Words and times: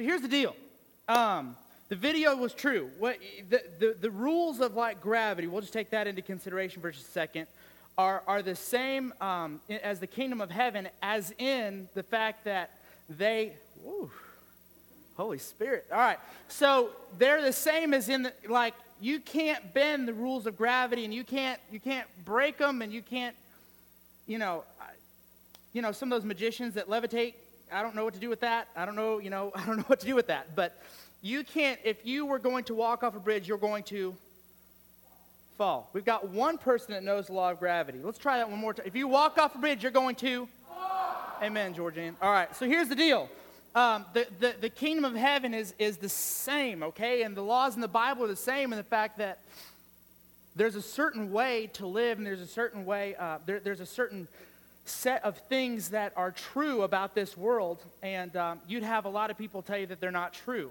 So 0.00 0.04
here's 0.04 0.22
the 0.22 0.28
deal. 0.28 0.56
Um, 1.08 1.56
the 1.90 1.94
video 1.94 2.34
was 2.34 2.54
true. 2.54 2.88
What, 2.98 3.18
the, 3.50 3.62
the, 3.78 3.96
the 4.00 4.10
rules 4.10 4.58
of 4.60 4.74
like 4.74 5.02
gravity, 5.02 5.46
we'll 5.46 5.60
just 5.60 5.74
take 5.74 5.90
that 5.90 6.06
into 6.06 6.22
consideration 6.22 6.80
for 6.80 6.90
just 6.90 7.08
a 7.08 7.10
second, 7.10 7.48
are, 7.98 8.22
are 8.26 8.40
the 8.40 8.56
same 8.56 9.12
um, 9.20 9.60
as 9.68 10.00
the 10.00 10.06
kingdom 10.06 10.40
of 10.40 10.50
heaven, 10.50 10.88
as 11.02 11.34
in 11.36 11.86
the 11.92 12.02
fact 12.02 12.44
that 12.46 12.78
they, 13.10 13.52
Holy 15.18 15.36
Spirit. 15.36 15.84
All 15.92 15.98
right. 15.98 16.18
So 16.48 16.92
they're 17.18 17.42
the 17.42 17.52
same 17.52 17.92
as 17.92 18.08
in 18.08 18.22
the, 18.22 18.32
like, 18.48 18.72
you 19.02 19.20
can't 19.20 19.74
bend 19.74 20.08
the 20.08 20.14
rules 20.14 20.46
of 20.46 20.56
gravity 20.56 21.04
and 21.04 21.12
you 21.12 21.24
can't, 21.24 21.60
you 21.70 21.78
can't 21.78 22.08
break 22.24 22.56
them 22.56 22.80
and 22.80 22.90
you 22.90 23.02
can't, 23.02 23.36
you 24.26 24.38
know, 24.38 24.64
you 25.74 25.82
know, 25.82 25.92
some 25.92 26.10
of 26.10 26.18
those 26.18 26.26
magicians 26.26 26.72
that 26.72 26.88
levitate, 26.88 27.34
I 27.72 27.82
don't 27.82 27.94
know 27.94 28.04
what 28.04 28.14
to 28.14 28.20
do 28.20 28.28
with 28.28 28.40
that. 28.40 28.68
I 28.76 28.84
don't 28.84 28.96
know, 28.96 29.18
you 29.18 29.30
know, 29.30 29.52
I 29.54 29.64
don't 29.66 29.76
know 29.78 29.84
what 29.84 30.00
to 30.00 30.06
do 30.06 30.14
with 30.14 30.28
that. 30.28 30.54
But 30.54 30.78
you 31.22 31.44
can't, 31.44 31.78
if 31.84 32.04
you 32.04 32.26
were 32.26 32.38
going 32.38 32.64
to 32.64 32.74
walk 32.74 33.02
off 33.02 33.14
a 33.16 33.20
bridge, 33.20 33.46
you're 33.46 33.58
going 33.58 33.82
to 33.84 34.14
fall. 35.58 35.90
We've 35.92 36.04
got 36.04 36.28
one 36.28 36.56
person 36.56 36.94
that 36.94 37.02
knows 37.02 37.26
the 37.26 37.34
law 37.34 37.50
of 37.50 37.58
gravity. 37.58 37.98
Let's 38.02 38.18
try 38.18 38.38
that 38.38 38.48
one 38.48 38.58
more 38.58 38.72
time. 38.72 38.86
If 38.86 38.96
you 38.96 39.06
walk 39.08 39.38
off 39.38 39.54
a 39.54 39.58
bridge, 39.58 39.82
you're 39.82 39.92
going 39.92 40.16
to. 40.16 40.48
fall. 40.66 41.36
Amen, 41.42 41.74
Georgian. 41.74 42.16
All 42.22 42.32
right, 42.32 42.54
so 42.56 42.66
here's 42.66 42.88
the 42.88 42.94
deal. 42.94 43.28
Um, 43.74 44.04
the, 44.14 44.26
the, 44.40 44.54
the 44.60 44.68
kingdom 44.68 45.04
of 45.04 45.14
heaven 45.14 45.54
is, 45.54 45.74
is 45.78 45.98
the 45.98 46.08
same, 46.08 46.82
okay? 46.82 47.22
And 47.22 47.36
the 47.36 47.42
laws 47.42 47.74
in 47.76 47.80
the 47.80 47.88
Bible 47.88 48.24
are 48.24 48.28
the 48.28 48.36
same 48.36 48.72
in 48.72 48.78
the 48.78 48.82
fact 48.82 49.18
that 49.18 49.38
there's 50.56 50.74
a 50.74 50.82
certain 50.82 51.30
way 51.30 51.68
to 51.74 51.86
live 51.86 52.18
and 52.18 52.26
there's 52.26 52.40
a 52.40 52.46
certain 52.46 52.84
way, 52.84 53.14
uh, 53.14 53.38
there, 53.46 53.60
there's 53.60 53.80
a 53.80 53.86
certain 53.86 54.26
set 54.90 55.24
of 55.24 55.38
things 55.48 55.90
that 55.90 56.12
are 56.16 56.30
true 56.30 56.82
about 56.82 57.14
this 57.14 57.36
world. 57.36 57.82
And 58.02 58.34
um, 58.36 58.60
you'd 58.68 58.82
have 58.82 59.04
a 59.04 59.08
lot 59.08 59.30
of 59.30 59.38
people 59.38 59.62
tell 59.62 59.78
you 59.78 59.86
that 59.86 60.00
they're 60.00 60.10
not 60.10 60.34
true. 60.34 60.70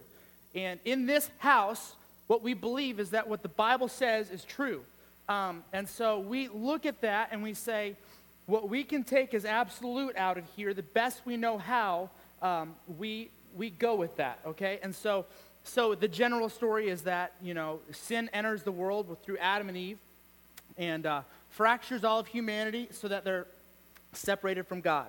And 0.53 0.79
in 0.85 1.05
this 1.05 1.29
house, 1.39 1.93
what 2.27 2.43
we 2.43 2.53
believe 2.53 2.99
is 2.99 3.11
that 3.11 3.27
what 3.27 3.41
the 3.41 3.49
Bible 3.49 3.88
says 3.88 4.29
is 4.29 4.44
true. 4.44 4.83
Um, 5.27 5.63
and 5.73 5.88
so 5.88 6.19
we 6.19 6.47
look 6.47 6.85
at 6.85 7.02
that 7.02 7.29
and 7.31 7.44
we 7.44 7.53
say, 7.53 7.95
what 8.45 8.67
we 8.67 8.83
can 8.83 9.03
take 9.03 9.33
as 9.35 9.45
absolute 9.45 10.16
out 10.16 10.38
of 10.38 10.44
here, 10.55 10.73
the 10.73 10.81
best 10.81 11.22
we 11.23 11.38
know 11.38 11.59
how, 11.59 12.09
um, 12.41 12.73
we, 12.97 13.29
we 13.55 13.69
go 13.69 13.94
with 13.94 14.17
that, 14.17 14.39
okay? 14.45 14.79
And 14.81 14.95
so, 14.95 15.25
so 15.63 15.94
the 15.94 16.07
general 16.07 16.49
story 16.49 16.89
is 16.89 17.03
that, 17.03 17.33
you 17.44 17.53
know, 17.53 17.79
sin 17.91 18.27
enters 18.33 18.63
the 18.63 18.72
world 18.72 19.17
through 19.23 19.38
Adam 19.38 19.69
and 19.69 19.77
Eve 19.77 19.99
and 20.79 21.05
uh, 21.05 21.22
fractures 21.51 22.03
all 22.03 22.19
of 22.19 22.27
humanity 22.27 22.88
so 22.91 23.07
that 23.07 23.23
they're 23.23 23.45
separated 24.13 24.67
from 24.67 24.81
God. 24.81 25.07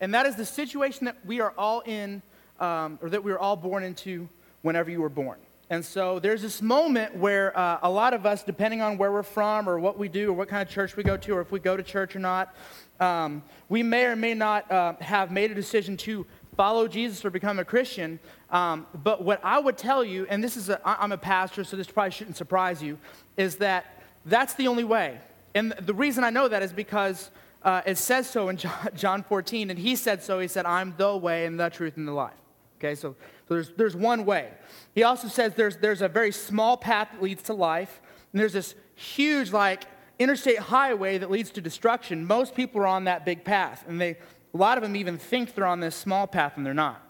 And 0.00 0.14
that 0.14 0.26
is 0.26 0.36
the 0.36 0.44
situation 0.44 1.06
that 1.06 1.16
we 1.24 1.40
are 1.40 1.52
all 1.58 1.80
in, 1.80 2.22
um, 2.60 2.98
or 3.02 3.10
that 3.10 3.22
we 3.22 3.32
were 3.32 3.38
all 3.38 3.56
born 3.56 3.82
into 3.82 4.28
whenever 4.62 4.90
you 4.90 5.00
were 5.00 5.08
born. 5.08 5.38
And 5.70 5.84
so 5.84 6.18
there's 6.18 6.40
this 6.40 6.62
moment 6.62 7.16
where 7.16 7.56
uh, 7.56 7.80
a 7.82 7.90
lot 7.90 8.14
of 8.14 8.24
us, 8.24 8.42
depending 8.42 8.80
on 8.80 8.96
where 8.96 9.12
we're 9.12 9.22
from 9.22 9.68
or 9.68 9.78
what 9.78 9.98
we 9.98 10.08
do 10.08 10.30
or 10.30 10.32
what 10.32 10.48
kind 10.48 10.66
of 10.66 10.72
church 10.72 10.96
we 10.96 11.02
go 11.02 11.16
to 11.18 11.32
or 11.34 11.40
if 11.42 11.52
we 11.52 11.60
go 11.60 11.76
to 11.76 11.82
church 11.82 12.16
or 12.16 12.20
not, 12.20 12.54
um, 13.00 13.42
we 13.68 13.82
may 13.82 14.06
or 14.06 14.16
may 14.16 14.34
not 14.34 14.70
uh, 14.72 14.94
have 15.00 15.30
made 15.30 15.50
a 15.50 15.54
decision 15.54 15.96
to 15.98 16.24
follow 16.56 16.88
Jesus 16.88 17.24
or 17.24 17.30
become 17.30 17.58
a 17.58 17.64
Christian. 17.64 18.18
Um, 18.50 18.86
but 19.04 19.22
what 19.22 19.40
I 19.44 19.58
would 19.58 19.76
tell 19.76 20.02
you, 20.02 20.26
and 20.30 20.42
this 20.42 20.56
is, 20.56 20.70
I'm 20.84 21.12
a 21.12 21.18
pastor, 21.18 21.64
so 21.64 21.76
this 21.76 21.86
probably 21.86 22.12
shouldn't 22.12 22.36
surprise 22.36 22.82
you, 22.82 22.98
is 23.36 23.56
that 23.56 24.02
that's 24.24 24.54
the 24.54 24.68
only 24.68 24.84
way. 24.84 25.18
And 25.54 25.72
the 25.72 25.94
reason 25.94 26.24
I 26.24 26.30
know 26.30 26.48
that 26.48 26.62
is 26.62 26.72
because 26.72 27.30
uh, 27.62 27.82
it 27.86 27.98
says 27.98 28.28
so 28.28 28.48
in 28.48 28.58
John 28.94 29.22
14, 29.22 29.70
and 29.70 29.78
he 29.78 29.96
said 29.96 30.22
so. 30.22 30.38
He 30.38 30.48
said, 30.48 30.66
I'm 30.66 30.94
the 30.96 31.16
way 31.16 31.46
and 31.46 31.58
the 31.58 31.68
truth 31.68 31.96
and 31.96 32.06
the 32.06 32.12
life. 32.12 32.34
Okay, 32.78 32.94
so, 32.94 33.16
so 33.48 33.54
there's, 33.54 33.70
there's 33.76 33.96
one 33.96 34.24
way. 34.24 34.50
He 34.94 35.02
also 35.02 35.26
says 35.26 35.54
there's, 35.54 35.76
there's 35.78 36.00
a 36.02 36.08
very 36.08 36.30
small 36.30 36.76
path 36.76 37.08
that 37.12 37.22
leads 37.22 37.42
to 37.44 37.54
life, 37.54 38.00
and 38.32 38.40
there's 38.40 38.52
this 38.52 38.74
huge, 38.94 39.52
like, 39.52 39.84
interstate 40.18 40.58
highway 40.58 41.18
that 41.18 41.30
leads 41.30 41.50
to 41.50 41.60
destruction. 41.60 42.24
Most 42.26 42.54
people 42.54 42.80
are 42.80 42.86
on 42.86 43.04
that 43.04 43.24
big 43.24 43.44
path, 43.44 43.84
and 43.88 44.00
they, 44.00 44.10
a 44.10 44.56
lot 44.56 44.78
of 44.78 44.82
them 44.82 44.94
even 44.94 45.18
think 45.18 45.54
they're 45.54 45.66
on 45.66 45.80
this 45.80 45.96
small 45.96 46.26
path, 46.26 46.52
and 46.56 46.64
they're 46.64 46.74
not. 46.74 47.02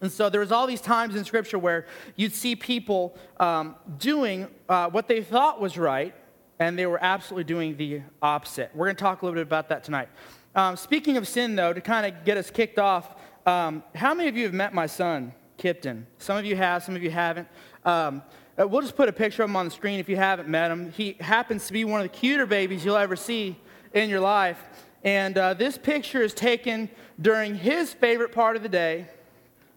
And 0.00 0.10
so 0.10 0.30
there 0.30 0.40
was 0.40 0.52
all 0.52 0.66
these 0.66 0.80
times 0.80 1.14
in 1.14 1.24
Scripture 1.24 1.58
where 1.58 1.86
you'd 2.16 2.32
see 2.32 2.56
people 2.56 3.16
um, 3.38 3.76
doing 3.98 4.48
uh, 4.68 4.88
what 4.88 5.08
they 5.08 5.22
thought 5.22 5.60
was 5.60 5.76
right, 5.76 6.14
and 6.60 6.78
they 6.78 6.86
were 6.86 7.02
absolutely 7.02 7.44
doing 7.44 7.76
the 7.76 8.02
opposite. 8.20 8.70
We're 8.74 8.86
going 8.86 8.96
to 8.96 9.02
talk 9.02 9.22
a 9.22 9.24
little 9.24 9.36
bit 9.36 9.46
about 9.46 9.70
that 9.70 9.82
tonight. 9.82 10.08
Um, 10.54 10.76
speaking 10.76 11.16
of 11.16 11.26
sin, 11.26 11.56
though, 11.56 11.72
to 11.72 11.80
kind 11.80 12.06
of 12.06 12.24
get 12.24 12.36
us 12.36 12.50
kicked 12.50 12.78
off, 12.78 13.16
um, 13.46 13.82
how 13.94 14.12
many 14.12 14.28
of 14.28 14.36
you 14.36 14.44
have 14.44 14.52
met 14.52 14.74
my 14.74 14.86
son, 14.86 15.32
Kipton? 15.58 16.04
Some 16.18 16.36
of 16.36 16.44
you 16.44 16.56
have, 16.56 16.84
some 16.84 16.94
of 16.94 17.02
you 17.02 17.10
haven't. 17.10 17.48
Um, 17.84 18.22
uh, 18.60 18.68
we'll 18.68 18.82
just 18.82 18.94
put 18.94 19.08
a 19.08 19.12
picture 19.12 19.42
of 19.42 19.48
him 19.48 19.56
on 19.56 19.64
the 19.64 19.70
screen 19.70 19.98
if 19.98 20.08
you 20.08 20.16
haven't 20.16 20.48
met 20.48 20.70
him. 20.70 20.92
He 20.92 21.16
happens 21.18 21.66
to 21.66 21.72
be 21.72 21.84
one 21.84 22.00
of 22.00 22.04
the 22.04 22.16
cuter 22.16 22.44
babies 22.44 22.84
you'll 22.84 22.96
ever 22.96 23.16
see 23.16 23.56
in 23.94 24.10
your 24.10 24.20
life. 24.20 24.62
And 25.02 25.38
uh, 25.38 25.54
this 25.54 25.78
picture 25.78 26.22
is 26.22 26.34
taken 26.34 26.90
during 27.18 27.54
his 27.54 27.94
favorite 27.94 28.32
part 28.32 28.56
of 28.56 28.62
the 28.62 28.68
day, 28.68 29.08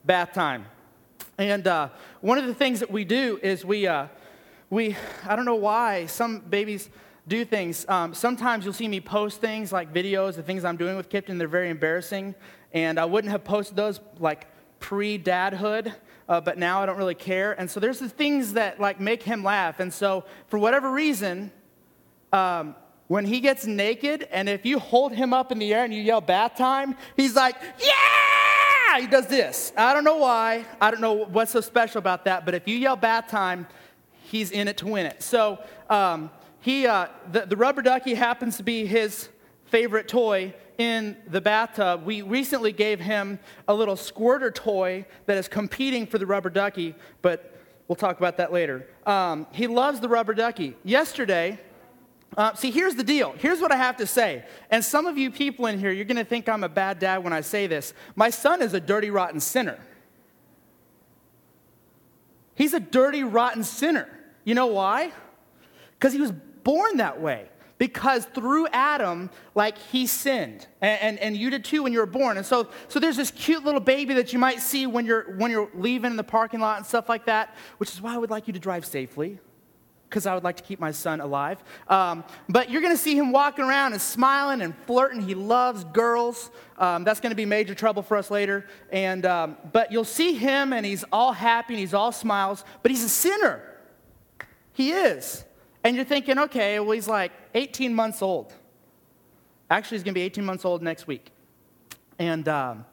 bath 0.03 0.33
time. 0.33 0.65
And 1.37 1.65
uh, 1.65 1.89
one 2.19 2.37
of 2.37 2.45
the 2.45 2.53
things 2.53 2.81
that 2.81 2.91
we 2.91 3.05
do 3.05 3.39
is 3.41 3.63
we, 3.63 3.87
uh, 3.87 4.07
we, 4.73 4.97
I 5.27 5.35
don't 5.35 5.45
know 5.45 5.53
why, 5.53 6.07
some 6.07 6.39
babies 6.39 6.89
do 7.27 7.45
things. 7.45 7.87
Um, 7.87 8.15
sometimes 8.15 8.65
you'll 8.65 8.73
see 8.73 8.87
me 8.87 8.99
post 8.99 9.39
things 9.39 9.71
like 9.71 9.93
videos 9.93 10.39
of 10.39 10.45
things 10.45 10.65
I'm 10.65 10.77
doing 10.77 10.97
with 10.97 11.09
Kipton. 11.09 11.37
They're 11.37 11.47
very 11.47 11.69
embarrassing. 11.69 12.33
And 12.73 12.99
I 12.99 13.05
wouldn't 13.05 13.29
have 13.29 13.43
posted 13.43 13.75
those 13.75 13.99
like 14.17 14.47
pre 14.79 15.19
dadhood, 15.19 15.93
uh, 16.27 16.41
but 16.41 16.57
now 16.57 16.81
I 16.81 16.87
don't 16.87 16.97
really 16.97 17.13
care. 17.13 17.53
And 17.53 17.69
so 17.69 17.79
there's 17.79 17.99
the 17.99 18.09
things 18.09 18.53
that 18.53 18.79
like 18.79 18.99
make 18.99 19.21
him 19.21 19.43
laugh. 19.43 19.79
And 19.79 19.93
so 19.93 20.25
for 20.47 20.57
whatever 20.57 20.91
reason, 20.91 21.51
um, 22.31 22.75
when 23.07 23.25
he 23.25 23.41
gets 23.41 23.67
naked, 23.67 24.27
and 24.31 24.49
if 24.49 24.65
you 24.65 24.79
hold 24.79 25.13
him 25.13 25.35
up 25.35 25.51
in 25.51 25.59
the 25.59 25.71
air 25.71 25.83
and 25.83 25.93
you 25.93 26.01
yell 26.01 26.19
bath 26.19 26.55
time, 26.57 26.95
he's 27.15 27.35
like, 27.35 27.57
yeah! 27.79 28.99
He 28.99 29.07
does 29.07 29.27
this. 29.27 29.71
I 29.77 29.93
don't 29.93 30.03
know 30.03 30.17
why. 30.17 30.65
I 30.81 30.91
don't 30.91 31.01
know 31.01 31.13
what's 31.13 31.51
so 31.51 31.61
special 31.61 31.99
about 31.99 32.25
that, 32.25 32.43
but 32.45 32.53
if 32.53 32.67
you 32.67 32.77
yell 32.77 32.95
bath 32.95 33.27
time, 33.27 33.67
he's 34.33 34.49
in 34.49 34.67
it 34.67 34.77
to 34.77 34.87
win 34.87 35.05
it. 35.05 35.21
So 35.21 35.59
um, 35.91 36.31
he, 36.59 36.87
uh, 36.87 37.05
the, 37.31 37.41
the 37.45 37.55
rubber 37.55 37.83
ducky 37.83 38.15
happens 38.15 38.57
to 38.57 38.63
be 38.63 38.87
his 38.87 39.29
favorite 39.65 40.07
toy 40.07 40.55
in 40.79 41.15
the 41.27 41.39
bathtub. 41.39 42.03
We 42.03 42.23
recently 42.23 42.71
gave 42.71 42.99
him 42.99 43.37
a 43.67 43.75
little 43.75 43.95
squirter 43.95 44.49
toy 44.49 45.05
that 45.27 45.37
is 45.37 45.47
competing 45.47 46.07
for 46.07 46.17
the 46.17 46.25
rubber 46.25 46.49
ducky, 46.49 46.95
but 47.21 47.55
we'll 47.87 47.95
talk 47.95 48.17
about 48.17 48.37
that 48.37 48.51
later. 48.51 48.87
Um, 49.05 49.45
he 49.51 49.67
loves 49.67 49.99
the 49.99 50.09
rubber 50.09 50.33
ducky. 50.33 50.75
Yesterday, 50.83 51.59
uh, 52.35 52.55
see, 52.55 52.71
here's 52.71 52.95
the 52.95 53.03
deal. 53.03 53.35
Here's 53.37 53.61
what 53.61 53.71
I 53.71 53.75
have 53.75 53.97
to 53.97 54.07
say. 54.07 54.45
And 54.71 54.83
some 54.83 55.05
of 55.05 55.15
you 55.15 55.29
people 55.29 55.67
in 55.67 55.77
here, 55.77 55.91
you're 55.91 56.05
going 56.05 56.17
to 56.17 56.25
think 56.25 56.49
I'm 56.49 56.63
a 56.63 56.69
bad 56.69 56.97
dad 56.97 57.23
when 57.23 57.33
I 57.33 57.41
say 57.41 57.67
this. 57.67 57.93
My 58.15 58.31
son 58.31 58.63
is 58.63 58.73
a 58.73 58.79
dirty, 58.79 59.11
rotten 59.11 59.39
sinner. 59.39 59.77
He's 62.55 62.73
a 62.73 62.79
dirty, 62.79 63.23
rotten 63.23 63.63
sinner. 63.63 64.07
You 64.43 64.55
know 64.55 64.67
why? 64.67 65.11
Because 65.93 66.13
he 66.13 66.19
was 66.19 66.31
born 66.63 66.97
that 66.97 67.21
way. 67.21 67.49
Because 67.77 68.25
through 68.25 68.67
Adam, 68.67 69.29
like 69.55 69.77
he 69.77 70.07
sinned. 70.07 70.67
And, 70.79 71.01
and, 71.01 71.19
and, 71.19 71.37
you 71.37 71.49
did 71.49 71.65
too 71.65 71.83
when 71.83 71.91
you 71.91 71.99
were 71.99 72.05
born. 72.05 72.37
And 72.37 72.45
so, 72.45 72.69
so 72.87 72.99
there's 72.99 73.17
this 73.17 73.31
cute 73.31 73.65
little 73.65 73.81
baby 73.81 74.13
that 74.13 74.31
you 74.31 74.39
might 74.39 74.61
see 74.61 74.87
when 74.87 75.05
you're, 75.05 75.35
when 75.37 75.51
you're 75.51 75.69
leaving 75.73 76.11
in 76.11 76.17
the 76.17 76.23
parking 76.23 76.59
lot 76.59 76.77
and 76.77 76.85
stuff 76.85 77.09
like 77.09 77.25
that, 77.25 77.55
which 77.79 77.91
is 77.91 77.99
why 77.99 78.13
I 78.13 78.17
would 78.17 78.29
like 78.29 78.47
you 78.47 78.53
to 78.53 78.59
drive 78.59 78.85
safely 78.85 79.39
because 80.13 80.27
I 80.27 80.35
would 80.35 80.43
like 80.43 80.57
to 80.57 80.63
keep 80.63 80.79
my 80.79 80.91
son 80.91 81.21
alive. 81.21 81.63
Um, 81.87 82.23
but 82.47 82.69
you're 82.69 82.81
going 82.81 82.93
to 82.93 83.01
see 83.01 83.17
him 83.17 83.31
walking 83.31 83.65
around 83.65 83.93
and 83.93 84.01
smiling 84.01 84.61
and 84.61 84.75
flirting. 84.85 85.21
He 85.21 85.33
loves 85.33 85.83
girls. 85.85 86.51
Um, 86.77 87.03
that's 87.03 87.19
going 87.19 87.31
to 87.31 87.35
be 87.35 87.45
major 87.45 87.73
trouble 87.73 88.03
for 88.03 88.15
us 88.15 88.29
later. 88.29 88.67
And, 88.91 89.25
um, 89.25 89.57
but 89.71 89.91
you'll 89.91 90.03
see 90.03 90.35
him 90.35 90.71
and 90.71 90.85
he's 90.85 91.03
all 91.11 91.33
happy 91.33 91.73
and 91.73 91.79
he's 91.79 91.95
all 91.95 92.11
smiles, 92.11 92.63
but 92.83 92.91
he's 92.91 93.03
a 93.03 93.09
sinner. 93.09 93.72
He 94.73 94.91
is. 94.91 95.45
And 95.83 95.95
you're 95.95 96.05
thinking, 96.05 96.39
okay, 96.39 96.79
well, 96.79 96.91
he's 96.91 97.07
like 97.07 97.31
18 97.53 97.93
months 97.93 98.21
old. 98.21 98.53
Actually, 99.69 99.97
he's 99.97 100.03
going 100.03 100.13
to 100.13 100.19
be 100.19 100.23
18 100.23 100.45
months 100.45 100.65
old 100.65 100.81
next 100.81 101.07
week. 101.07 101.31
And, 102.19 102.47
um, 102.47 102.85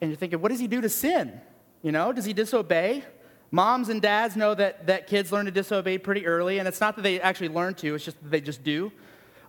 and 0.00 0.10
you're 0.10 0.18
thinking, 0.18 0.40
what 0.40 0.50
does 0.50 0.60
he 0.60 0.66
do 0.66 0.80
to 0.80 0.88
sin? 0.88 1.40
You 1.82 1.92
know, 1.92 2.12
does 2.12 2.24
he 2.24 2.32
disobey? 2.32 3.04
Moms 3.50 3.88
and 3.88 4.00
dads 4.02 4.36
know 4.36 4.54
that, 4.54 4.86
that 4.86 5.06
kids 5.06 5.30
learn 5.30 5.44
to 5.44 5.50
disobey 5.50 5.98
pretty 5.98 6.26
early, 6.26 6.58
and 6.58 6.66
it's 6.66 6.80
not 6.80 6.96
that 6.96 7.02
they 7.02 7.20
actually 7.20 7.50
learn 7.50 7.74
to, 7.74 7.94
it's 7.94 8.04
just 8.04 8.20
that 8.22 8.30
they 8.30 8.40
just 8.40 8.64
do. 8.64 8.90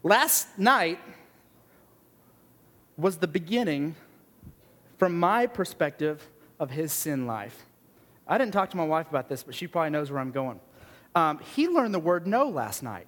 Last 0.04 0.60
night 0.60 1.00
was 2.98 3.18
the 3.18 3.28
beginning, 3.28 3.96
from 4.98 5.18
my 5.18 5.48
perspective, 5.48 6.30
of 6.60 6.70
his 6.70 6.94
sin 6.94 7.26
life. 7.26 7.66
I 8.28 8.38
didn't 8.38 8.54
talk 8.54 8.70
to 8.72 8.78
my 8.78 8.86
wife 8.86 9.10
about 9.10 9.28
this, 9.28 9.44
but 9.44 9.56
she 9.56 9.66
probably 9.66 9.90
knows 9.90 10.12
where 10.12 10.20
I'm 10.20 10.32
going. 10.32 10.60
Um, 11.16 11.40
he 11.56 11.68
learned 11.68 11.94
the 11.94 12.00
word 12.00 12.28
no 12.28 12.50
last 12.50 12.84
night. 12.84 13.08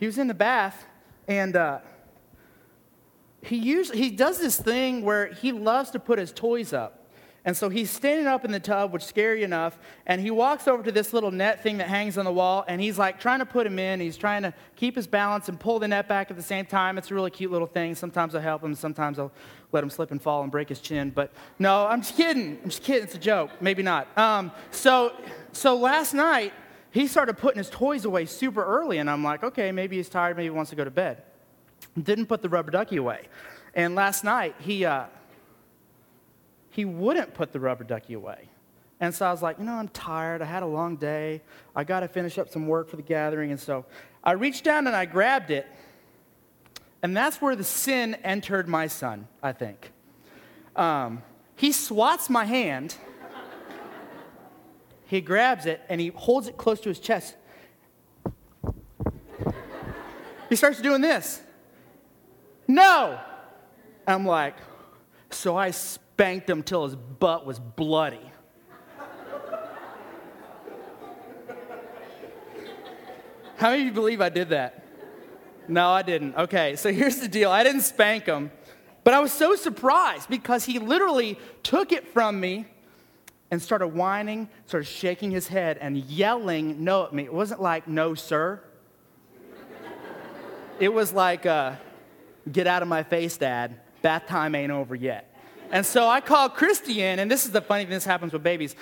He 0.00 0.06
was 0.06 0.16
in 0.16 0.26
the 0.26 0.34
bath, 0.34 0.86
and 1.28 1.54
uh, 1.54 1.80
he, 3.42 3.56
usually, 3.56 3.98
he 3.98 4.10
does 4.10 4.38
this 4.38 4.58
thing 4.58 5.02
where 5.02 5.26
he 5.26 5.52
loves 5.52 5.90
to 5.90 5.98
put 5.98 6.18
his 6.18 6.32
toys 6.32 6.72
up. 6.72 6.96
And 7.44 7.56
so 7.56 7.70
he's 7.70 7.90
standing 7.90 8.26
up 8.26 8.44
in 8.44 8.52
the 8.52 8.60
tub, 8.60 8.92
which 8.92 9.02
is 9.02 9.08
scary 9.08 9.42
enough, 9.44 9.78
and 10.06 10.20
he 10.20 10.30
walks 10.30 10.68
over 10.68 10.82
to 10.82 10.92
this 10.92 11.14
little 11.14 11.30
net 11.30 11.62
thing 11.62 11.78
that 11.78 11.88
hangs 11.88 12.18
on 12.18 12.26
the 12.26 12.32
wall, 12.32 12.64
and 12.68 12.80
he's 12.80 12.98
like 12.98 13.18
trying 13.18 13.38
to 13.38 13.46
put 13.46 13.66
him 13.66 13.78
in. 13.78 13.98
He's 13.98 14.18
trying 14.18 14.42
to 14.42 14.52
keep 14.76 14.94
his 14.94 15.06
balance 15.06 15.48
and 15.48 15.58
pull 15.58 15.78
the 15.78 15.88
net 15.88 16.06
back 16.06 16.30
at 16.30 16.36
the 16.36 16.42
same 16.42 16.66
time. 16.66 16.98
It's 16.98 17.10
a 17.10 17.14
really 17.14 17.30
cute 17.30 17.50
little 17.50 17.66
thing. 17.66 17.94
Sometimes 17.94 18.34
I'll 18.34 18.42
help 18.42 18.62
him, 18.62 18.74
sometimes 18.74 19.18
I'll 19.18 19.32
let 19.72 19.82
him 19.82 19.88
slip 19.88 20.10
and 20.10 20.20
fall 20.20 20.42
and 20.42 20.52
break 20.52 20.68
his 20.68 20.80
chin. 20.80 21.10
But 21.10 21.32
no, 21.58 21.86
I'm 21.86 22.02
just 22.02 22.16
kidding. 22.16 22.58
I'm 22.62 22.70
just 22.70 22.82
kidding. 22.82 23.04
It's 23.04 23.14
a 23.14 23.18
joke. 23.18 23.50
Maybe 23.60 23.82
not. 23.82 24.06
Um, 24.18 24.52
so, 24.70 25.14
so 25.52 25.76
last 25.76 26.14
night, 26.14 26.52
he 26.90 27.06
started 27.06 27.38
putting 27.38 27.58
his 27.58 27.70
toys 27.70 28.04
away 28.04 28.26
super 28.26 28.64
early, 28.64 28.98
and 28.98 29.08
I'm 29.08 29.22
like, 29.22 29.44
okay, 29.44 29.72
maybe 29.72 29.96
he's 29.96 30.08
tired, 30.08 30.36
maybe 30.36 30.46
he 30.46 30.50
wants 30.50 30.70
to 30.70 30.76
go 30.76 30.84
to 30.84 30.90
bed. 30.90 31.22
Didn't 32.00 32.26
put 32.26 32.42
the 32.42 32.48
rubber 32.48 32.70
ducky 32.70 32.96
away. 32.96 33.28
And 33.74 33.94
last 33.94 34.24
night, 34.24 34.54
he. 34.58 34.84
Uh, 34.84 35.04
he 36.70 36.84
wouldn't 36.84 37.34
put 37.34 37.52
the 37.52 37.60
rubber 37.60 37.84
ducky 37.84 38.14
away. 38.14 38.48
And 39.00 39.14
so 39.14 39.26
I 39.26 39.32
was 39.32 39.42
like, 39.42 39.58
you 39.58 39.64
know, 39.64 39.74
I'm 39.74 39.88
tired. 39.88 40.40
I 40.40 40.44
had 40.44 40.62
a 40.62 40.66
long 40.66 40.96
day. 40.96 41.42
I 41.74 41.84
got 41.84 42.00
to 42.00 42.08
finish 42.08 42.38
up 42.38 42.48
some 42.48 42.66
work 42.66 42.88
for 42.88 42.96
the 42.96 43.02
gathering. 43.02 43.50
And 43.50 43.58
so 43.58 43.86
I 44.22 44.32
reached 44.32 44.64
down 44.64 44.86
and 44.86 44.94
I 44.94 45.04
grabbed 45.04 45.50
it. 45.50 45.66
And 47.02 47.16
that's 47.16 47.40
where 47.40 47.56
the 47.56 47.64
sin 47.64 48.14
entered 48.16 48.68
my 48.68 48.86
son, 48.86 49.26
I 49.42 49.52
think. 49.52 49.90
Um, 50.76 51.22
he 51.56 51.72
swats 51.72 52.30
my 52.30 52.44
hand. 52.44 52.94
He 55.10 55.20
grabs 55.20 55.66
it 55.66 55.80
and 55.88 56.00
he 56.00 56.12
holds 56.14 56.46
it 56.46 56.56
close 56.56 56.78
to 56.82 56.88
his 56.88 57.00
chest. 57.00 57.34
he 60.48 60.54
starts 60.54 60.80
doing 60.80 61.00
this. 61.00 61.42
No! 62.68 63.18
I'm 64.06 64.24
like, 64.24 64.54
so 65.30 65.56
I 65.56 65.72
spanked 65.72 66.48
him 66.48 66.62
till 66.62 66.84
his 66.84 66.94
butt 66.94 67.44
was 67.44 67.58
bloody. 67.58 68.20
How 73.56 73.70
many 73.70 73.82
of 73.82 73.86
you 73.88 73.92
believe 73.92 74.20
I 74.20 74.28
did 74.28 74.50
that? 74.50 74.84
No, 75.66 75.90
I 75.90 76.02
didn't. 76.02 76.36
Okay, 76.36 76.76
so 76.76 76.92
here's 76.92 77.16
the 77.16 77.26
deal 77.26 77.50
I 77.50 77.64
didn't 77.64 77.82
spank 77.82 78.26
him, 78.26 78.52
but 79.02 79.12
I 79.12 79.18
was 79.18 79.32
so 79.32 79.56
surprised 79.56 80.28
because 80.28 80.66
he 80.66 80.78
literally 80.78 81.36
took 81.64 81.90
it 81.90 82.06
from 82.06 82.38
me 82.38 82.66
and 83.50 83.60
started 83.60 83.88
whining, 83.88 84.48
started 84.66 84.86
shaking 84.86 85.30
his 85.30 85.48
head 85.48 85.78
and 85.80 85.96
yelling 85.96 86.84
no 86.84 87.04
at 87.04 87.12
me. 87.12 87.24
It 87.24 87.32
wasn't 87.32 87.60
like, 87.60 87.88
no, 87.88 88.14
sir. 88.14 88.62
It 90.78 90.94
was 90.94 91.12
like, 91.12 91.44
uh, 91.44 91.74
get 92.50 92.66
out 92.66 92.80
of 92.80 92.88
my 92.88 93.02
face, 93.02 93.36
dad. 93.36 93.80
Bath 94.00 94.26
time 94.26 94.54
ain't 94.54 94.72
over 94.72 94.94
yet. 94.94 95.30
And 95.70 95.84
so 95.84 96.08
I 96.08 96.20
called 96.20 96.54
Christian, 96.54 97.18
and 97.18 97.30
this 97.30 97.44
is 97.44 97.52
the 97.52 97.60
funny 97.60 97.84
thing 97.84 97.90
this 97.90 98.04
happens 98.04 98.32
with 98.32 98.42
babies. 98.42 98.74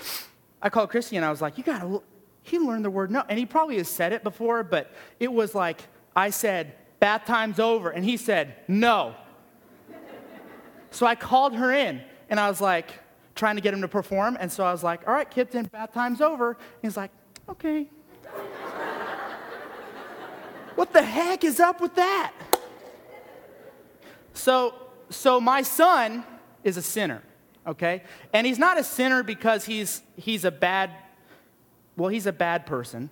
I 0.62 0.70
called 0.70 0.90
Christian, 0.90 1.24
I 1.24 1.30
was 1.30 1.42
like, 1.42 1.58
you 1.58 1.64
gotta, 1.64 2.00
he 2.42 2.58
learned 2.58 2.84
the 2.84 2.90
word 2.90 3.10
no. 3.10 3.24
And 3.28 3.38
he 3.38 3.46
probably 3.46 3.76
has 3.78 3.88
said 3.88 4.12
it 4.12 4.22
before, 4.22 4.62
but 4.62 4.92
it 5.20 5.32
was 5.32 5.54
like, 5.54 5.82
I 6.14 6.30
said, 6.30 6.74
bath 7.00 7.26
time's 7.26 7.58
over. 7.58 7.90
And 7.90 8.04
he 8.04 8.16
said, 8.16 8.54
no. 8.68 9.14
so 10.90 11.04
I 11.04 11.14
called 11.14 11.54
her 11.56 11.72
in, 11.72 12.00
and 12.30 12.40
I 12.40 12.48
was 12.48 12.60
like, 12.60 12.92
trying 13.38 13.56
to 13.56 13.62
get 13.62 13.72
him 13.72 13.80
to 13.80 13.88
perform. 13.88 14.36
And 14.38 14.52
so 14.52 14.64
I 14.64 14.72
was 14.72 14.84
like, 14.84 15.06
all 15.06 15.14
right, 15.14 15.30
Kipton, 15.30 15.70
bath 15.70 15.94
time's 15.94 16.20
over. 16.20 16.58
He's 16.82 16.96
like, 16.96 17.10
okay. 17.48 17.88
what 20.74 20.92
the 20.92 21.02
heck 21.02 21.44
is 21.44 21.60
up 21.60 21.80
with 21.80 21.94
that? 21.94 22.32
So, 24.34 24.74
so 25.10 25.40
my 25.40 25.62
son, 25.62 26.24
is 26.64 26.76
a 26.76 26.82
sinner, 26.82 27.22
okay? 27.66 28.02
And 28.32 28.46
he's 28.46 28.58
not 28.58 28.78
a 28.78 28.84
sinner 28.84 29.22
because 29.22 29.64
he's, 29.64 30.02
he's 30.16 30.44
a 30.44 30.50
bad, 30.50 30.90
well, 31.96 32.08
he's 32.08 32.26
a 32.26 32.32
bad 32.32 32.66
person. 32.66 33.10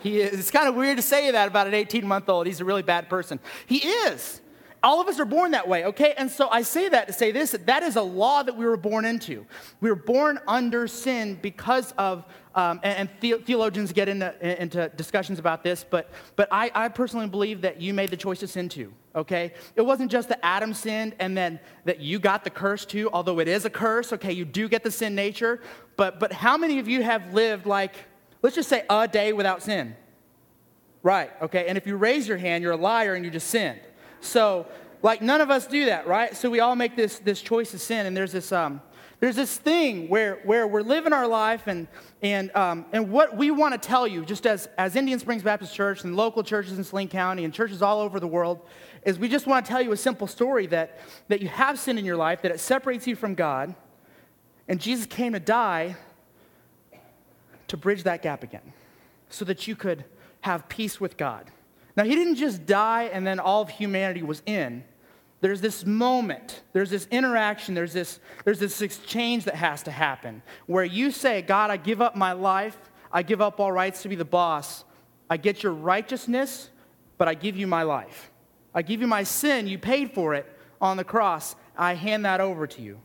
He 0.00 0.20
is, 0.20 0.38
it's 0.38 0.50
kind 0.50 0.68
of 0.68 0.76
weird 0.76 0.96
to 0.98 1.02
say 1.02 1.30
that 1.30 1.48
about 1.48 1.66
an 1.66 1.74
18 1.74 2.06
month 2.06 2.28
old. 2.28 2.46
He's 2.46 2.60
a 2.60 2.64
really 2.64 2.82
bad 2.82 3.08
person. 3.08 3.40
He 3.66 3.78
is. 3.78 4.40
All 4.82 5.00
of 5.00 5.08
us 5.08 5.18
are 5.18 5.24
born 5.24 5.50
that 5.52 5.66
way, 5.66 5.86
okay? 5.86 6.14
And 6.16 6.30
so 6.30 6.48
I 6.50 6.62
say 6.62 6.88
that 6.88 7.08
to 7.08 7.12
say 7.12 7.32
this 7.32 7.50
that, 7.50 7.66
that 7.66 7.82
is 7.82 7.96
a 7.96 8.02
law 8.02 8.42
that 8.44 8.56
we 8.56 8.64
were 8.64 8.76
born 8.76 9.04
into. 9.04 9.44
We 9.80 9.90
were 9.90 9.96
born 9.96 10.38
under 10.46 10.86
sin 10.86 11.38
because 11.42 11.92
of, 11.98 12.24
um, 12.54 12.78
and, 12.84 13.10
and, 13.20 13.44
theologians 13.44 13.92
get 13.92 14.08
into, 14.08 14.62
into 14.62 14.88
discussions 14.90 15.40
about 15.40 15.64
this, 15.64 15.84
but, 15.88 16.10
but 16.36 16.48
I, 16.52 16.70
I 16.74 16.88
personally 16.88 17.28
believe 17.28 17.60
that 17.62 17.80
you 17.80 17.92
made 17.92 18.10
the 18.10 18.16
choice 18.16 18.38
to 18.40 18.46
sin 18.46 18.68
too, 18.68 18.92
okay? 19.16 19.52
It 19.74 19.82
wasn't 19.82 20.12
just 20.12 20.28
that 20.28 20.38
Adam 20.44 20.72
sinned 20.72 21.16
and 21.18 21.36
then 21.36 21.58
that 21.84 21.98
you 21.98 22.20
got 22.20 22.44
the 22.44 22.50
curse 22.50 22.84
too, 22.84 23.10
although 23.12 23.40
it 23.40 23.48
is 23.48 23.64
a 23.64 23.70
curse, 23.70 24.12
okay? 24.12 24.32
You 24.32 24.44
do 24.44 24.68
get 24.68 24.84
the 24.84 24.90
sin 24.92 25.14
nature, 25.14 25.60
but, 25.96 26.20
but 26.20 26.32
how 26.32 26.56
many 26.56 26.78
of 26.78 26.86
you 26.86 27.02
have 27.02 27.34
lived 27.34 27.66
like, 27.66 27.96
let's 28.42 28.54
just 28.54 28.68
say 28.68 28.84
a 28.88 29.08
day 29.08 29.32
without 29.32 29.62
sin? 29.62 29.96
Right, 31.02 31.30
okay? 31.42 31.66
And 31.68 31.78
if 31.78 31.86
you 31.86 31.96
raise 31.96 32.28
your 32.28 32.38
hand, 32.38 32.62
you're 32.62 32.72
a 32.72 32.76
liar 32.76 33.14
and 33.14 33.24
you 33.24 33.30
just 33.30 33.48
sinned. 33.48 33.80
So, 34.20 34.66
like, 35.02 35.22
none 35.22 35.40
of 35.40 35.50
us 35.50 35.66
do 35.66 35.86
that, 35.86 36.06
right? 36.06 36.36
So 36.36 36.50
we 36.50 36.60
all 36.60 36.74
make 36.74 36.96
this, 36.96 37.18
this 37.18 37.40
choice 37.40 37.72
of 37.74 37.80
sin, 37.80 38.06
and 38.06 38.16
there's 38.16 38.32
this, 38.32 38.50
um, 38.50 38.80
there's 39.20 39.36
this 39.36 39.56
thing 39.56 40.08
where, 40.08 40.40
where 40.44 40.66
we're 40.66 40.82
living 40.82 41.12
our 41.12 41.26
life, 41.26 41.66
and, 41.66 41.88
and, 42.22 42.54
um, 42.56 42.86
and 42.92 43.10
what 43.10 43.36
we 43.36 43.50
want 43.50 43.80
to 43.80 43.88
tell 43.88 44.06
you, 44.06 44.24
just 44.24 44.46
as, 44.46 44.68
as 44.76 44.96
Indian 44.96 45.18
Springs 45.18 45.42
Baptist 45.42 45.74
Church 45.74 46.04
and 46.04 46.16
local 46.16 46.42
churches 46.42 46.78
in 46.78 46.84
Saline 46.84 47.08
County 47.08 47.44
and 47.44 47.54
churches 47.54 47.82
all 47.82 48.00
over 48.00 48.18
the 48.20 48.26
world, 48.26 48.60
is 49.04 49.18
we 49.18 49.28
just 49.28 49.46
want 49.46 49.64
to 49.64 49.70
tell 49.70 49.80
you 49.80 49.92
a 49.92 49.96
simple 49.96 50.26
story 50.26 50.66
that, 50.66 51.00
that 51.28 51.40
you 51.40 51.48
have 51.48 51.78
sin 51.78 51.98
in 51.98 52.04
your 52.04 52.16
life, 52.16 52.42
that 52.42 52.50
it 52.50 52.60
separates 52.60 53.06
you 53.06 53.16
from 53.16 53.34
God, 53.34 53.74
and 54.68 54.80
Jesus 54.80 55.06
came 55.06 55.32
to 55.32 55.40
die 55.40 55.96
to 57.68 57.76
bridge 57.76 58.02
that 58.02 58.22
gap 58.22 58.42
again 58.42 58.72
so 59.28 59.44
that 59.44 59.66
you 59.66 59.76
could 59.76 60.04
have 60.40 60.68
peace 60.68 61.00
with 61.00 61.16
God. 61.16 61.50
Now, 61.98 62.04
he 62.04 62.14
didn't 62.14 62.36
just 62.36 62.64
die 62.64 63.10
and 63.12 63.26
then 63.26 63.40
all 63.40 63.60
of 63.60 63.70
humanity 63.70 64.22
was 64.22 64.40
in. 64.46 64.84
There's 65.40 65.60
this 65.60 65.84
moment, 65.84 66.62
there's 66.72 66.90
this 66.90 67.08
interaction, 67.10 67.74
there's 67.74 67.92
this, 67.92 68.20
there's 68.44 68.60
this 68.60 68.80
exchange 68.80 69.46
that 69.46 69.56
has 69.56 69.82
to 69.82 69.90
happen 69.90 70.42
where 70.66 70.84
you 70.84 71.10
say, 71.10 71.42
God, 71.42 71.70
I 71.70 71.76
give 71.76 72.00
up 72.00 72.14
my 72.14 72.34
life, 72.34 72.76
I 73.12 73.24
give 73.24 73.40
up 73.40 73.58
all 73.58 73.72
rights 73.72 74.02
to 74.02 74.08
be 74.08 74.14
the 74.14 74.24
boss, 74.24 74.84
I 75.28 75.38
get 75.38 75.64
your 75.64 75.72
righteousness, 75.72 76.70
but 77.16 77.26
I 77.26 77.34
give 77.34 77.56
you 77.56 77.66
my 77.66 77.82
life. 77.82 78.30
I 78.72 78.82
give 78.82 79.00
you 79.00 79.08
my 79.08 79.24
sin, 79.24 79.66
you 79.66 79.76
paid 79.76 80.14
for 80.14 80.34
it 80.34 80.46
on 80.80 80.98
the 80.98 81.04
cross, 81.04 81.56
I 81.76 81.94
hand 81.94 82.24
that 82.26 82.40
over 82.40 82.68
to 82.68 82.80
you. 82.80 83.00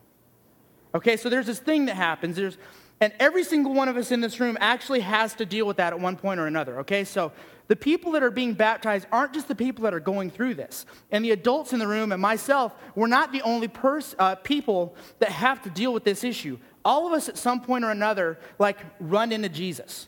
Okay, 0.93 1.17
so 1.17 1.29
there's 1.29 1.47
this 1.47 1.59
thing 1.59 1.85
that 1.85 1.95
happens. 1.95 2.35
There's, 2.35 2.59
and 3.03 3.11
every 3.19 3.43
single 3.43 3.73
one 3.73 3.89
of 3.89 3.97
us 3.97 4.13
in 4.13 4.21
this 4.21 4.39
room 4.39 4.57
actually 4.61 5.01
has 5.01 5.33
to 5.33 5.45
deal 5.45 5.65
with 5.65 5.75
that 5.75 5.91
at 5.91 5.99
one 5.99 6.15
point 6.15 6.39
or 6.39 6.47
another. 6.47 6.79
Okay, 6.79 7.03
so 7.03 7.33
the 7.67 7.75
people 7.75 8.13
that 8.13 8.23
are 8.23 8.31
being 8.31 8.53
baptized 8.53 9.07
aren't 9.11 9.33
just 9.33 9.49
the 9.49 9.55
people 9.55 9.83
that 9.83 9.93
are 9.93 9.99
going 9.99 10.31
through 10.31 10.53
this. 10.53 10.85
And 11.11 11.25
the 11.25 11.31
adults 11.31 11.73
in 11.73 11.79
the 11.79 11.87
room 11.87 12.13
and 12.13 12.21
myself, 12.21 12.73
we're 12.95 13.07
not 13.07 13.33
the 13.33 13.41
only 13.41 13.67
pers- 13.67 14.15
uh, 14.17 14.35
people 14.35 14.95
that 15.19 15.31
have 15.31 15.61
to 15.63 15.69
deal 15.69 15.91
with 15.91 16.05
this 16.05 16.23
issue. 16.23 16.57
All 16.85 17.05
of 17.05 17.11
us 17.11 17.27
at 17.27 17.37
some 17.37 17.59
point 17.59 17.83
or 17.83 17.91
another, 17.91 18.39
like, 18.57 18.77
run 19.01 19.33
into 19.33 19.49
Jesus. 19.49 20.07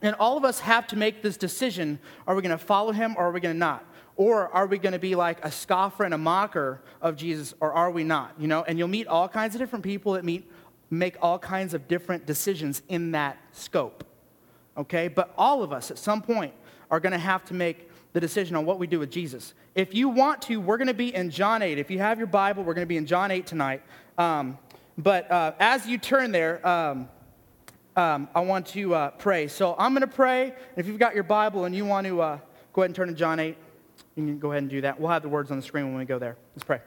And 0.00 0.14
all 0.20 0.36
of 0.36 0.44
us 0.44 0.60
have 0.60 0.86
to 0.88 0.96
make 0.96 1.20
this 1.20 1.36
decision 1.36 1.98
are 2.28 2.36
we 2.36 2.42
going 2.42 2.56
to 2.56 2.64
follow 2.64 2.92
him 2.92 3.16
or 3.18 3.24
are 3.24 3.32
we 3.32 3.40
going 3.40 3.56
to 3.56 3.58
not? 3.58 3.84
Or 4.16 4.48
are 4.54 4.68
we 4.68 4.78
going 4.78 4.92
to 4.92 5.00
be 5.00 5.16
like 5.16 5.44
a 5.44 5.50
scoffer 5.50 6.04
and 6.04 6.14
a 6.14 6.18
mocker 6.18 6.80
of 7.02 7.16
Jesus 7.16 7.54
or 7.58 7.72
are 7.72 7.90
we 7.90 8.04
not? 8.04 8.34
You 8.38 8.46
know, 8.46 8.62
and 8.62 8.78
you'll 8.78 8.86
meet 8.86 9.08
all 9.08 9.28
kinds 9.28 9.56
of 9.56 9.60
different 9.60 9.84
people 9.84 10.12
that 10.12 10.24
meet, 10.24 10.48
make 10.90 11.16
all 11.20 11.38
kinds 11.38 11.74
of 11.74 11.88
different 11.88 12.26
decisions 12.26 12.82
in 12.88 13.12
that 13.12 13.38
scope. 13.52 14.04
Okay? 14.76 15.08
But 15.08 15.32
all 15.36 15.62
of 15.62 15.72
us 15.72 15.90
at 15.90 15.98
some 15.98 16.22
point 16.22 16.52
are 16.90 17.00
going 17.00 17.12
to 17.12 17.18
have 17.18 17.44
to 17.46 17.54
make 17.54 17.90
the 18.12 18.20
decision 18.20 18.56
on 18.56 18.64
what 18.64 18.78
we 18.78 18.86
do 18.86 18.98
with 18.98 19.10
Jesus. 19.10 19.54
If 19.74 19.94
you 19.94 20.08
want 20.08 20.42
to, 20.42 20.60
we're 20.60 20.76
going 20.76 20.88
to 20.88 20.94
be 20.94 21.14
in 21.14 21.30
John 21.30 21.62
8. 21.62 21.78
If 21.78 21.90
you 21.90 21.98
have 21.98 22.18
your 22.18 22.28
Bible, 22.28 22.62
we're 22.62 22.74
going 22.74 22.86
to 22.86 22.88
be 22.88 22.96
in 22.96 23.06
John 23.06 23.30
8 23.30 23.46
tonight. 23.46 23.82
Um, 24.16 24.56
but 24.96 25.30
uh, 25.30 25.52
as 25.58 25.86
you 25.86 25.98
turn 25.98 26.30
there, 26.30 26.64
um, 26.66 27.08
um, 27.96 28.28
I 28.34 28.40
want 28.40 28.66
to 28.68 28.94
uh, 28.94 29.10
pray. 29.10 29.48
So 29.48 29.74
I'm 29.78 29.92
going 29.92 30.02
to 30.02 30.06
pray. 30.06 30.54
If 30.76 30.86
you've 30.86 30.98
got 30.98 31.14
your 31.14 31.24
Bible 31.24 31.64
and 31.64 31.74
you 31.74 31.84
want 31.84 32.06
to 32.06 32.20
uh, 32.20 32.38
go 32.72 32.82
ahead 32.82 32.90
and 32.90 32.96
turn 32.96 33.08
to 33.08 33.14
John 33.14 33.40
8, 33.40 33.56
you 34.16 34.24
can 34.24 34.38
go 34.38 34.52
ahead 34.52 34.62
and 34.62 34.70
do 34.70 34.80
that. 34.82 35.00
We'll 35.00 35.10
have 35.10 35.22
the 35.22 35.28
words 35.28 35.50
on 35.50 35.56
the 35.56 35.62
screen 35.62 35.86
when 35.86 35.96
we 35.96 36.04
go 36.04 36.18
there. 36.18 36.36
Let's 36.54 36.64
pray. 36.64 36.80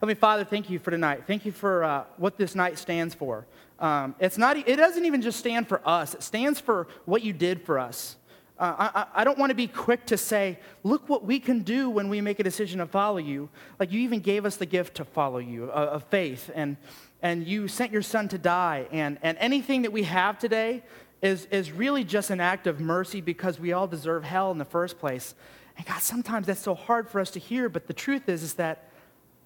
Heavenly 0.00 0.14
Father, 0.14 0.44
thank 0.44 0.70
you 0.70 0.78
for 0.78 0.92
tonight. 0.92 1.24
Thank 1.26 1.44
you 1.44 1.50
for 1.50 1.82
uh, 1.82 2.04
what 2.18 2.38
this 2.38 2.54
night 2.54 2.78
stands 2.78 3.16
for. 3.16 3.46
Um, 3.80 4.14
it's 4.20 4.38
not, 4.38 4.56
it 4.56 4.76
doesn't 4.76 5.04
even 5.04 5.20
just 5.20 5.40
stand 5.40 5.66
for 5.66 5.80
us, 5.84 6.14
it 6.14 6.22
stands 6.22 6.60
for 6.60 6.86
what 7.04 7.22
you 7.22 7.32
did 7.32 7.62
for 7.62 7.80
us. 7.80 8.14
Uh, 8.60 8.90
I, 8.94 9.20
I, 9.20 9.24
don't 9.24 9.38
want 9.38 9.50
to 9.50 9.56
be 9.56 9.66
quick 9.66 10.06
to 10.06 10.16
say, 10.16 10.58
look 10.84 11.08
what 11.08 11.24
we 11.24 11.40
can 11.40 11.62
do 11.62 11.90
when 11.90 12.08
we 12.08 12.20
make 12.20 12.38
a 12.38 12.44
decision 12.44 12.78
to 12.78 12.86
follow 12.86 13.18
you. 13.18 13.48
Like 13.80 13.90
you 13.90 14.00
even 14.00 14.20
gave 14.20 14.44
us 14.44 14.56
the 14.56 14.66
gift 14.66 14.96
to 14.96 15.04
follow 15.04 15.38
you, 15.38 15.70
uh, 15.70 15.90
of 15.92 16.04
faith, 16.04 16.50
and, 16.54 16.76
and 17.20 17.46
you 17.46 17.66
sent 17.66 17.92
your 17.92 18.02
son 18.02 18.28
to 18.28 18.38
die. 18.38 18.86
And, 18.92 19.18
and 19.22 19.36
anything 19.38 19.82
that 19.82 19.92
we 19.92 20.04
have 20.04 20.38
today 20.38 20.84
is, 21.22 21.46
is 21.46 21.72
really 21.72 22.04
just 22.04 22.30
an 22.30 22.40
act 22.40 22.68
of 22.68 22.80
mercy 22.80 23.20
because 23.20 23.58
we 23.58 23.72
all 23.72 23.88
deserve 23.88 24.22
hell 24.22 24.52
in 24.52 24.58
the 24.58 24.64
first 24.64 24.98
place. 24.98 25.34
And 25.76 25.86
God, 25.86 26.02
sometimes 26.02 26.46
that's 26.46 26.60
so 26.62 26.74
hard 26.74 27.08
for 27.08 27.20
us 27.20 27.30
to 27.32 27.40
hear, 27.40 27.68
but 27.68 27.88
the 27.88 27.92
truth 27.92 28.28
is, 28.28 28.44
is 28.44 28.54
that 28.54 28.87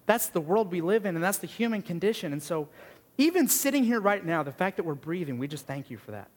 that's 0.06 0.28
the 0.28 0.40
world 0.40 0.72
we 0.72 0.80
live 0.80 1.06
in, 1.06 1.14
and 1.14 1.24
that's 1.24 1.38
the 1.38 1.46
human 1.46 1.82
condition. 1.82 2.32
And 2.32 2.42
so 2.42 2.68
even 3.18 3.48
sitting 3.48 3.84
here 3.84 4.00
right 4.00 4.24
now, 4.24 4.42
the 4.42 4.52
fact 4.52 4.76
that 4.76 4.84
we're 4.84 4.94
breathing, 4.94 5.38
we 5.38 5.48
just 5.48 5.66
thank 5.66 5.90
you 5.90 5.98
for 5.98 6.12
that. 6.12 6.28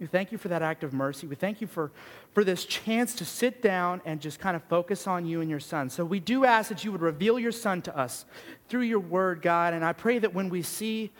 We 0.00 0.06
thank 0.06 0.32
you 0.32 0.38
for 0.38 0.48
that 0.48 0.62
act 0.62 0.82
of 0.82 0.94
mercy. 0.94 1.26
We 1.26 1.34
thank 1.34 1.60
you 1.60 1.66
for, 1.66 1.92
for 2.32 2.42
this 2.42 2.64
chance 2.64 3.14
to 3.16 3.24
sit 3.26 3.60
down 3.60 4.00
and 4.06 4.18
just 4.18 4.40
kind 4.40 4.56
of 4.56 4.64
focus 4.64 5.06
on 5.06 5.26
you 5.26 5.42
and 5.42 5.50
your 5.50 5.60
son. 5.60 5.90
So 5.90 6.06
we 6.06 6.20
do 6.20 6.46
ask 6.46 6.70
that 6.70 6.84
you 6.84 6.92
would 6.92 7.02
reveal 7.02 7.38
your 7.38 7.52
son 7.52 7.82
to 7.82 7.96
us 7.96 8.24
through 8.70 8.82
your 8.82 9.00
word, 9.00 9.42
God. 9.42 9.74
And 9.74 9.84
I 9.84 9.92
pray 9.92 10.18
that 10.18 10.32
when 10.32 10.48
we 10.48 10.62
see 10.62 11.10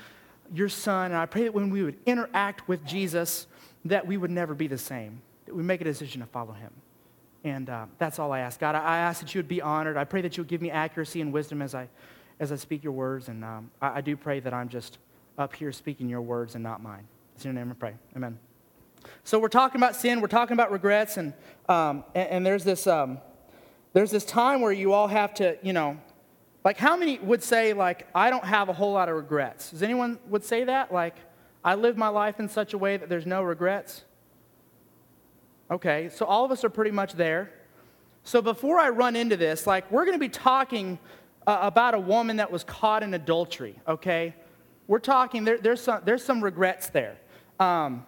your 0.54 0.70
son, 0.70 1.12
and 1.12 1.16
I 1.16 1.26
pray 1.26 1.44
that 1.44 1.52
when 1.52 1.68
we 1.68 1.82
would 1.82 1.98
interact 2.06 2.68
with 2.68 2.84
Jesus, 2.86 3.46
that 3.84 4.06
we 4.06 4.16
would 4.16 4.30
never 4.30 4.54
be 4.54 4.66
the 4.66 4.78
same, 4.78 5.20
that 5.44 5.54
we 5.54 5.62
make 5.62 5.82
a 5.82 5.84
decision 5.84 6.22
to 6.22 6.26
follow 6.26 6.52
him. 6.52 6.70
And 7.44 7.70
uh, 7.70 7.86
that's 7.98 8.18
all 8.18 8.32
I 8.32 8.40
ask. 8.40 8.60
God, 8.60 8.74
I, 8.74 8.98
ask 8.98 9.20
that 9.20 9.34
you 9.34 9.38
would 9.38 9.48
be 9.48 9.62
honored. 9.62 9.96
I 9.96 10.04
pray 10.04 10.20
that 10.22 10.36
you 10.36 10.42
would 10.42 10.48
give 10.48 10.60
me 10.60 10.70
accuracy 10.70 11.20
and 11.20 11.32
wisdom 11.32 11.62
as 11.62 11.74
I, 11.74 11.88
as 12.38 12.52
I 12.52 12.56
speak 12.56 12.84
your 12.84 12.92
words. 12.92 13.28
And 13.28 13.42
um, 13.44 13.70
I, 13.80 13.98
I 13.98 14.00
do 14.02 14.16
pray 14.16 14.40
that 14.40 14.52
I'm 14.52 14.68
just 14.68 14.98
up 15.38 15.54
here 15.54 15.72
speaking 15.72 16.08
your 16.08 16.20
words 16.20 16.54
and 16.54 16.62
not 16.62 16.82
mine. 16.82 17.06
It's 17.34 17.44
in 17.44 17.54
your 17.54 17.64
name 17.64 17.70
I 17.70 17.74
pray. 17.74 17.94
Amen. 18.14 18.38
So 19.24 19.38
we're 19.38 19.48
talking 19.48 19.80
about 19.80 19.96
sin, 19.96 20.20
we're 20.20 20.28
talking 20.28 20.52
about 20.52 20.70
regrets, 20.70 21.16
and, 21.16 21.32
um, 21.70 22.04
and, 22.14 22.28
and, 22.28 22.46
there's, 22.46 22.64
this, 22.64 22.86
um, 22.86 23.18
there's 23.94 24.10
this 24.10 24.26
time 24.26 24.60
where 24.60 24.72
you 24.72 24.92
all 24.92 25.08
have 25.08 25.32
to, 25.34 25.56
you 25.62 25.72
know, 25.72 25.98
like 26.64 26.76
how 26.76 26.96
many 26.96 27.18
would 27.20 27.42
say, 27.42 27.72
like, 27.72 28.06
I 28.14 28.28
don't 28.28 28.44
have 28.44 28.68
a 28.68 28.74
whole 28.74 28.92
lot 28.92 29.08
of 29.08 29.16
regrets? 29.16 29.70
Does 29.70 29.82
anyone 29.82 30.18
would 30.28 30.44
say 30.44 30.64
that? 30.64 30.92
Like, 30.92 31.16
I 31.64 31.74
live 31.74 31.96
my 31.96 32.08
life 32.08 32.38
in 32.38 32.48
such 32.48 32.74
a 32.74 32.78
way 32.78 32.98
that 32.98 33.08
there's 33.08 33.24
no 33.24 33.42
regrets? 33.42 34.04
Okay, 35.70 36.08
so 36.08 36.26
all 36.26 36.44
of 36.44 36.50
us 36.50 36.64
are 36.64 36.68
pretty 36.70 36.90
much 36.90 37.12
there. 37.12 37.52
So 38.24 38.42
before 38.42 38.80
I 38.80 38.88
run 38.88 39.14
into 39.14 39.36
this, 39.36 39.68
like, 39.68 39.88
we're 39.90 40.04
going 40.04 40.16
to 40.16 40.20
be 40.20 40.28
talking 40.28 40.98
uh, 41.46 41.58
about 41.62 41.94
a 41.94 41.98
woman 42.00 42.38
that 42.38 42.50
was 42.50 42.64
caught 42.64 43.04
in 43.04 43.14
adultery, 43.14 43.76
okay? 43.86 44.34
We're 44.88 44.98
talking, 44.98 45.44
there, 45.44 45.58
there's, 45.58 45.80
some, 45.80 46.00
there's 46.04 46.24
some 46.24 46.42
regrets 46.42 46.88
there. 46.88 47.16
Um, 47.60 48.04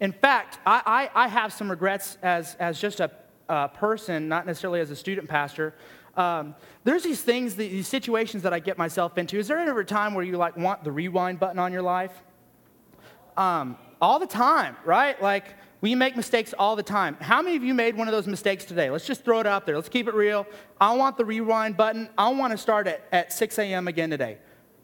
in 0.00 0.10
fact, 0.10 0.58
I, 0.66 1.10
I, 1.14 1.26
I 1.26 1.28
have 1.28 1.52
some 1.52 1.70
regrets 1.70 2.18
as, 2.20 2.56
as 2.56 2.80
just 2.80 2.98
a, 2.98 3.12
a 3.48 3.68
person, 3.68 4.26
not 4.26 4.44
necessarily 4.44 4.80
as 4.80 4.90
a 4.90 4.96
student 4.96 5.28
pastor. 5.28 5.74
Um, 6.16 6.56
there's 6.82 7.04
these 7.04 7.22
things, 7.22 7.54
these 7.54 7.86
situations 7.86 8.42
that 8.42 8.52
I 8.52 8.58
get 8.58 8.76
myself 8.76 9.18
into. 9.18 9.38
Is 9.38 9.46
there 9.46 9.58
ever 9.58 9.80
a 9.80 9.84
time 9.84 10.14
where 10.14 10.24
you 10.24 10.36
like 10.36 10.56
want 10.56 10.82
the 10.82 10.90
rewind 10.90 11.38
button 11.38 11.60
on 11.60 11.72
your 11.72 11.82
life? 11.82 12.12
Um, 13.36 13.78
all 14.00 14.18
the 14.18 14.26
time, 14.26 14.76
right? 14.84 15.20
Like 15.22 15.46
we 15.84 15.94
make 15.94 16.16
mistakes 16.16 16.54
all 16.58 16.76
the 16.76 16.82
time. 16.82 17.14
How 17.20 17.42
many 17.42 17.56
of 17.56 17.62
you 17.62 17.74
made 17.74 17.94
one 17.94 18.08
of 18.08 18.12
those 18.12 18.26
mistakes 18.26 18.64
today? 18.64 18.88
Let's 18.88 19.06
just 19.06 19.22
throw 19.22 19.40
it 19.40 19.46
out 19.46 19.66
there. 19.66 19.76
Let's 19.76 19.90
keep 19.90 20.08
it 20.08 20.14
real. 20.14 20.46
I 20.80 20.94
want 20.94 21.18
the 21.18 21.26
rewind 21.26 21.76
button. 21.76 22.08
I 22.16 22.30
want 22.30 22.52
to 22.52 22.56
start 22.56 22.86
at, 22.86 23.06
at 23.12 23.34
6 23.34 23.58
a.m. 23.58 23.86
again 23.86 24.08
today, 24.08 24.38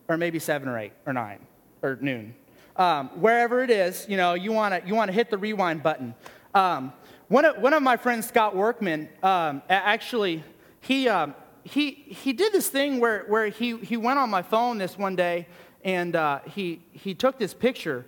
or 0.08 0.18
maybe 0.18 0.38
7 0.38 0.68
or 0.68 0.78
8 0.78 0.92
or 1.06 1.14
9 1.14 1.38
or 1.80 1.96
noon 2.02 2.34
um, 2.76 3.08
wherever 3.20 3.62
it 3.62 3.70
is, 3.70 4.06
you 4.08 4.18
know, 4.18 4.34
you 4.34 4.52
want 4.52 4.74
to 4.74 4.86
you 4.86 4.94
wanna 4.94 5.12
hit 5.12 5.30
the 5.30 5.38
rewind 5.38 5.82
button. 5.82 6.14
Um, 6.54 6.92
one, 7.28 7.44
of, 7.44 7.56
one 7.58 7.72
of 7.72 7.82
my 7.82 7.96
friends, 7.96 8.26
Scott 8.26 8.54
Workman, 8.54 9.08
um, 9.22 9.62
actually, 9.70 10.44
he, 10.80 11.08
um, 11.08 11.34
he, 11.64 11.90
he 11.90 12.32
did 12.34 12.52
this 12.52 12.68
thing 12.68 13.00
where, 13.00 13.24
where 13.28 13.48
he, 13.48 13.76
he 13.78 13.96
went 13.96 14.18
on 14.18 14.30
my 14.30 14.42
phone 14.42 14.78
this 14.78 14.98
one 14.98 15.16
day 15.16 15.46
and 15.84 16.16
uh, 16.16 16.40
he, 16.46 16.82
he 16.92 17.14
took 17.14 17.38
this 17.38 17.54
picture 17.54 18.06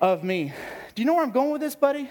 of 0.00 0.24
me. 0.24 0.52
Do 0.94 1.02
you 1.02 1.06
know 1.06 1.14
where 1.14 1.22
I'm 1.22 1.30
going 1.30 1.50
with 1.50 1.60
this, 1.60 1.74
buddy? 1.74 2.10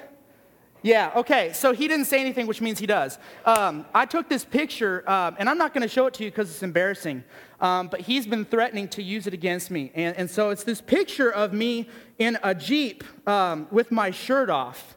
Yeah, 0.81 1.11
okay. 1.15 1.51
So 1.53 1.73
he 1.73 1.87
didn't 1.89 2.05
say 2.05 2.21
anything, 2.21 2.47
which 2.47 2.61
means 2.61 2.79
he 2.79 2.85
does. 2.85 3.17
Um, 3.45 3.85
I 3.93 4.05
took 4.05 4.29
this 4.29 4.45
picture, 4.45 5.09
um, 5.09 5.35
and 5.37 5.49
I'm 5.49 5.57
not 5.57 5.73
going 5.73 5.81
to 5.81 5.89
show 5.89 6.05
it 6.05 6.13
to 6.15 6.23
you 6.23 6.31
because 6.31 6.49
it's 6.49 6.63
embarrassing, 6.63 7.23
um, 7.59 7.87
but 7.87 8.01
he's 8.01 8.25
been 8.25 8.45
threatening 8.45 8.87
to 8.89 9.03
use 9.03 9.27
it 9.27 9.33
against 9.33 9.71
me. 9.71 9.91
And, 9.93 10.15
and 10.15 10.31
so 10.31 10.51
it's 10.51 10.63
this 10.63 10.79
picture 10.79 11.29
of 11.29 11.51
me 11.51 11.89
in 12.17 12.37
a 12.43 12.55
Jeep 12.55 13.03
um, 13.27 13.67
with 13.71 13.91
my 13.91 14.11
shirt 14.11 14.49
off, 14.49 14.95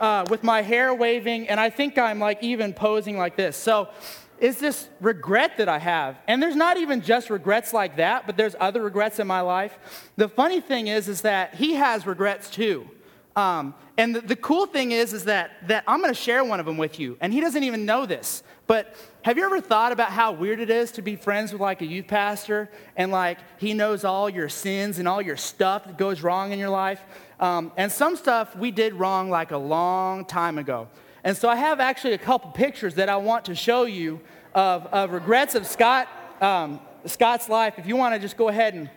uh, 0.00 0.26
with 0.28 0.42
my 0.42 0.62
hair 0.62 0.92
waving, 0.92 1.48
and 1.48 1.60
I 1.60 1.70
think 1.70 1.98
I'm 1.98 2.18
like 2.18 2.42
even 2.42 2.72
posing 2.72 3.16
like 3.16 3.36
this. 3.36 3.56
So 3.56 3.88
is 4.38 4.58
this 4.58 4.88
regret 5.00 5.56
that 5.58 5.68
I 5.68 5.78
have. 5.78 6.18
And 6.26 6.42
there's 6.42 6.56
not 6.56 6.76
even 6.76 7.00
just 7.00 7.30
regrets 7.30 7.72
like 7.72 7.96
that, 7.96 8.26
but 8.26 8.36
there's 8.36 8.54
other 8.60 8.82
regrets 8.82 9.18
in 9.18 9.26
my 9.26 9.40
life. 9.40 10.10
The 10.16 10.28
funny 10.28 10.60
thing 10.60 10.88
is, 10.88 11.08
is 11.08 11.22
that 11.22 11.54
he 11.54 11.74
has 11.74 12.06
regrets 12.06 12.50
too. 12.50 12.88
Um, 13.34 13.74
and 13.98 14.14
the, 14.14 14.22
the, 14.22 14.36
cool 14.36 14.64
thing 14.64 14.92
is, 14.92 15.12
is 15.12 15.24
that, 15.24 15.50
that 15.68 15.84
I'm 15.86 16.00
going 16.00 16.12
to 16.12 16.18
share 16.18 16.42
one 16.42 16.58
of 16.58 16.64
them 16.64 16.78
with 16.78 16.98
you. 16.98 17.18
And 17.20 17.32
he 17.32 17.40
doesn't 17.40 17.62
even 17.62 17.84
know 17.84 18.06
this. 18.06 18.42
But 18.66 18.94
have 19.22 19.36
you 19.36 19.44
ever 19.44 19.60
thought 19.60 19.92
about 19.92 20.10
how 20.10 20.32
weird 20.32 20.58
it 20.58 20.70
is 20.70 20.90
to 20.92 21.02
be 21.02 21.16
friends 21.16 21.52
with 21.52 21.60
like 21.60 21.82
a 21.82 21.86
youth 21.86 22.06
pastor 22.06 22.70
and 22.96 23.12
like 23.12 23.38
he 23.58 23.74
knows 23.74 24.04
all 24.04 24.30
your 24.30 24.48
sins 24.48 24.98
and 24.98 25.06
all 25.06 25.20
your 25.20 25.36
stuff 25.36 25.84
that 25.84 25.98
goes 25.98 26.22
wrong 26.22 26.52
in 26.52 26.58
your 26.58 26.70
life? 26.70 27.00
Um, 27.38 27.72
and 27.76 27.92
some 27.92 28.16
stuff 28.16 28.56
we 28.56 28.70
did 28.70 28.94
wrong 28.94 29.28
like 29.30 29.50
a 29.50 29.58
long 29.58 30.24
time 30.24 30.56
ago. 30.56 30.88
And 31.26 31.36
so 31.36 31.48
I 31.48 31.56
have 31.56 31.80
actually 31.80 32.12
a 32.12 32.18
couple 32.18 32.52
pictures 32.52 32.94
that 32.94 33.08
I 33.08 33.16
want 33.16 33.46
to 33.46 33.56
show 33.56 33.82
you 33.82 34.20
of, 34.54 34.86
of 34.86 35.10
regrets 35.10 35.56
of 35.56 35.66
Scott, 35.66 36.06
um, 36.40 36.78
Scott's 37.04 37.48
life. 37.48 37.80
If 37.80 37.86
you 37.88 37.96
want 37.96 38.14
to 38.14 38.20
just 38.20 38.36
go 38.36 38.48
ahead 38.48 38.74
and 38.74 38.88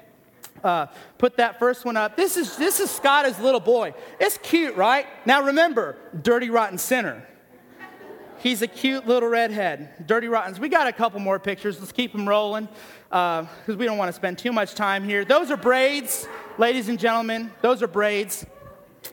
uh, 0.63 0.86
put 1.17 1.38
that 1.38 1.57
first 1.57 1.86
one 1.86 1.98
up. 1.98 2.15
This 2.15 2.38
is, 2.38 2.55
this 2.55 2.79
is 2.79 2.91
Scott 2.91 3.25
as 3.25 3.39
little 3.39 3.59
boy. 3.59 3.95
It's 4.19 4.38
cute, 4.38 4.75
right? 4.75 5.07
Now 5.25 5.41
remember, 5.45 5.98
dirty, 6.21 6.51
rotten 6.51 6.77
sinner. 6.77 7.25
He's 8.38 8.62
a 8.62 8.67
cute 8.67 9.07
little 9.07 9.27
redhead. 9.27 10.05
Dirty 10.05 10.27
Rottens. 10.27 10.59
We 10.59 10.69
got 10.69 10.86
a 10.86 10.93
couple 10.93 11.19
more 11.19 11.39
pictures. 11.39 11.79
Let's 11.79 11.91
keep 11.91 12.12
them 12.12 12.29
rolling 12.29 12.69
because 13.09 13.48
uh, 13.67 13.75
we 13.75 13.86
don't 13.86 13.98
want 13.98 14.09
to 14.09 14.13
spend 14.13 14.38
too 14.38 14.53
much 14.53 14.75
time 14.75 15.03
here. 15.03 15.25
Those 15.25 15.50
are 15.50 15.57
braids, 15.57 16.27
ladies 16.59 16.89
and 16.89 17.00
gentlemen. 17.00 17.51
Those 17.62 17.81
are 17.81 17.88
braids. 17.88 18.45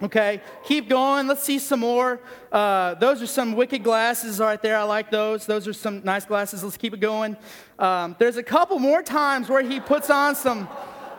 Okay, 0.03 0.43
keep 0.65 0.91
going. 0.91 1.27
Let's 1.27 1.43
see 1.43 1.59
some 1.59 1.81
more. 1.81 2.21
Uh, 2.53 2.95
those 2.95 3.23
are 3.23 3.27
some 3.27 3.55
wicked 3.55 3.83
glasses 3.83 4.39
right 4.39 4.61
there. 4.61 4.77
I 4.77 4.83
like 4.83 5.11
those. 5.11 5.47
Those 5.47 5.67
are 5.67 5.73
some 5.73 6.03
nice 6.05 6.27
glasses. 6.27 6.63
Let's 6.63 6.77
keep 6.77 6.93
it 6.93 7.01
going. 7.01 7.37
Um, 7.79 8.15
there's 8.19 8.37
a 8.37 8.43
couple 8.43 8.79
more 8.79 9.03
times 9.03 9.49
where 9.49 9.63
he 9.63 9.81
puts 9.81 10.11
on 10.11 10.35
some 10.35 10.69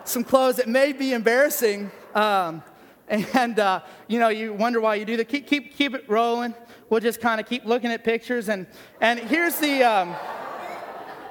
some 0.04 0.24
clothes 0.24 0.56
that 0.56 0.68
may 0.68 0.92
be 0.92 1.12
embarrassing. 1.12 1.90
Um, 2.14 2.62
and, 3.08 3.58
uh, 3.58 3.80
you 4.06 4.18
know, 4.18 4.28
you 4.28 4.52
wonder 4.52 4.80
why 4.80 4.96
you 4.96 5.04
do 5.04 5.16
that. 5.16 5.26
Keep, 5.26 5.46
keep, 5.46 5.76
keep 5.76 5.94
it 5.94 6.04
rolling. 6.08 6.54
We'll 6.88 7.00
just 7.00 7.20
kind 7.20 7.40
of 7.40 7.46
keep 7.46 7.64
looking 7.64 7.90
at 7.90 8.04
pictures. 8.04 8.48
And, 8.48 8.66
and 9.00 9.18
here's 9.18 9.58
the, 9.58 9.82
um, 9.82 10.14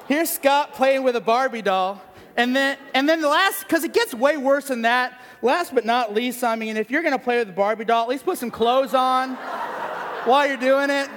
here's 0.08 0.30
Scott 0.30 0.74
playing 0.74 1.04
with 1.04 1.16
a 1.16 1.22
Barbie 1.22 1.62
doll. 1.62 2.02
And 2.38 2.56
then, 2.56 2.78
and 2.94 3.10
then 3.10 3.20
the 3.22 3.28
last, 3.28 3.64
because 3.64 3.84
it 3.84 3.94
gets 3.94 4.14
way 4.14 4.38
worse 4.38 4.68
than 4.68 4.84
that. 4.84 5.20
Last 5.42 5.74
but 5.74 5.86
not 5.86 6.14
least, 6.14 6.44
I 6.44 6.56
mean, 6.56 6.78
if 6.78 6.92
you're 6.92 7.02
going 7.02 7.18
to 7.18 7.24
play 7.24 7.40
with 7.40 7.50
a 7.50 7.54
Barbie 7.54 7.84
doll, 7.84 8.04
at 8.04 8.10
least 8.10 8.26
put 8.26 8.38
some 8.38 8.52
clothes 8.52 8.94
on 8.94 9.34
while 10.26 10.48
you're 10.48 10.56
doing 10.56 10.92
it. 10.92 11.10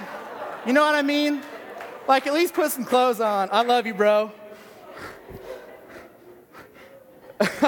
You 0.66 0.72
know 0.72 0.80
what 0.80 0.94
I 0.94 1.02
mean? 1.02 1.42
Like, 2.08 2.26
at 2.26 2.32
least 2.32 2.54
put 2.54 2.72
some 2.72 2.86
clothes 2.86 3.20
on. 3.20 3.50
I 3.52 3.62
love 3.62 3.86
you, 3.86 3.92
bro. 3.92 4.32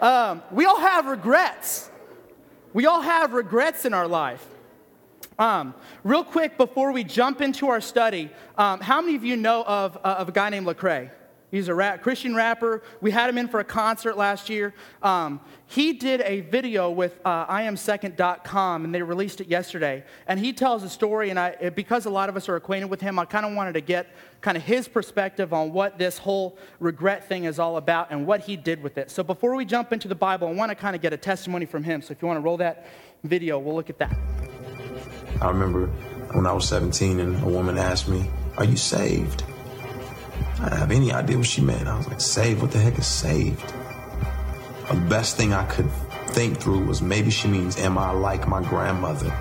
um, 0.00 0.42
we 0.52 0.64
all 0.64 0.78
have 0.78 1.06
regrets. 1.06 1.90
We 2.72 2.86
all 2.86 3.00
have 3.00 3.32
regrets 3.32 3.84
in 3.84 3.94
our 3.94 4.06
life. 4.06 4.46
Um, 5.40 5.72
real 6.04 6.22
quick, 6.22 6.58
before 6.58 6.92
we 6.92 7.02
jump 7.02 7.40
into 7.40 7.68
our 7.68 7.80
study, 7.80 8.30
um, 8.58 8.78
how 8.78 9.00
many 9.00 9.16
of 9.16 9.24
you 9.24 9.36
know 9.36 9.64
of, 9.64 9.96
uh, 9.96 10.16
of 10.18 10.28
a 10.28 10.32
guy 10.32 10.50
named 10.50 10.66
Lecrae? 10.66 11.10
He's 11.50 11.68
a 11.68 11.74
rap, 11.74 12.02
Christian 12.02 12.36
rapper. 12.36 12.82
We 13.00 13.10
had 13.10 13.28
him 13.28 13.38
in 13.38 13.48
for 13.48 13.58
a 13.58 13.64
concert 13.64 14.16
last 14.16 14.50
year. 14.50 14.72
Um, 15.02 15.40
he 15.66 15.94
did 15.94 16.20
a 16.20 16.42
video 16.42 16.90
with 16.90 17.18
uh, 17.24 17.46
IamSecond.com, 17.46 18.84
and 18.84 18.94
they 18.94 19.02
released 19.02 19.40
it 19.40 19.48
yesterday. 19.48 20.04
And 20.28 20.38
he 20.38 20.52
tells 20.52 20.84
a 20.84 20.90
story, 20.90 21.30
and 21.30 21.40
I, 21.40 21.70
because 21.70 22.04
a 22.04 22.10
lot 22.10 22.28
of 22.28 22.36
us 22.36 22.48
are 22.48 22.56
acquainted 22.56 22.88
with 22.90 23.00
him, 23.00 23.18
I 23.18 23.24
kind 23.24 23.46
of 23.46 23.54
wanted 23.54 23.72
to 23.72 23.80
get 23.80 24.14
kind 24.42 24.58
of 24.58 24.62
his 24.62 24.88
perspective 24.88 25.52
on 25.54 25.72
what 25.72 25.98
this 25.98 26.18
whole 26.18 26.58
regret 26.80 27.28
thing 27.28 27.44
is 27.44 27.58
all 27.58 27.78
about 27.78 28.08
and 28.10 28.26
what 28.26 28.42
he 28.42 28.56
did 28.56 28.82
with 28.82 28.98
it. 28.98 29.10
So 29.10 29.24
before 29.24 29.56
we 29.56 29.64
jump 29.64 29.92
into 29.92 30.06
the 30.06 30.14
Bible, 30.14 30.48
I 30.48 30.52
want 30.52 30.70
to 30.70 30.76
kind 30.76 30.94
of 30.94 31.02
get 31.02 31.14
a 31.14 31.16
testimony 31.16 31.64
from 31.64 31.82
him. 31.82 32.02
So 32.02 32.12
if 32.12 32.20
you 32.20 32.28
want 32.28 32.36
to 32.36 32.42
roll 32.42 32.58
that 32.58 32.86
video, 33.24 33.58
we'll 33.58 33.74
look 33.74 33.90
at 33.90 33.98
that. 33.98 34.16
I 35.40 35.48
remember 35.48 35.86
when 36.32 36.46
I 36.46 36.52
was 36.52 36.68
17 36.68 37.20
and 37.20 37.42
a 37.42 37.46
woman 37.46 37.78
asked 37.78 38.08
me, 38.08 38.28
Are 38.56 38.64
you 38.64 38.76
saved? 38.76 39.44
I 40.58 40.64
didn't 40.64 40.78
have 40.78 40.90
any 40.90 41.12
idea 41.12 41.38
what 41.38 41.46
she 41.46 41.60
meant. 41.60 41.88
I 41.88 41.96
was 41.96 42.08
like, 42.08 42.20
saved? 42.20 42.60
What 42.62 42.70
the 42.72 42.78
heck 42.78 42.98
is 42.98 43.06
saved? 43.06 43.72
The 44.88 44.96
best 45.08 45.36
thing 45.36 45.52
I 45.52 45.64
could 45.66 45.90
think 46.28 46.58
through 46.58 46.84
was 46.84 47.00
maybe 47.00 47.30
she 47.30 47.48
means, 47.48 47.78
am 47.78 47.96
I 47.96 48.10
like 48.10 48.46
my 48.46 48.62
grandmother? 48.62 49.32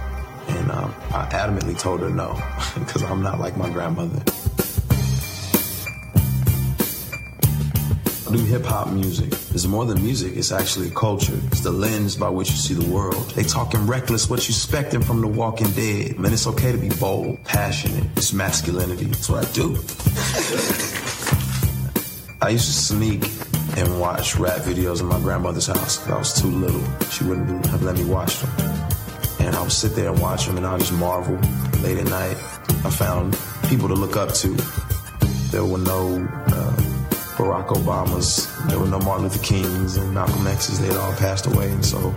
And 0.47 0.71
um, 0.71 0.95
I 1.11 1.25
adamantly 1.31 1.77
told 1.77 2.01
her 2.01 2.09
no, 2.09 2.33
because 2.79 3.03
I'm 3.03 3.21
not 3.21 3.39
like 3.39 3.57
my 3.57 3.69
grandmother. 3.69 4.23
Do 8.31 8.37
hip 8.37 8.63
hop 8.63 8.91
music. 8.91 9.33
It's 9.55 9.65
more 9.65 9.85
than 9.85 10.03
music, 10.03 10.37
it's 10.37 10.51
actually 10.51 10.89
a 10.89 10.91
culture. 10.91 11.33
It's 11.47 11.61
the 11.61 11.71
lens 11.71 12.15
by 12.15 12.29
which 12.29 12.51
you 12.51 12.57
see 12.57 12.75
the 12.75 12.87
world. 12.87 13.27
They 13.31 13.41
talking 13.41 13.87
reckless, 13.87 14.29
what 14.29 14.47
you 14.47 14.53
expecting 14.53 15.01
from 15.01 15.21
the 15.21 15.27
walking 15.27 15.71
dead. 15.71 16.19
Man, 16.19 16.31
it's 16.31 16.45
okay 16.45 16.71
to 16.71 16.77
be 16.77 16.89
bold, 16.89 17.43
passionate. 17.43 18.03
It's 18.15 18.31
masculinity. 18.31 19.05
That's 19.05 19.27
what 19.29 19.47
I 19.47 19.51
do. 19.51 19.71
I 22.39 22.49
used 22.49 22.67
to 22.67 22.71
sneak 22.71 23.23
and 23.77 23.99
watch 23.99 24.35
rap 24.35 24.61
videos 24.61 25.01
in 25.01 25.07
my 25.07 25.19
grandmother's 25.21 25.65
house. 25.65 26.07
I 26.07 26.15
was 26.15 26.31
too 26.39 26.51
little. 26.51 26.83
She 27.09 27.23
wouldn't 27.23 27.65
have 27.65 27.81
let 27.81 27.97
me 27.97 28.05
watch 28.05 28.41
them. 28.41 28.51
And 29.39 29.55
I 29.55 29.61
would 29.63 29.71
sit 29.71 29.95
there 29.95 30.11
and 30.11 30.21
watch 30.21 30.45
them 30.45 30.57
and 30.57 30.67
I 30.67 30.73
would 30.73 30.81
just 30.81 30.93
marvel 30.93 31.35
late 31.81 31.97
at 31.97 32.05
night. 32.05 32.37
I 32.85 32.91
found 32.91 33.35
people 33.69 33.87
to 33.87 33.95
look 33.95 34.17
up 34.17 34.35
to. 34.35 34.55
There 35.49 35.65
were 35.65 35.79
no 35.79 36.27
uh, 36.47 36.75
Barack 37.39 37.67
Obamas, 37.67 38.67
there 38.67 38.77
were 38.77 38.85
no 38.85 38.99
Martin 38.99 39.23
Luther 39.23 39.41
Kings 39.41 39.95
and 39.95 40.13
Malcolm 40.13 40.45
X's. 40.45 40.77
they'd 40.81 40.93
all 40.93 41.13
passed 41.13 41.45
away. 41.45 41.71
And 41.71 41.85
so 41.85 42.13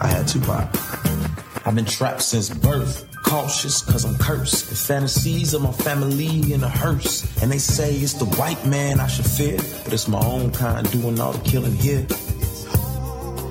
I 0.00 0.06
had 0.06 0.28
Tupac. 0.28 1.66
I've 1.66 1.74
been 1.74 1.84
trapped 1.84 2.22
since 2.22 2.48
birth. 2.48 3.04
Cautious, 3.24 3.82
cause 3.82 4.04
I'm 4.04 4.16
cursed. 4.18 4.70
The 4.70 4.76
fantasies 4.76 5.54
of 5.54 5.62
my 5.62 5.72
family 5.72 6.52
in 6.52 6.62
a 6.62 6.68
hearse. 6.68 7.42
And 7.42 7.50
they 7.50 7.58
say 7.58 7.96
it's 7.96 8.12
the 8.12 8.26
white 8.26 8.64
man 8.64 9.00
I 9.00 9.08
should 9.08 9.26
fear. 9.26 9.56
But 9.82 9.92
it's 9.92 10.06
my 10.06 10.24
own 10.24 10.52
kind 10.52 10.88
doing 10.92 11.18
all 11.18 11.32
the 11.32 11.50
killing 11.50 11.74
here. 11.74 12.06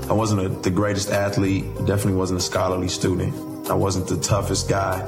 I 0.10 0.14
wasn't 0.14 0.40
a, 0.40 0.48
the 0.48 0.72
greatest 0.72 1.10
athlete, 1.10 1.66
definitely 1.80 2.14
wasn't 2.14 2.40
a 2.40 2.44
scholarly 2.44 2.88
student. 2.88 3.70
I 3.70 3.74
wasn't 3.74 4.08
the 4.08 4.18
toughest 4.22 4.70
guy. 4.70 5.02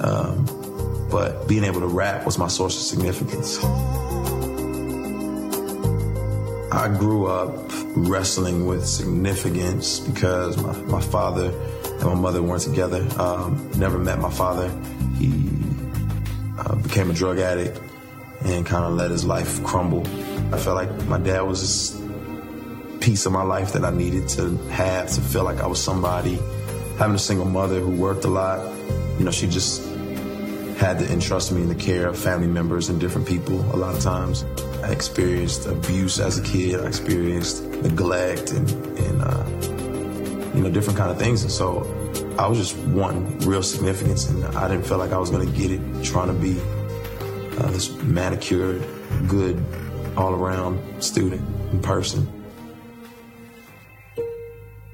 Um, 0.00 0.44
but 1.10 1.48
being 1.48 1.64
able 1.64 1.80
to 1.80 1.88
rap 1.88 2.26
was 2.26 2.36
my 2.36 2.48
source 2.48 2.76
of 2.76 2.82
significance. 2.82 3.58
I 6.78 6.86
grew 6.86 7.26
up 7.26 7.50
wrestling 7.96 8.64
with 8.64 8.86
significance 8.86 9.98
because 9.98 10.56
my, 10.62 10.72
my 10.82 11.00
father 11.00 11.50
and 11.84 12.04
my 12.04 12.14
mother 12.14 12.40
weren't 12.40 12.62
together. 12.62 13.04
Um, 13.18 13.68
never 13.74 13.98
met 13.98 14.20
my 14.20 14.30
father. 14.30 14.70
He 15.18 15.50
uh, 16.56 16.76
became 16.76 17.10
a 17.10 17.14
drug 17.14 17.40
addict 17.40 17.80
and 18.44 18.64
kind 18.64 18.84
of 18.84 18.92
let 18.92 19.10
his 19.10 19.24
life 19.24 19.60
crumble. 19.64 20.06
I 20.54 20.58
felt 20.58 20.76
like 20.76 21.06
my 21.06 21.18
dad 21.18 21.40
was 21.40 21.62
this 21.62 22.00
piece 23.00 23.26
of 23.26 23.32
my 23.32 23.42
life 23.42 23.72
that 23.72 23.84
I 23.84 23.90
needed 23.90 24.28
to 24.36 24.56
have 24.68 25.10
to 25.10 25.20
feel 25.20 25.42
like 25.42 25.58
I 25.58 25.66
was 25.66 25.82
somebody. 25.82 26.38
Having 27.00 27.16
a 27.16 27.18
single 27.18 27.46
mother 27.46 27.80
who 27.80 27.90
worked 27.90 28.24
a 28.24 28.28
lot, 28.28 28.60
you 29.18 29.24
know, 29.24 29.32
she 29.32 29.48
just 29.48 29.84
had 30.76 31.00
to 31.00 31.12
entrust 31.12 31.50
me 31.50 31.60
in 31.60 31.68
the 31.68 31.74
care 31.74 32.06
of 32.06 32.16
family 32.16 32.46
members 32.46 32.88
and 32.88 33.00
different 33.00 33.26
people 33.26 33.58
a 33.74 33.76
lot 33.76 33.96
of 33.96 34.00
times. 34.00 34.44
I 34.82 34.92
experienced 34.92 35.66
abuse 35.66 36.20
as 36.20 36.38
a 36.38 36.42
kid. 36.42 36.80
I 36.80 36.86
experienced 36.86 37.64
neglect 37.64 38.52
and, 38.52 38.70
and 38.98 39.22
uh, 39.22 40.54
you 40.54 40.62
know, 40.62 40.70
different 40.70 40.98
kind 40.98 41.10
of 41.10 41.18
things. 41.18 41.42
And 41.42 41.52
so 41.52 41.82
I 42.38 42.46
was 42.46 42.58
just 42.58 42.76
wanting 42.88 43.38
real 43.40 43.62
significance, 43.62 44.28
and 44.28 44.44
I 44.56 44.68
didn't 44.68 44.86
feel 44.86 44.98
like 44.98 45.12
I 45.12 45.18
was 45.18 45.30
going 45.30 45.46
to 45.46 45.58
get 45.58 45.70
it 45.70 45.80
trying 46.04 46.28
to 46.28 46.34
be 46.34 46.58
uh, 47.58 47.70
this 47.70 47.90
manicured, 48.02 48.84
good, 49.26 49.62
all 50.16 50.34
around 50.34 51.02
student 51.02 51.42
in 51.72 51.80
person. 51.80 52.37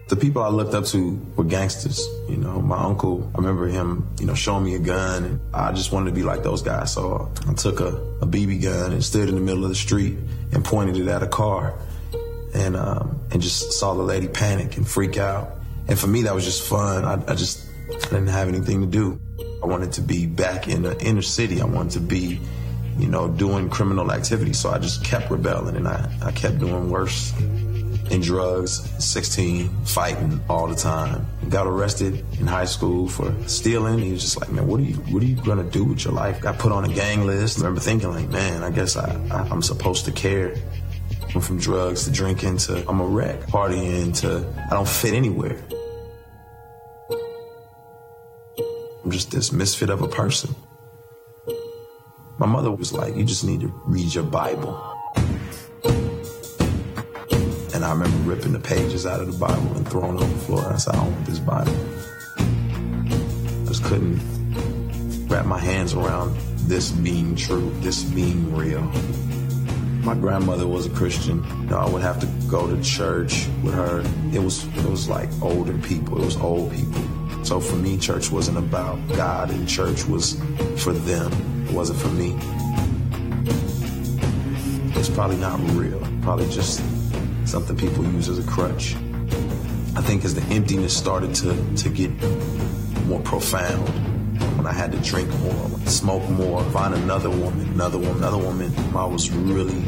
The 0.09 0.17
people 0.17 0.43
I 0.43 0.49
looked 0.49 0.75
up 0.75 0.85
to 0.87 1.19
were 1.35 1.45
gangsters. 1.45 2.07
You 2.29 2.37
know, 2.37 2.61
my 2.61 2.79
uncle, 2.83 3.31
I 3.35 3.39
remember 3.39 3.67
him, 3.67 4.07
you 4.21 4.27
know, 4.27 4.35
showing 4.35 4.65
me 4.65 4.75
a 4.75 4.79
gun, 4.79 5.25
and 5.25 5.41
I 5.55 5.73
just 5.73 5.93
wanted 5.93 6.11
to 6.11 6.15
be 6.15 6.23
like 6.23 6.43
those 6.43 6.61
guys. 6.61 6.93
So 6.93 7.33
I 7.49 7.55
took 7.55 7.81
a, 7.81 7.89
a 8.21 8.27
BB 8.27 8.63
gun 8.63 8.93
and 8.93 9.03
stood 9.03 9.31
in 9.31 9.35
the 9.35 9.41
middle 9.41 9.65
of 9.65 9.71
the 9.71 9.75
street 9.75 10.19
and 10.53 10.63
pointed 10.63 10.99
it 10.99 11.09
at 11.09 11.23
a 11.23 11.27
car 11.27 11.75
and 12.55 12.77
um, 12.77 13.21
and 13.31 13.41
just 13.41 13.73
saw 13.73 13.95
the 13.95 14.03
lady 14.03 14.29
panic 14.29 14.77
and 14.77 14.87
freak 14.87 15.17
out. 15.17 15.51
And 15.89 15.99
for 15.99 16.07
me, 16.07 16.23
that 16.23 16.35
was 16.35 16.45
just 16.45 16.63
fun. 16.63 17.05
I, 17.05 17.15
I 17.31 17.35
just 17.35 17.67
I 17.91 17.99
didn't 17.99 18.29
have 18.29 18.49
anything 18.49 18.81
to 18.81 18.87
do. 18.87 19.21
I 19.63 19.67
wanted 19.67 19.93
to 19.93 20.03
be 20.03 20.27
back 20.27 20.69
in 20.69 20.83
the 20.83 20.99
inner 21.03 21.23
city. 21.23 21.61
I 21.61 21.65
wanted 21.65 21.93
to 21.93 22.01
be, 22.01 22.41
you 22.99 23.09
know, 23.09 23.29
doing 23.29 23.71
criminal 23.71 24.13
activity. 24.13 24.53
So 24.53 24.71
I 24.71 24.79
just 24.79 25.05
kept 25.05 25.31
rebelling 25.31 25.77
and 25.77 25.89
I, 25.89 26.11
I 26.23 26.33
kept 26.33 26.59
doing 26.59 26.91
worse 26.91 27.33
in 28.11 28.21
drugs, 28.21 28.89
16, 29.05 29.69
fighting 29.85 30.41
all 30.49 30.67
the 30.67 30.75
time. 30.75 31.27
Got 31.49 31.67
arrested 31.67 32.25
in 32.39 32.47
high 32.47 32.65
school 32.65 33.09
for 33.09 33.35
stealing. 33.47 33.99
He 33.99 34.13
was 34.13 34.23
just 34.23 34.41
like, 34.41 34.51
man, 34.51 34.67
what 34.67 34.81
are 34.81 34.85
you, 34.85 34.95
what 34.95 35.23
are 35.23 35.27
you 35.27 35.37
gonna 35.37 35.65
do 35.65 35.85
with 35.85 36.05
your 36.05 36.15
life? 36.15 36.41
Got 36.41 36.59
put 36.59 36.73
on 36.73 36.85
a 36.85 36.95
gang 36.95 37.27
list. 37.27 37.59
I 37.59 37.63
remember 37.63 37.81
thinking 37.81 38.11
like, 38.11 38.29
man, 38.29 38.63
I 38.63 38.71
guess 38.71 38.97
I, 38.97 39.15
I 39.31 39.49
I'm 39.49 39.63
supposed 39.63 40.05
to 40.07 40.13
care. 40.13 40.55
Went 41.35 41.45
from 41.45 41.59
drugs 41.59 42.05
to 42.05 42.13
drinking 42.13 42.59
to 42.59 42.89
I'm 42.89 43.01
a 43.01 43.07
wreck, 43.07 43.41
partying 43.43 44.17
to 44.21 44.47
I 44.71 44.75
don't 44.75 44.89
fit 44.89 45.15
anywhere. 45.15 45.59
I'm 49.05 49.11
just 49.11 49.31
this 49.31 49.53
misfit 49.53 49.91
of 49.91 50.03
a 50.03 50.09
person. 50.09 50.55
My 52.39 52.47
mother 52.47 52.71
was 52.71 52.93
like, 52.93 53.17
you 53.17 53.25
just 53.25 53.45
need 53.45 53.61
to 53.61 53.69
read 53.87 54.15
your 54.15 54.25
Bible. 54.25 54.94
And 57.85 57.91
I 57.91 57.97
remember 57.97 58.31
ripping 58.31 58.53
the 58.53 58.61
pages 58.61 59.05
out 59.05 59.21
of 59.21 59.31
the 59.31 59.39
Bible 59.39 59.77
and 59.77 59.87
throwing 59.87 60.17
it 60.17 60.23
on 60.23 60.33
the 60.33 60.39
floor. 60.39 60.73
I 60.73 60.77
said, 60.79 60.95
I 60.95 61.05
don't 61.05 61.13
want 61.13 61.27
this 61.27 61.39
Bible. 61.39 61.77
I 62.39 63.67
just 63.67 63.85
couldn't 63.85 65.29
wrap 65.29 65.45
my 65.45 65.59
hands 65.59 65.93
around 65.93 66.35
this 66.67 66.91
being 66.91 67.37
true, 67.37 67.71
this 67.81 68.03
being 68.03 68.57
real. 68.57 68.81
My 70.01 70.15
grandmother 70.15 70.67
was 70.67 70.87
a 70.87 70.91
Christian. 70.91 71.45
You 71.45 71.67
know, 71.67 71.77
I 71.77 71.91
would 71.91 72.01
have 72.01 72.19
to 72.21 72.49
go 72.49 72.75
to 72.75 72.83
church 72.83 73.47
with 73.63 73.75
her. 73.75 74.01
It 74.33 74.43
was 74.43 74.65
it 74.79 74.87
was 74.87 75.11
like 75.11 75.29
older 75.43 75.77
people. 75.77 76.23
It 76.23 76.25
was 76.25 76.39
old 76.39 76.73
people. 76.73 77.05
So 77.45 77.61
for 77.61 77.77
me, 77.77 77.99
church 77.99 78.31
wasn't 78.31 78.57
about 78.57 78.97
God, 79.09 79.51
and 79.51 79.69
church 79.69 80.07
was 80.07 80.41
for 80.79 80.95
them. 80.95 81.31
It 81.69 81.75
wasn't 81.75 81.99
for 81.99 82.09
me. 82.09 82.35
It's 84.99 85.11
probably 85.11 85.37
not 85.37 85.61
real. 85.73 86.01
Probably 86.23 86.49
just 86.49 86.81
something 87.45 87.77
people 87.77 88.05
use 88.05 88.29
as 88.29 88.39
a 88.39 88.51
crutch. 88.51 88.95
I 89.97 90.01
think 90.01 90.25
as 90.25 90.35
the 90.35 90.43
emptiness 90.55 90.97
started 90.97 91.35
to 91.37 91.77
to 91.77 91.89
get 91.89 92.11
more 93.07 93.21
profound, 93.21 93.89
when 94.57 94.67
I 94.67 94.73
had 94.73 94.93
to 94.93 94.99
drink 94.99 95.29
more, 95.41 95.69
smoke 95.87 96.29
more, 96.31 96.65
find 96.71 96.95
another 96.95 97.31
woman, 97.31 97.69
another 97.71 97.99
woman, 97.99 98.17
another 98.17 98.39
woman, 98.39 98.75
I 98.97 99.05
was 99.05 99.31
really, 99.31 99.85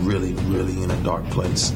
really, 0.00 0.32
really 0.44 0.82
in 0.82 0.90
a 0.90 0.96
dark 1.02 1.24
place. 1.26 1.70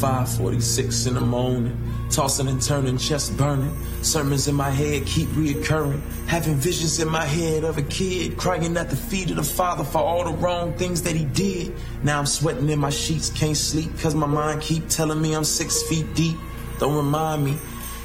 546 0.00 1.06
in 1.06 1.14
the 1.14 1.20
morning, 1.20 1.76
tossing 2.10 2.48
and 2.48 2.60
turning, 2.60 2.98
chest 2.98 3.36
burning. 3.36 3.74
Sermons 4.02 4.48
in 4.48 4.54
my 4.54 4.70
head 4.70 5.06
keep 5.06 5.28
reoccurring. 5.30 6.00
Having 6.26 6.56
visions 6.56 7.00
in 7.00 7.08
my 7.08 7.24
head 7.24 7.64
of 7.64 7.78
a 7.78 7.82
kid 7.82 8.36
crying 8.36 8.76
at 8.76 8.90
the 8.90 8.96
feet 8.96 9.30
of 9.30 9.36
the 9.36 9.42
father 9.42 9.84
for 9.84 9.98
all 9.98 10.24
the 10.24 10.36
wrong 10.38 10.72
things 10.74 11.02
that 11.02 11.16
he 11.16 11.24
did. 11.24 11.74
Now 12.02 12.18
I'm 12.18 12.26
sweating 12.26 12.68
in 12.68 12.78
my 12.78 12.90
sheets, 12.90 13.30
can't 13.30 13.56
sleep 13.56 13.90
cause 13.98 14.14
my 14.14 14.26
mind 14.26 14.60
keep 14.60 14.88
telling 14.88 15.20
me 15.20 15.34
I'm 15.34 15.44
six 15.44 15.82
feet 15.84 16.14
deep. 16.14 16.36
Don't 16.78 16.96
remind 16.96 17.44
me, 17.44 17.56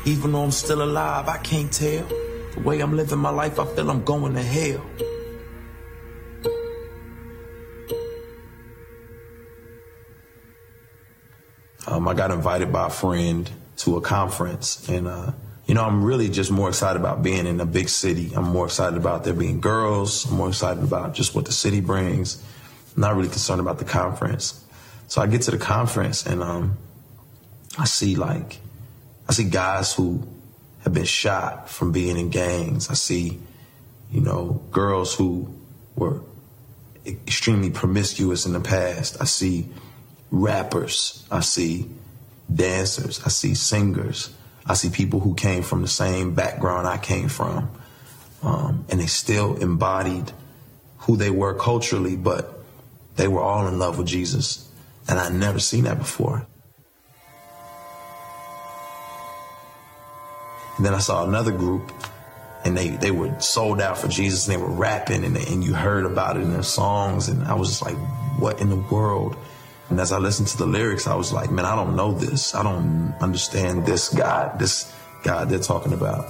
even 0.05 0.31
though 0.31 0.43
I'm 0.43 0.51
still 0.51 0.83
alive, 0.83 1.27
I 1.27 1.37
can't 1.37 1.71
tell. 1.71 2.05
The 2.53 2.61
way 2.63 2.79
I'm 2.81 2.95
living 2.95 3.19
my 3.19 3.29
life, 3.29 3.59
I 3.59 3.65
feel 3.65 3.89
I'm 3.89 4.03
going 4.03 4.33
to 4.33 4.43
hell. 4.43 4.85
Um, 11.87 12.07
I 12.07 12.13
got 12.13 12.29
invited 12.29 12.71
by 12.71 12.87
a 12.87 12.89
friend 12.89 13.49
to 13.79 13.97
a 13.97 14.01
conference, 14.01 14.87
and 14.89 15.07
uh, 15.07 15.31
you 15.65 15.75
know, 15.75 15.83
I'm 15.83 16.03
really 16.03 16.29
just 16.29 16.51
more 16.51 16.69
excited 16.69 16.99
about 16.99 17.21
being 17.21 17.45
in 17.45 17.59
a 17.59 17.65
big 17.65 17.89
city. 17.89 18.31
I'm 18.35 18.45
more 18.45 18.65
excited 18.65 18.97
about 18.97 19.23
there 19.23 19.33
being 19.33 19.61
girls. 19.61 20.25
I'm 20.25 20.35
more 20.35 20.49
excited 20.49 20.83
about 20.83 21.13
just 21.13 21.35
what 21.35 21.45
the 21.45 21.51
city 21.51 21.79
brings. 21.79 22.43
I'm 22.95 23.01
not 23.01 23.15
really 23.15 23.29
concerned 23.29 23.61
about 23.61 23.77
the 23.77 23.85
conference. 23.85 24.65
So 25.07 25.21
I 25.21 25.27
get 25.27 25.43
to 25.43 25.51
the 25.51 25.57
conference, 25.57 26.25
and 26.25 26.41
um, 26.41 26.77
I 27.77 27.85
see 27.85 28.15
like, 28.15 28.57
I 29.27 29.33
see 29.33 29.43
guys 29.43 29.93
who 29.93 30.27
have 30.83 30.93
been 30.93 31.05
shot 31.05 31.69
from 31.69 31.91
being 31.91 32.17
in 32.17 32.29
gangs. 32.29 32.89
I 32.89 32.93
see, 32.93 33.39
you 34.11 34.21
know, 34.21 34.61
girls 34.71 35.13
who 35.13 35.53
were 35.95 36.21
extremely 37.05 37.69
promiscuous 37.69 38.45
in 38.45 38.53
the 38.53 38.59
past. 38.59 39.17
I 39.21 39.25
see 39.25 39.67
rappers. 40.31 41.25
I 41.29 41.41
see 41.41 41.89
dancers. 42.53 43.21
I 43.25 43.29
see 43.29 43.53
singers. 43.53 44.29
I 44.65 44.73
see 44.73 44.89
people 44.89 45.19
who 45.19 45.35
came 45.35 45.63
from 45.63 45.81
the 45.81 45.87
same 45.87 46.33
background 46.33 46.87
I 46.87 46.97
came 46.97 47.29
from. 47.29 47.71
Um, 48.41 48.85
and 48.89 48.99
they 48.99 49.07
still 49.07 49.57
embodied 49.57 50.31
who 50.99 51.17
they 51.17 51.29
were 51.29 51.53
culturally, 51.55 52.15
but 52.15 52.63
they 53.15 53.27
were 53.27 53.41
all 53.41 53.67
in 53.67 53.79
love 53.79 53.97
with 53.97 54.07
Jesus. 54.07 54.69
And 55.07 55.19
I'd 55.19 55.33
never 55.33 55.59
seen 55.59 55.85
that 55.85 55.97
before. 55.97 56.45
And 60.77 60.85
then 60.85 60.93
I 60.93 60.99
saw 60.99 61.25
another 61.25 61.51
group 61.51 61.91
and 62.63 62.77
they, 62.77 62.89
they 62.89 63.11
were 63.11 63.37
sold 63.41 63.81
out 63.81 63.97
for 63.97 64.07
Jesus 64.07 64.47
and 64.47 64.55
they 64.55 64.61
were 64.61 64.71
rapping 64.71 65.25
and, 65.25 65.35
and 65.35 65.63
you 65.63 65.73
heard 65.73 66.05
about 66.05 66.37
it 66.37 66.43
in 66.43 66.53
their 66.53 66.63
songs. 66.63 67.27
And 67.27 67.43
I 67.43 67.53
was 67.55 67.69
just 67.69 67.81
like, 67.81 67.97
what 68.39 68.61
in 68.61 68.69
the 68.69 68.77
world? 68.77 69.35
And 69.89 69.99
as 69.99 70.11
I 70.11 70.19
listened 70.19 70.47
to 70.49 70.57
the 70.57 70.67
lyrics, 70.67 71.07
I 71.07 71.15
was 71.15 71.33
like, 71.33 71.51
man, 71.51 71.65
I 71.65 71.75
don't 71.75 71.95
know 71.95 72.11
this. 72.11 72.53
I 72.53 72.61
don't 72.61 73.15
understand 73.21 73.85
this 73.85 74.09
God, 74.09 74.59
this 74.59 74.93
God 75.23 75.49
they're 75.49 75.59
talking 75.59 75.93
about. 75.93 76.25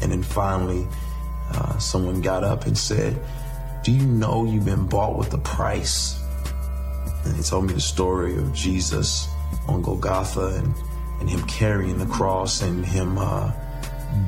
And 0.00 0.12
then 0.12 0.22
finally, 0.22 0.86
uh, 1.50 1.78
someone 1.78 2.20
got 2.20 2.44
up 2.44 2.66
and 2.66 2.78
said, 2.78 3.20
Do 3.84 3.92
you 3.92 4.06
know 4.06 4.44
you've 4.44 4.64
been 4.64 4.86
bought 4.86 5.16
with 5.16 5.32
a 5.34 5.38
price? 5.38 6.20
And 7.24 7.36
he 7.36 7.42
told 7.42 7.66
me 7.66 7.74
the 7.74 7.80
story 7.80 8.36
of 8.36 8.52
Jesus 8.52 9.28
on 9.68 9.82
Golgotha 9.82 10.56
and, 10.58 10.74
and 11.20 11.30
him 11.30 11.42
carrying 11.46 11.98
the 11.98 12.06
cross 12.06 12.62
and 12.62 12.84
him 12.84 13.18
uh, 13.18 13.52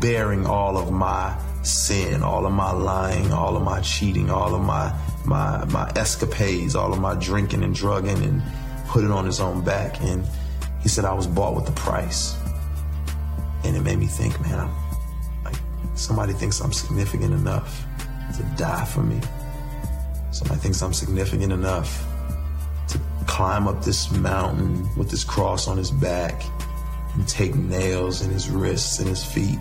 bearing 0.00 0.46
all 0.46 0.78
of 0.78 0.92
my 0.92 1.36
sin, 1.62 2.22
all 2.22 2.46
of 2.46 2.52
my 2.52 2.70
lying, 2.70 3.32
all 3.32 3.56
of 3.56 3.62
my 3.62 3.80
cheating, 3.80 4.30
all 4.30 4.54
of 4.54 4.62
my 4.62 4.92
my 5.24 5.64
my 5.66 5.90
escapades, 5.96 6.74
all 6.74 6.92
of 6.92 7.00
my 7.00 7.14
drinking 7.14 7.62
and 7.62 7.74
drugging, 7.74 8.22
and 8.22 8.42
put 8.88 9.04
it 9.04 9.10
on 9.10 9.24
his 9.24 9.40
own 9.40 9.64
back. 9.64 10.00
And 10.00 10.24
he 10.80 10.88
said 10.88 11.04
I 11.04 11.14
was 11.14 11.26
bought 11.26 11.54
with 11.54 11.66
the 11.66 11.72
price, 11.72 12.36
and 13.64 13.76
it 13.76 13.80
made 13.80 13.98
me 13.98 14.06
think, 14.06 14.40
man, 14.40 14.60
I'm, 14.60 15.44
like 15.44 15.56
somebody 15.94 16.32
thinks 16.32 16.60
I'm 16.60 16.72
significant 16.72 17.32
enough 17.32 17.84
to 18.36 18.42
die 18.56 18.84
for 18.84 19.02
me. 19.02 19.20
Somebody 20.30 20.60
thinks 20.60 20.82
I'm 20.82 20.92
significant 20.92 21.52
enough 21.52 22.06
to 22.88 23.00
climb 23.26 23.68
up 23.68 23.84
this 23.84 24.10
mountain 24.10 24.88
with 24.96 25.10
this 25.10 25.24
cross 25.24 25.68
on 25.68 25.76
his 25.76 25.90
back 25.90 26.42
and 27.14 27.26
take 27.28 27.54
nails 27.54 28.22
in 28.22 28.30
his 28.30 28.50
wrists 28.50 28.98
and 28.98 29.08
his 29.08 29.24
feet 29.24 29.60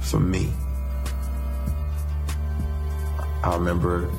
for 0.00 0.20
me. 0.20 0.52
I 3.42 3.54
remember 3.54 4.10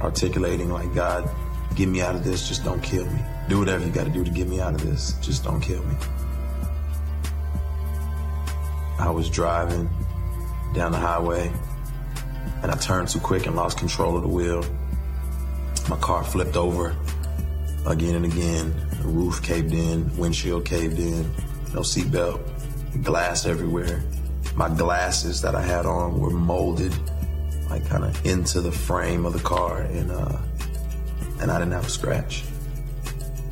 articulating 0.00 0.70
like, 0.70 0.94
God, 0.94 1.28
get 1.74 1.88
me 1.88 2.00
out 2.00 2.14
of 2.14 2.24
this. 2.24 2.48
Just 2.48 2.64
don't 2.64 2.82
kill 2.82 3.04
me. 3.06 3.20
Do 3.48 3.58
whatever 3.58 3.84
you 3.84 3.92
got 3.92 4.04
to 4.04 4.10
do 4.10 4.24
to 4.24 4.30
get 4.30 4.48
me 4.48 4.60
out 4.60 4.74
of 4.74 4.82
this. 4.82 5.14
Just 5.20 5.44
don't 5.44 5.60
kill 5.60 5.82
me. 5.84 5.94
I 8.98 9.10
was 9.10 9.30
driving 9.30 9.88
down 10.74 10.92
the 10.92 10.98
highway 10.98 11.50
and 12.62 12.70
I 12.70 12.76
turned 12.76 13.08
too 13.08 13.20
quick 13.20 13.46
and 13.46 13.56
lost 13.56 13.78
control 13.78 14.16
of 14.16 14.22
the 14.22 14.28
wheel. 14.28 14.64
My 15.88 15.96
car 15.96 16.22
flipped 16.22 16.56
over 16.56 16.94
again 17.86 18.14
and 18.14 18.24
again. 18.24 18.74
The 19.02 19.08
roof 19.08 19.42
caved 19.42 19.72
in, 19.72 20.14
windshield 20.16 20.66
caved 20.66 20.98
in, 20.98 21.22
no 21.72 21.80
seatbelt, 21.80 22.40
glass 23.02 23.46
everywhere. 23.46 24.02
My 24.54 24.68
glasses 24.68 25.40
that 25.40 25.54
I 25.54 25.62
had 25.62 25.86
on 25.86 26.20
were 26.20 26.30
molded 26.30 26.92
like 27.70 27.86
kind 27.88 28.04
of 28.04 28.26
into 28.26 28.60
the 28.60 28.72
frame 28.72 29.24
of 29.24 29.32
the 29.32 29.40
car, 29.40 29.82
and 29.82 30.10
uh, 30.10 30.38
and 31.40 31.50
I 31.50 31.58
didn't 31.58 31.72
have 31.72 31.86
a 31.86 31.90
scratch. 31.90 32.44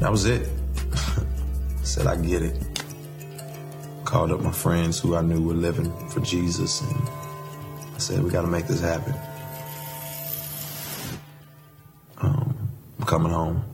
That 0.00 0.10
was 0.10 0.26
it. 0.26 0.48
I 0.92 1.24
said, 1.82 2.06
I 2.06 2.16
get 2.16 2.42
it. 2.42 2.56
Called 4.04 4.30
up 4.30 4.40
my 4.40 4.52
friends 4.52 4.98
who 4.98 5.16
I 5.16 5.22
knew 5.22 5.40
were 5.40 5.54
living 5.54 5.92
for 6.08 6.20
Jesus, 6.20 6.80
and 6.80 7.08
I 7.94 7.98
said, 7.98 8.22
we 8.22 8.30
got 8.30 8.42
to 8.42 8.48
make 8.48 8.66
this 8.66 8.80
happen. 8.80 9.14
Um, 12.18 12.70
I'm 12.98 13.06
coming 13.06 13.32
home. 13.32 13.64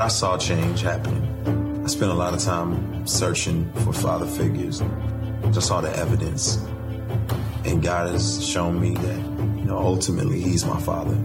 I 0.00 0.08
saw 0.08 0.36
change 0.36 0.82
happening. 0.82 1.82
I 1.84 1.88
spent 1.88 2.10
a 2.10 2.14
lot 2.14 2.34
of 2.34 2.40
time 2.40 3.06
searching 3.06 3.72
for 3.84 3.92
father 3.92 4.26
figures. 4.26 4.82
Just 5.50 5.68
saw 5.68 5.80
the 5.80 5.94
evidence 5.96 6.58
and 7.64 7.82
God 7.82 8.10
has 8.10 8.46
shown 8.46 8.80
me 8.80 8.94
that, 8.94 9.18
you 9.58 9.64
know, 9.64 9.78
ultimately 9.78 10.40
He's 10.40 10.64
my 10.64 10.80
Father. 10.80 11.16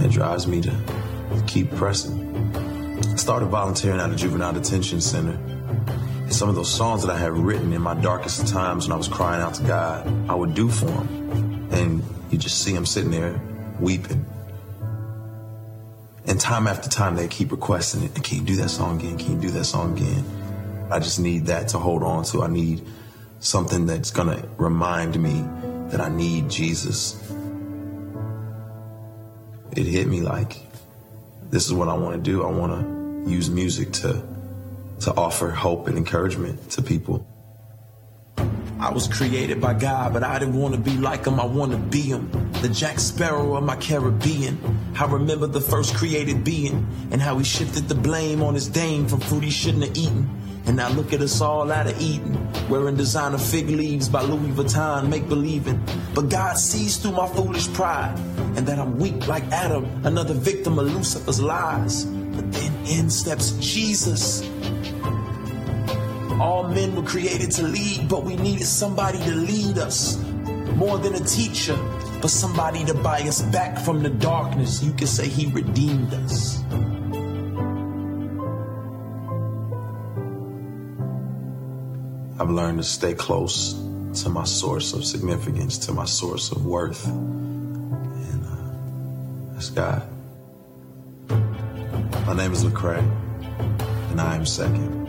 It 0.00 0.10
drives 0.10 0.46
me 0.46 0.60
to 0.62 1.42
keep 1.46 1.70
pressing. 1.72 2.24
I 3.12 3.16
started 3.16 3.46
volunteering 3.46 4.00
at 4.00 4.10
a 4.10 4.16
juvenile 4.16 4.52
detention 4.52 5.00
center. 5.00 5.32
And 5.32 6.32
some 6.32 6.48
of 6.48 6.54
those 6.54 6.72
songs 6.72 7.02
that 7.04 7.10
I 7.14 7.18
had 7.18 7.32
written 7.32 7.72
in 7.72 7.82
my 7.82 7.94
darkest 7.94 8.48
times 8.48 8.86
when 8.86 8.92
I 8.92 8.96
was 8.96 9.08
crying 9.08 9.42
out 9.42 9.54
to 9.54 9.62
God, 9.64 10.06
I 10.30 10.34
would 10.34 10.54
do 10.54 10.68
for 10.68 10.86
Him. 10.86 11.68
And 11.72 12.02
you 12.30 12.38
just 12.38 12.62
see 12.62 12.72
Him 12.72 12.86
sitting 12.86 13.10
there 13.10 13.40
weeping. 13.78 14.24
And 16.26 16.40
time 16.40 16.66
after 16.66 16.88
time, 16.88 17.14
they 17.14 17.28
keep 17.28 17.52
requesting 17.52 18.02
it. 18.02 18.14
Can 18.22 18.38
you 18.38 18.44
do 18.44 18.56
that 18.56 18.70
song 18.70 18.98
again? 18.98 19.18
Can 19.18 19.32
you 19.34 19.40
do 19.40 19.50
that 19.50 19.64
song 19.64 19.96
again? 19.96 20.24
I 20.90 20.98
just 20.98 21.20
need 21.20 21.46
that 21.46 21.68
to 21.68 21.78
hold 21.78 22.02
on 22.02 22.24
to. 22.24 22.42
I 22.42 22.48
need 22.48 22.86
something 23.46 23.86
that's 23.86 24.10
going 24.10 24.36
to 24.36 24.48
remind 24.58 25.20
me 25.22 25.44
that 25.90 26.00
I 26.00 26.08
need 26.08 26.50
Jesus. 26.50 27.14
It 29.72 29.84
hit 29.84 30.08
me 30.08 30.20
like 30.20 30.56
this 31.50 31.66
is 31.66 31.72
what 31.72 31.88
I 31.88 31.94
want 31.94 32.16
to 32.16 32.20
do. 32.20 32.42
I 32.42 32.50
want 32.50 32.72
to 33.24 33.30
use 33.30 33.48
music 33.48 33.92
to 33.92 34.22
to 35.00 35.14
offer 35.14 35.50
hope 35.50 35.88
and 35.88 35.98
encouragement 35.98 36.70
to 36.70 36.82
people. 36.82 37.26
I 38.80 38.90
was 38.92 39.06
created 39.08 39.60
by 39.60 39.74
God, 39.74 40.12
but 40.12 40.22
I 40.22 40.38
didn't 40.38 40.54
want 40.54 40.74
to 40.74 40.80
be 40.80 40.96
like 40.96 41.26
him. 41.26 41.38
I 41.38 41.44
want 41.44 41.72
to 41.72 41.78
be 41.78 42.00
him. 42.00 42.30
The 42.62 42.68
Jack 42.68 42.98
Sparrow 42.98 43.56
of 43.56 43.64
my 43.64 43.76
Caribbean. 43.76 44.58
I 44.98 45.04
remember 45.06 45.46
the 45.46 45.60
first 45.60 45.94
created 45.94 46.44
being 46.44 46.86
and 47.10 47.20
how 47.20 47.38
he 47.38 47.44
shifted 47.44 47.88
the 47.88 47.94
blame 47.94 48.42
on 48.42 48.54
his 48.54 48.68
dame 48.68 49.06
from 49.06 49.20
food 49.20 49.44
he 49.44 49.50
shouldn't 49.50 49.84
have 49.84 49.96
eaten. 49.96 50.45
And 50.66 50.76
now 50.76 50.88
look 50.90 51.12
at 51.12 51.20
us 51.20 51.40
all 51.40 51.70
out 51.70 51.86
of 51.86 52.00
Eden, 52.00 52.36
wearing 52.68 52.96
designer 52.96 53.38
fig 53.38 53.70
leaves 53.70 54.08
by 54.08 54.22
Louis 54.22 54.50
Vuitton, 54.50 55.08
make 55.08 55.28
believing. 55.28 55.80
But 56.12 56.28
God 56.28 56.58
sees 56.58 56.96
through 56.96 57.12
my 57.12 57.28
foolish 57.28 57.72
pride, 57.72 58.18
and 58.56 58.66
that 58.66 58.78
I'm 58.78 58.98
weak 58.98 59.28
like 59.28 59.44
Adam, 59.52 59.86
another 60.04 60.34
victim 60.34 60.78
of 60.78 60.92
Lucifer's 60.92 61.40
lies. 61.40 62.04
But 62.04 62.52
then 62.52 62.72
in 62.86 63.10
steps 63.10 63.52
Jesus. 63.60 64.42
All 66.40 66.68
men 66.68 66.96
were 66.96 67.02
created 67.02 67.50
to 67.52 67.62
lead, 67.62 68.08
but 68.08 68.24
we 68.24 68.36
needed 68.36 68.66
somebody 68.66 69.18
to 69.20 69.34
lead 69.34 69.78
us. 69.78 70.18
More 70.74 70.98
than 70.98 71.14
a 71.14 71.20
teacher, 71.20 71.76
but 72.20 72.28
somebody 72.28 72.84
to 72.84 72.94
buy 72.94 73.20
us 73.22 73.40
back 73.40 73.78
from 73.78 74.02
the 74.02 74.10
darkness. 74.10 74.82
You 74.82 74.92
could 74.92 75.08
say 75.08 75.28
he 75.28 75.46
redeemed 75.46 76.12
us. 76.12 76.60
I've 82.38 82.50
learned 82.50 82.76
to 82.78 82.84
stay 82.84 83.14
close 83.14 83.72
to 84.22 84.28
my 84.28 84.44
source 84.44 84.92
of 84.92 85.06
significance, 85.06 85.78
to 85.86 85.92
my 85.92 86.04
source 86.04 86.52
of 86.52 86.66
worth. 86.66 87.06
And 87.06 88.44
uh, 88.44 89.54
that's 89.54 89.70
God. 89.70 90.06
My 92.26 92.34
name 92.34 92.52
is 92.52 92.62
Lecrae, 92.62 92.98
and 94.10 94.20
I 94.20 94.34
am 94.34 94.44
second. 94.44 95.06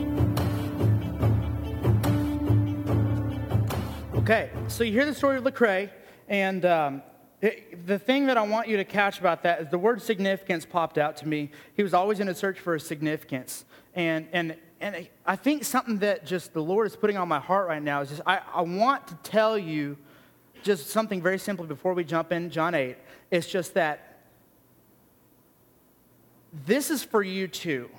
Okay, 4.16 4.50
so 4.70 4.86
you 4.86 4.94
hear 4.94 5.06
the 5.06 5.14
story 5.14 5.38
of 5.38 5.44
Lecrae, 5.44 5.90
and 6.30 6.64
um, 6.64 7.02
it, 7.42 7.86
the 7.86 8.00
thing 8.00 8.28
that 8.28 8.38
I 8.38 8.44
want 8.44 8.70
you 8.70 8.78
to 8.78 8.86
catch 8.86 9.20
about 9.20 9.44
that 9.44 9.60
is 9.62 9.68
the 9.70 9.78
word 9.78 10.02
significance 10.02 10.66
popped 10.66 10.98
out 10.98 11.18
to 11.18 11.28
me. 11.28 11.52
He 11.76 11.84
was 11.84 11.94
always 11.94 12.22
in 12.22 12.30
a 12.30 12.36
search 12.36 12.60
for 12.60 12.76
a 12.76 12.80
significance. 12.80 13.66
And, 13.94 14.28
and 14.32 14.56
and 14.80 15.08
I 15.26 15.36
think 15.36 15.64
something 15.64 16.00
that 16.00 16.26
just 16.26 16.54
the 16.54 16.62
Lord 16.62 16.88
is 16.88 16.96
putting 16.96 17.18
on 17.18 17.28
my 17.28 17.40
heart 17.40 17.68
right 17.68 17.82
now 17.82 18.02
is 18.02 18.10
just 18.10 18.22
I, 18.26 18.42
I 18.54 18.62
want 18.62 19.08
to 19.08 19.16
tell 19.24 19.58
you 19.58 19.98
just 20.64 20.90
something 20.90 21.22
very 21.22 21.40
simply 21.40 21.68
before 21.68 21.94
we 21.94 22.04
jump 22.04 22.32
in 22.32 22.50
John 22.50 22.76
8. 22.76 22.98
It's 23.32 23.48
just 23.48 23.74
that 23.76 24.20
this 26.66 26.90
is 26.90 27.04
for 27.04 27.24
you 27.24 27.48
too. 27.48 27.90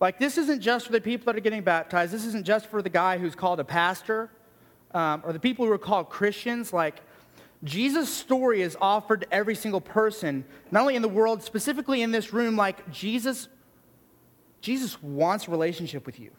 Like, 0.00 0.18
this 0.18 0.38
isn't 0.38 0.60
just 0.60 0.86
for 0.86 0.92
the 0.92 1.00
people 1.00 1.26
that 1.26 1.36
are 1.36 1.40
getting 1.40 1.62
baptized. 1.62 2.12
This 2.12 2.24
isn't 2.24 2.46
just 2.46 2.66
for 2.66 2.82
the 2.82 2.88
guy 2.88 3.18
who's 3.18 3.34
called 3.34 3.58
a 3.58 3.64
pastor 3.64 4.30
um, 4.94 5.22
or 5.24 5.32
the 5.32 5.40
people 5.40 5.66
who 5.66 5.72
are 5.72 5.78
called 5.78 6.08
Christians. 6.08 6.72
Like, 6.72 7.00
Jesus' 7.64 8.08
story 8.08 8.62
is 8.62 8.76
offered 8.80 9.22
to 9.22 9.34
every 9.34 9.56
single 9.56 9.80
person, 9.80 10.44
not 10.70 10.82
only 10.82 10.94
in 10.94 11.02
the 11.02 11.08
world, 11.08 11.42
specifically 11.42 12.02
in 12.02 12.12
this 12.12 12.32
room. 12.32 12.56
Like, 12.56 12.88
Jesus 12.92 13.48
Jesus 14.60 15.02
wants 15.02 15.48
relationship 15.48 16.06
with 16.06 16.18
you. 16.18 16.30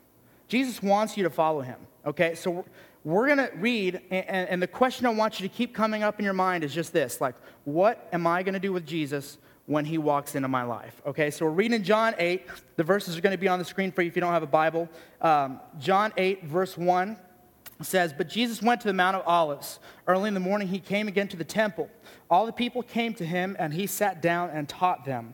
Jesus 0.47 0.81
wants 0.81 1.15
you 1.15 1.23
to 1.23 1.29
follow 1.29 1.61
him. 1.61 1.77
Okay, 2.05 2.35
so 2.35 2.65
we're 3.03 3.27
going 3.27 3.37
to 3.37 3.51
read, 3.57 4.01
and, 4.09 4.49
and, 4.49 4.61
the 4.61 4.67
question 4.67 5.05
I 5.05 5.09
want 5.09 5.39
you 5.39 5.47
to 5.47 5.53
keep 5.53 5.73
coming 5.73 6.03
up 6.03 6.19
in 6.19 6.25
your 6.25 6.33
mind 6.33 6.63
is 6.63 6.73
just 6.73 6.91
this 6.91 7.21
like, 7.21 7.35
what 7.63 8.09
am 8.11 8.27
I 8.27 8.43
going 8.43 8.53
to 8.53 8.59
do 8.59 8.73
with 8.73 8.85
Jesus 8.85 9.37
when 9.67 9.85
he 9.85 9.97
walks 9.97 10.35
into 10.35 10.47
my 10.47 10.63
life? 10.63 11.01
Okay, 11.05 11.29
so 11.31 11.45
we're 11.45 11.51
reading 11.51 11.83
John 11.83 12.15
8. 12.17 12.45
The 12.75 12.83
verses 12.83 13.17
are 13.17 13.21
going 13.21 13.31
to 13.31 13.37
be 13.37 13.47
on 13.47 13.59
the 13.59 13.65
screen 13.65 13.91
for 13.91 14.01
you 14.01 14.07
if 14.07 14.15
you 14.15 14.21
don't 14.21 14.33
have 14.33 14.43
a 14.43 14.47
Bible. 14.47 14.89
Um, 15.21 15.59
John 15.79 16.11
8, 16.17 16.45
verse 16.45 16.77
1 16.77 17.17
says, 17.81 18.11
But 18.11 18.27
Jesus 18.27 18.61
went 18.61 18.81
to 18.81 18.87
the 18.87 18.93
Mount 18.93 19.15
of 19.15 19.23
Olives. 19.25 19.79
Early 20.07 20.27
in 20.27 20.33
the 20.33 20.39
morning, 20.39 20.67
he 20.67 20.79
came 20.79 21.07
again 21.07 21.27
to 21.29 21.37
the 21.37 21.43
temple. 21.43 21.89
All 22.29 22.45
the 22.45 22.51
people 22.51 22.83
came 22.83 23.13
to 23.15 23.25
him, 23.25 23.55
and 23.59 23.73
he 23.73 23.87
sat 23.87 24.21
down 24.21 24.49
and 24.49 24.67
taught 24.67 25.05
them. 25.05 25.33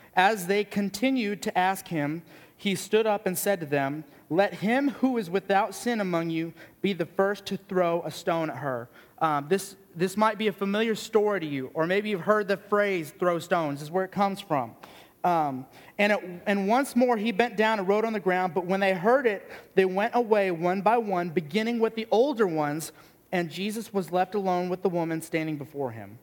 As 0.15 0.47
they 0.47 0.63
continued 0.63 1.41
to 1.43 1.57
ask 1.57 1.87
him, 1.87 2.23
he 2.57 2.75
stood 2.75 3.07
up 3.07 3.25
and 3.25 3.37
said 3.37 3.59
to 3.61 3.65
them, 3.65 4.03
Let 4.29 4.55
him 4.55 4.89
who 4.89 5.17
is 5.17 5.29
without 5.29 5.73
sin 5.73 6.01
among 6.01 6.29
you 6.29 6.53
be 6.81 6.93
the 6.93 7.05
first 7.05 7.45
to 7.47 7.57
throw 7.57 8.01
a 8.03 8.11
stone 8.11 8.49
at 8.49 8.57
her. 8.57 8.89
Um, 9.19 9.47
this, 9.47 9.75
this 9.95 10.17
might 10.17 10.37
be 10.37 10.47
a 10.47 10.51
familiar 10.51 10.95
story 10.95 11.39
to 11.39 11.45
you, 11.45 11.71
or 11.73 11.87
maybe 11.87 12.09
you've 12.09 12.21
heard 12.21 12.47
the 12.47 12.57
phrase 12.57 13.13
throw 13.17 13.39
stones. 13.39 13.81
Is 13.81 13.89
where 13.89 14.05
it 14.05 14.11
comes 14.11 14.41
from. 14.41 14.75
Um, 15.23 15.65
and, 15.97 16.13
it, 16.13 16.19
and 16.47 16.67
once 16.67 16.95
more 16.95 17.15
he 17.15 17.31
bent 17.31 17.55
down 17.55 17.79
and 17.79 17.87
wrote 17.87 18.05
on 18.05 18.13
the 18.13 18.19
ground, 18.19 18.53
but 18.53 18.65
when 18.65 18.79
they 18.79 18.93
heard 18.93 19.27
it, 19.27 19.49
they 19.75 19.85
went 19.85 20.15
away 20.15 20.51
one 20.51 20.81
by 20.81 20.97
one, 20.97 21.29
beginning 21.29 21.79
with 21.79 21.95
the 21.95 22.07
older 22.09 22.47
ones, 22.47 22.91
and 23.31 23.49
Jesus 23.49 23.93
was 23.93 24.11
left 24.11 24.33
alone 24.33 24.67
with 24.67 24.81
the 24.81 24.89
woman 24.89 25.21
standing 25.21 25.57
before 25.57 25.91
him. 25.91 26.17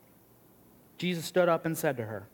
Jesus 0.99 1.25
stood 1.25 1.49
up 1.49 1.65
and 1.65 1.79
said 1.79 1.97
to 1.97 2.05
her, 2.05 2.27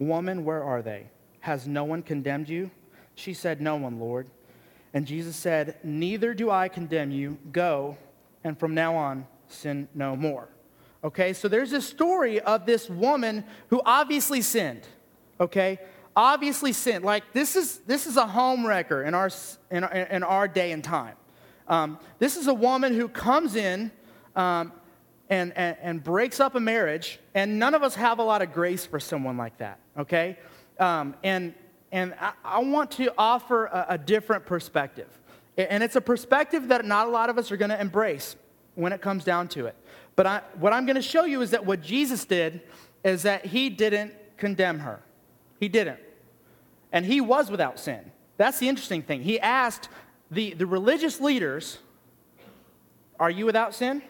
Woman, 0.00 0.44
where 0.44 0.64
are 0.64 0.82
they? 0.82 1.06
Has 1.40 1.68
no 1.68 1.84
one 1.84 2.02
condemned 2.02 2.48
you? 2.48 2.72
She 3.14 3.32
said, 3.32 3.60
No 3.60 3.76
one, 3.76 4.00
Lord. 4.00 4.28
And 4.92 5.06
Jesus 5.06 5.36
said, 5.36 5.76
Neither 5.84 6.34
do 6.34 6.50
I 6.50 6.66
condemn 6.66 7.12
you. 7.12 7.38
Go, 7.52 7.96
and 8.42 8.58
from 8.58 8.74
now 8.74 8.96
on, 8.96 9.26
sin 9.46 9.88
no 9.94 10.16
more. 10.16 10.48
Okay, 11.04 11.32
so 11.32 11.46
there's 11.46 11.72
a 11.72 11.80
story 11.80 12.40
of 12.40 12.66
this 12.66 12.90
woman 12.90 13.44
who 13.68 13.80
obviously 13.84 14.42
sinned 14.42 14.86
okay? 15.40 15.78
Obviously 16.14 16.72
sin. 16.72 17.02
Like 17.02 17.32
this 17.32 17.56
is 17.56 17.78
this 17.86 18.06
is 18.06 18.16
a 18.16 18.26
home 18.26 18.66
wrecker 18.66 19.02
in 19.02 19.14
our 19.14 19.30
in, 19.70 19.84
in 19.84 20.22
our 20.22 20.46
day 20.46 20.72
and 20.72 20.84
time. 20.84 21.16
Um, 21.66 21.98
this 22.18 22.36
is 22.36 22.46
a 22.46 22.54
woman 22.54 22.94
who 22.94 23.08
comes 23.08 23.54
in 23.54 23.92
um, 24.34 24.72
and, 25.28 25.52
and, 25.56 25.76
and 25.80 26.02
breaks 26.02 26.40
up 26.40 26.56
a 26.56 26.60
marriage, 26.60 27.20
and 27.32 27.60
none 27.60 27.74
of 27.74 27.84
us 27.84 27.94
have 27.94 28.18
a 28.18 28.24
lot 28.24 28.42
of 28.42 28.52
grace 28.52 28.84
for 28.84 28.98
someone 28.98 29.36
like 29.36 29.56
that. 29.58 29.78
Okay, 30.00 30.38
um, 30.78 31.14
and 31.22 31.54
and 31.92 32.14
I, 32.18 32.32
I, 32.42 32.58
want 32.60 32.92
to 32.92 33.12
offer 33.18 33.66
a, 33.66 33.86
a 33.90 33.98
different 33.98 34.46
perspective, 34.46 35.08
and 35.58 35.82
it's 35.82 35.96
a 35.96 36.00
perspective 36.00 36.68
that 36.68 36.86
not 36.86 37.06
a 37.06 37.10
lot 37.10 37.28
of 37.28 37.36
us 37.36 37.52
are 37.52 37.58
going 37.58 37.70
to 37.70 37.80
embrace 37.80 38.34
when 38.76 38.92
it 38.92 39.02
comes 39.02 39.24
down 39.24 39.48
to 39.48 39.66
it. 39.66 39.76
But 40.16 40.26
I, 40.26 40.40
what 40.58 40.72
I'm 40.72 40.86
going 40.86 40.96
to 40.96 41.02
show 41.02 41.24
you 41.24 41.42
is 41.42 41.50
that 41.50 41.66
what 41.66 41.82
Jesus 41.82 42.24
did 42.24 42.62
is 43.04 43.24
that 43.24 43.44
he 43.44 43.68
didn't 43.68 44.14
condemn 44.38 44.78
her. 44.78 45.02
He 45.58 45.68
didn't. 45.68 46.00
And 46.92 47.04
he 47.04 47.20
was 47.20 47.50
without 47.50 47.78
sin. 47.78 48.10
That's 48.38 48.58
the 48.58 48.68
interesting 48.68 49.02
thing. 49.02 49.22
He 49.22 49.38
asked 49.38 49.90
the, 50.30 50.54
the 50.54 50.66
religious 50.66 51.20
leaders, 51.20 51.78
Are 53.18 53.30
you 53.30 53.44
without 53.44 53.74
sin? 53.74 54.02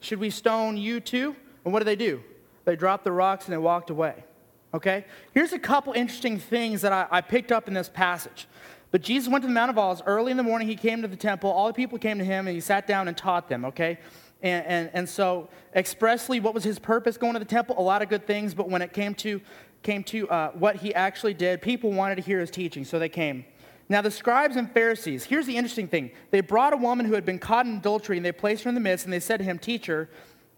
Should 0.00 0.18
we 0.18 0.30
stone 0.30 0.78
you 0.78 0.98
too? 1.00 1.36
And 1.64 1.74
what 1.74 1.80
did 1.80 1.86
they 1.88 1.96
do? 1.96 2.22
They 2.64 2.74
dropped 2.74 3.04
the 3.04 3.12
rocks 3.12 3.44
and 3.44 3.52
they 3.52 3.58
walked 3.58 3.90
away. 3.90 4.24
Okay? 4.72 5.04
Here's 5.32 5.52
a 5.52 5.58
couple 5.58 5.92
interesting 5.92 6.38
things 6.38 6.82
that 6.82 6.92
I, 6.92 7.06
I 7.10 7.20
picked 7.20 7.52
up 7.52 7.68
in 7.68 7.74
this 7.74 7.88
passage. 7.88 8.46
But 8.90 9.02
Jesus 9.02 9.28
went 9.28 9.42
to 9.42 9.48
the 9.48 9.54
Mount 9.54 9.70
of 9.70 9.78
Olives 9.78 10.02
early 10.06 10.30
in 10.30 10.36
the 10.36 10.42
morning. 10.42 10.66
He 10.66 10.76
came 10.76 11.02
to 11.02 11.08
the 11.08 11.16
temple. 11.16 11.50
All 11.50 11.68
the 11.68 11.74
people 11.74 11.98
came 11.98 12.18
to 12.18 12.24
him 12.24 12.46
and 12.46 12.54
he 12.54 12.60
sat 12.60 12.86
down 12.86 13.08
and 13.08 13.16
taught 13.16 13.48
them, 13.48 13.64
okay? 13.64 13.98
And, 14.42 14.66
and, 14.66 14.90
and 14.94 15.08
so, 15.08 15.48
expressly, 15.74 16.40
what 16.40 16.54
was 16.54 16.64
his 16.64 16.78
purpose 16.78 17.16
going 17.16 17.34
to 17.34 17.38
the 17.38 17.44
temple? 17.44 17.76
A 17.78 17.82
lot 17.82 18.02
of 18.02 18.08
good 18.08 18.26
things, 18.26 18.54
but 18.54 18.68
when 18.68 18.82
it 18.82 18.92
came 18.92 19.14
to 19.16 19.40
came 19.82 20.04
to 20.04 20.28
uh, 20.28 20.50
what 20.50 20.76
he 20.76 20.94
actually 20.94 21.32
did, 21.34 21.62
people 21.62 21.90
wanted 21.90 22.16
to 22.16 22.22
hear 22.22 22.40
his 22.40 22.50
teaching, 22.50 22.84
so 22.84 22.98
they 22.98 23.08
came. 23.08 23.44
Now, 23.88 24.02
the 24.02 24.10
scribes 24.10 24.56
and 24.56 24.70
Pharisees, 24.70 25.24
here's 25.24 25.46
the 25.46 25.56
interesting 25.56 25.88
thing. 25.88 26.12
They 26.30 26.42
brought 26.42 26.72
a 26.72 26.76
woman 26.76 27.06
who 27.06 27.14
had 27.14 27.24
been 27.24 27.38
caught 27.38 27.66
in 27.66 27.76
adultery, 27.76 28.16
and 28.16 28.24
they 28.24 28.32
placed 28.32 28.64
her 28.64 28.68
in 28.68 28.74
the 28.74 28.80
midst, 28.80 29.04
and 29.04 29.12
they 29.12 29.20
said 29.20 29.38
to 29.38 29.44
him, 29.44 29.58
Teacher, 29.58 30.08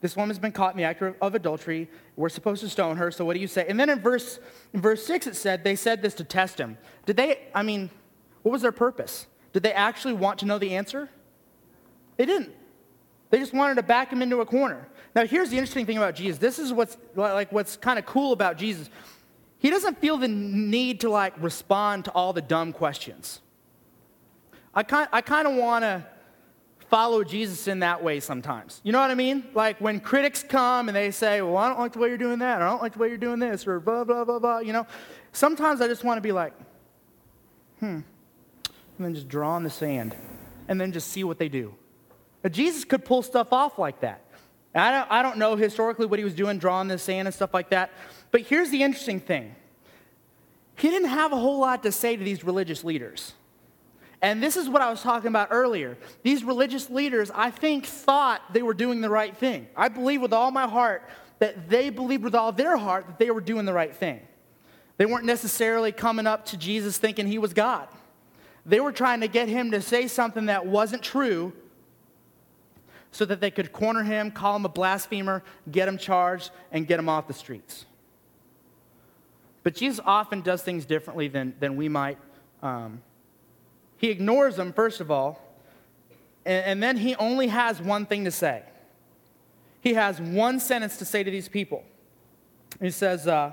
this 0.02 0.16
woman's 0.16 0.40
been 0.40 0.52
caught 0.52 0.74
in 0.74 0.78
the 0.78 0.84
act 0.84 1.00
of 1.00 1.34
adultery. 1.34 1.88
We're 2.16 2.28
supposed 2.28 2.60
to 2.62 2.68
stone 2.68 2.96
her, 2.96 3.12
so 3.12 3.24
what 3.24 3.34
do 3.34 3.40
you 3.40 3.46
say? 3.46 3.64
And 3.68 3.78
then 3.78 3.88
in 3.88 4.00
verse, 4.00 4.40
in 4.74 4.80
verse 4.80 5.06
6, 5.06 5.28
it 5.28 5.36
said 5.36 5.62
they 5.62 5.76
said 5.76 6.02
this 6.02 6.12
to 6.14 6.24
test 6.24 6.58
him. 6.58 6.76
Did 7.06 7.16
they, 7.16 7.38
I 7.54 7.62
mean, 7.62 7.88
what 8.42 8.50
was 8.50 8.62
their 8.62 8.72
purpose? 8.72 9.28
Did 9.52 9.62
they 9.62 9.72
actually 9.72 10.14
want 10.14 10.40
to 10.40 10.46
know 10.46 10.58
the 10.58 10.74
answer? 10.74 11.08
They 12.16 12.26
didn't. 12.26 12.50
They 13.30 13.38
just 13.38 13.54
wanted 13.54 13.76
to 13.76 13.84
back 13.84 14.12
him 14.12 14.22
into 14.22 14.40
a 14.40 14.46
corner. 14.46 14.88
Now, 15.14 15.24
here's 15.24 15.50
the 15.50 15.56
interesting 15.56 15.86
thing 15.86 15.98
about 15.98 16.16
Jesus. 16.16 16.38
This 16.38 16.58
is 16.58 16.72
what's 16.72 16.96
like 17.14 17.52
what's 17.52 17.76
kind 17.76 17.98
of 17.98 18.04
cool 18.04 18.32
about 18.32 18.58
Jesus. 18.58 18.90
He 19.58 19.70
doesn't 19.70 19.98
feel 19.98 20.16
the 20.16 20.28
need 20.28 21.00
to 21.00 21.10
like 21.10 21.34
respond 21.40 22.06
to 22.06 22.10
all 22.10 22.32
the 22.32 22.42
dumb 22.42 22.72
questions. 22.72 23.40
I 24.74 24.82
kind, 24.82 25.08
I 25.12 25.20
kind 25.20 25.46
of 25.46 25.54
want 25.54 25.84
to 25.84 26.04
follow 26.92 27.24
Jesus 27.24 27.68
in 27.68 27.78
that 27.78 28.04
way 28.04 28.20
sometimes. 28.20 28.82
You 28.84 28.92
know 28.92 29.00
what 29.00 29.10
I 29.10 29.14
mean? 29.14 29.44
Like 29.54 29.80
when 29.80 29.98
critics 29.98 30.44
come 30.46 30.90
and 30.90 30.94
they 30.94 31.10
say, 31.10 31.40
well, 31.40 31.56
I 31.56 31.66
don't 31.70 31.78
like 31.78 31.94
the 31.94 31.98
way 31.98 32.08
you're 32.10 32.18
doing 32.18 32.40
that, 32.40 32.60
or 32.60 32.64
I 32.64 32.68
don't 32.68 32.82
like 32.82 32.92
the 32.92 32.98
way 32.98 33.08
you're 33.08 33.16
doing 33.16 33.38
this, 33.38 33.66
or 33.66 33.80
blah, 33.80 34.04
blah, 34.04 34.24
blah, 34.26 34.38
blah, 34.38 34.58
you 34.58 34.74
know? 34.74 34.86
Sometimes 35.32 35.80
I 35.80 35.88
just 35.88 36.04
want 36.04 36.18
to 36.18 36.20
be 36.20 36.32
like, 36.32 36.52
hmm, 37.80 37.86
and 37.86 38.04
then 38.98 39.14
just 39.14 39.26
draw 39.26 39.56
in 39.56 39.62
the 39.62 39.70
sand, 39.70 40.14
and 40.68 40.78
then 40.78 40.92
just 40.92 41.08
see 41.08 41.24
what 41.24 41.38
they 41.38 41.48
do. 41.48 41.74
But 42.42 42.52
Jesus 42.52 42.84
could 42.84 43.06
pull 43.06 43.22
stuff 43.22 43.54
off 43.54 43.78
like 43.78 44.00
that. 44.00 44.22
I 44.74 44.90
don't, 44.90 45.10
I 45.10 45.22
don't 45.22 45.38
know 45.38 45.56
historically 45.56 46.04
what 46.04 46.18
he 46.18 46.26
was 46.26 46.34
doing, 46.34 46.58
drawing 46.58 46.88
the 46.88 46.98
sand 46.98 47.26
and 47.26 47.34
stuff 47.34 47.54
like 47.54 47.70
that. 47.70 47.90
But 48.30 48.42
here's 48.42 48.68
the 48.68 48.82
interesting 48.82 49.18
thing 49.18 49.54
he 50.76 50.90
didn't 50.90 51.08
have 51.08 51.32
a 51.32 51.36
whole 51.36 51.58
lot 51.58 51.84
to 51.84 51.92
say 51.92 52.16
to 52.16 52.22
these 52.22 52.44
religious 52.44 52.84
leaders. 52.84 53.32
And 54.22 54.40
this 54.40 54.56
is 54.56 54.68
what 54.68 54.80
I 54.80 54.88
was 54.88 55.02
talking 55.02 55.26
about 55.26 55.48
earlier. 55.50 55.98
These 56.22 56.44
religious 56.44 56.88
leaders, 56.88 57.32
I 57.34 57.50
think, 57.50 57.86
thought 57.86 58.40
they 58.52 58.62
were 58.62 58.72
doing 58.72 59.00
the 59.00 59.10
right 59.10 59.36
thing. 59.36 59.66
I 59.76 59.88
believe 59.88 60.22
with 60.22 60.32
all 60.32 60.52
my 60.52 60.68
heart 60.68 61.02
that 61.40 61.68
they 61.68 61.90
believed 61.90 62.22
with 62.22 62.36
all 62.36 62.52
their 62.52 62.76
heart 62.76 63.08
that 63.08 63.18
they 63.18 63.32
were 63.32 63.40
doing 63.40 63.64
the 63.66 63.72
right 63.72 63.94
thing. 63.94 64.20
They 64.96 65.06
weren't 65.06 65.24
necessarily 65.24 65.90
coming 65.90 66.28
up 66.28 66.46
to 66.46 66.56
Jesus 66.56 66.98
thinking 66.98 67.26
he 67.26 67.38
was 67.38 67.52
God. 67.52 67.88
They 68.64 68.78
were 68.78 68.92
trying 68.92 69.22
to 69.22 69.28
get 69.28 69.48
him 69.48 69.72
to 69.72 69.82
say 69.82 70.06
something 70.06 70.46
that 70.46 70.66
wasn't 70.66 71.02
true 71.02 71.52
so 73.10 73.24
that 73.24 73.40
they 73.40 73.50
could 73.50 73.72
corner 73.72 74.04
him, 74.04 74.30
call 74.30 74.54
him 74.54 74.64
a 74.64 74.68
blasphemer, 74.68 75.42
get 75.70 75.88
him 75.88 75.98
charged, 75.98 76.52
and 76.70 76.86
get 76.86 77.00
him 77.00 77.08
off 77.08 77.26
the 77.26 77.34
streets. 77.34 77.86
But 79.64 79.74
Jesus 79.74 80.00
often 80.04 80.42
does 80.42 80.62
things 80.62 80.84
differently 80.84 81.26
than, 81.26 81.54
than 81.58 81.76
we 81.76 81.88
might. 81.88 82.18
Um, 82.62 83.02
he 84.02 84.10
ignores 84.10 84.56
them, 84.56 84.72
first 84.72 85.00
of 85.00 85.12
all, 85.12 85.40
and, 86.44 86.66
and 86.66 86.82
then 86.82 86.96
he 86.96 87.14
only 87.14 87.46
has 87.46 87.80
one 87.80 88.04
thing 88.04 88.24
to 88.24 88.32
say. 88.32 88.64
He 89.80 89.94
has 89.94 90.20
one 90.20 90.58
sentence 90.58 90.96
to 90.98 91.04
say 91.04 91.22
to 91.22 91.30
these 91.30 91.48
people. 91.48 91.84
He 92.80 92.90
says, 92.90 93.28
uh, 93.28 93.52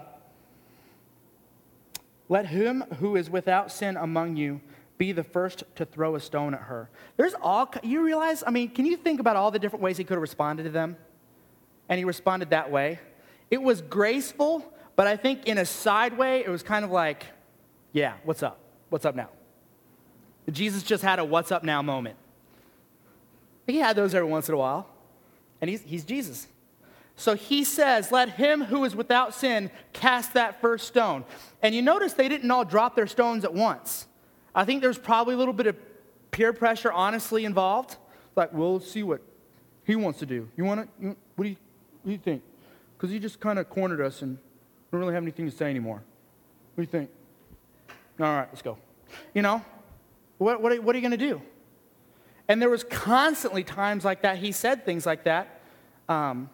Let 2.30 2.48
him 2.48 2.84
who 3.00 3.16
is 3.16 3.30
without 3.30 3.72
sin 3.72 3.96
among 3.96 4.38
you 4.38 4.60
be 4.98 5.12
the 5.12 5.24
first 5.24 5.64
to 5.76 5.86
throw 5.86 6.16
a 6.16 6.20
stone 6.20 6.56
at 6.56 6.62
her. 6.62 6.90
There's 7.16 7.36
all, 7.36 7.72
you 7.84 8.04
realize, 8.04 8.44
I 8.46 8.50
mean, 8.50 8.72
can 8.72 8.88
you 8.88 8.98
think 8.98 9.20
about 9.20 9.36
all 9.36 9.52
the 9.52 9.60
different 9.60 9.84
ways 9.84 9.98
he 9.98 10.04
could 10.04 10.16
have 10.16 10.22
responded 10.22 10.64
to 10.64 10.72
them? 10.72 10.98
And 11.90 12.00
he 12.00 12.06
responded 12.06 12.50
that 12.50 12.72
way. 12.72 13.00
It 13.52 13.62
was 13.62 13.84
graceful, 13.84 14.66
but 14.96 15.06
I 15.06 15.16
think 15.16 15.46
in 15.46 15.60
a 15.60 15.66
side 15.66 16.18
way, 16.18 16.44
it 16.44 16.50
was 16.50 16.64
kind 16.64 16.84
of 16.84 16.90
like, 16.90 17.28
yeah, 17.94 18.16
what's 18.24 18.42
up? 18.42 18.60
What's 18.90 19.06
up 19.06 19.16
now? 19.16 19.30
Jesus 20.54 20.84
just 20.84 21.04
had 21.04 21.20
a 21.20 21.26
what's 21.26 21.52
up 21.52 21.64
now 21.64 21.82
moment. 21.82 22.16
He 23.68 23.78
had 23.78 23.96
those 23.96 24.16
every 24.16 24.30
once 24.30 24.48
in 24.48 24.56
a 24.56 24.58
while, 24.58 24.88
and 25.62 25.70
he's, 25.70 25.82
he's 25.82 26.04
Jesus. 26.04 26.48
So 27.16 27.36
he 27.36 27.64
says, 27.64 28.12
Let 28.12 28.30
him 28.30 28.64
who 28.64 28.86
is 28.86 28.96
without 28.96 29.34
sin 29.36 29.70
cast 29.92 30.34
that 30.34 30.62
first 30.62 30.88
stone. 30.88 31.26
And 31.62 31.76
you 31.76 31.82
notice 31.82 32.14
they 32.14 32.30
didn't 32.30 32.50
all 32.50 32.64
drop 32.64 32.96
their 32.96 33.08
stones 33.08 33.44
at 33.44 33.54
once. 33.54 34.08
I 34.56 34.66
think 34.66 34.82
there's 34.82 34.98
probably 34.98 35.36
a 35.36 35.38
little 35.38 35.54
bit 35.54 35.68
of 35.68 35.76
peer 36.32 36.54
pressure, 36.54 36.92
honestly, 36.92 37.46
involved. 37.46 37.98
Like, 38.36 38.54
well, 38.54 38.80
see 38.80 39.04
what 39.04 39.22
he 39.84 39.96
wants 39.98 40.20
to 40.20 40.26
do. 40.26 40.48
You 40.56 40.64
want 40.64 40.90
to? 41.02 41.16
What 41.36 41.44
do 41.44 41.50
you, 41.50 41.58
what 42.04 42.06
do 42.06 42.12
you 42.12 42.18
think? 42.18 42.42
Because 42.98 43.12
he 43.12 43.20
just 43.20 43.40
kind 43.40 43.60
of 43.60 43.70
cornered 43.70 44.02
us 44.02 44.22
and 44.22 44.38
we 44.38 44.96
don't 44.96 45.02
really 45.02 45.14
have 45.14 45.24
anything 45.24 45.50
to 45.50 45.56
say 45.56 45.70
anymore. 45.70 46.02
What 46.76 46.76
do 46.78 46.82
you 46.84 46.88
think? 46.88 47.10
All 48.20 48.26
right, 48.26 48.48
let's 48.50 48.62
go. 48.62 48.78
You 49.34 49.42
know, 49.42 49.64
what, 50.40 50.62
what, 50.62 50.72
are, 50.72 50.82
what 50.82 50.96
are 50.96 50.98
you 50.98 51.08
going 51.08 51.20
to 51.20 51.30
do? 51.30 51.42
And 52.48 52.60
there 52.60 52.70
was 52.70 52.84
constantly 52.84 53.64
times 53.64 54.04
like 54.04 54.24
that. 54.24 54.40
He 54.40 54.52
said 54.52 54.84
things 54.84 55.06
like 55.06 55.26
that. 55.26 55.62
Um, 56.10 56.50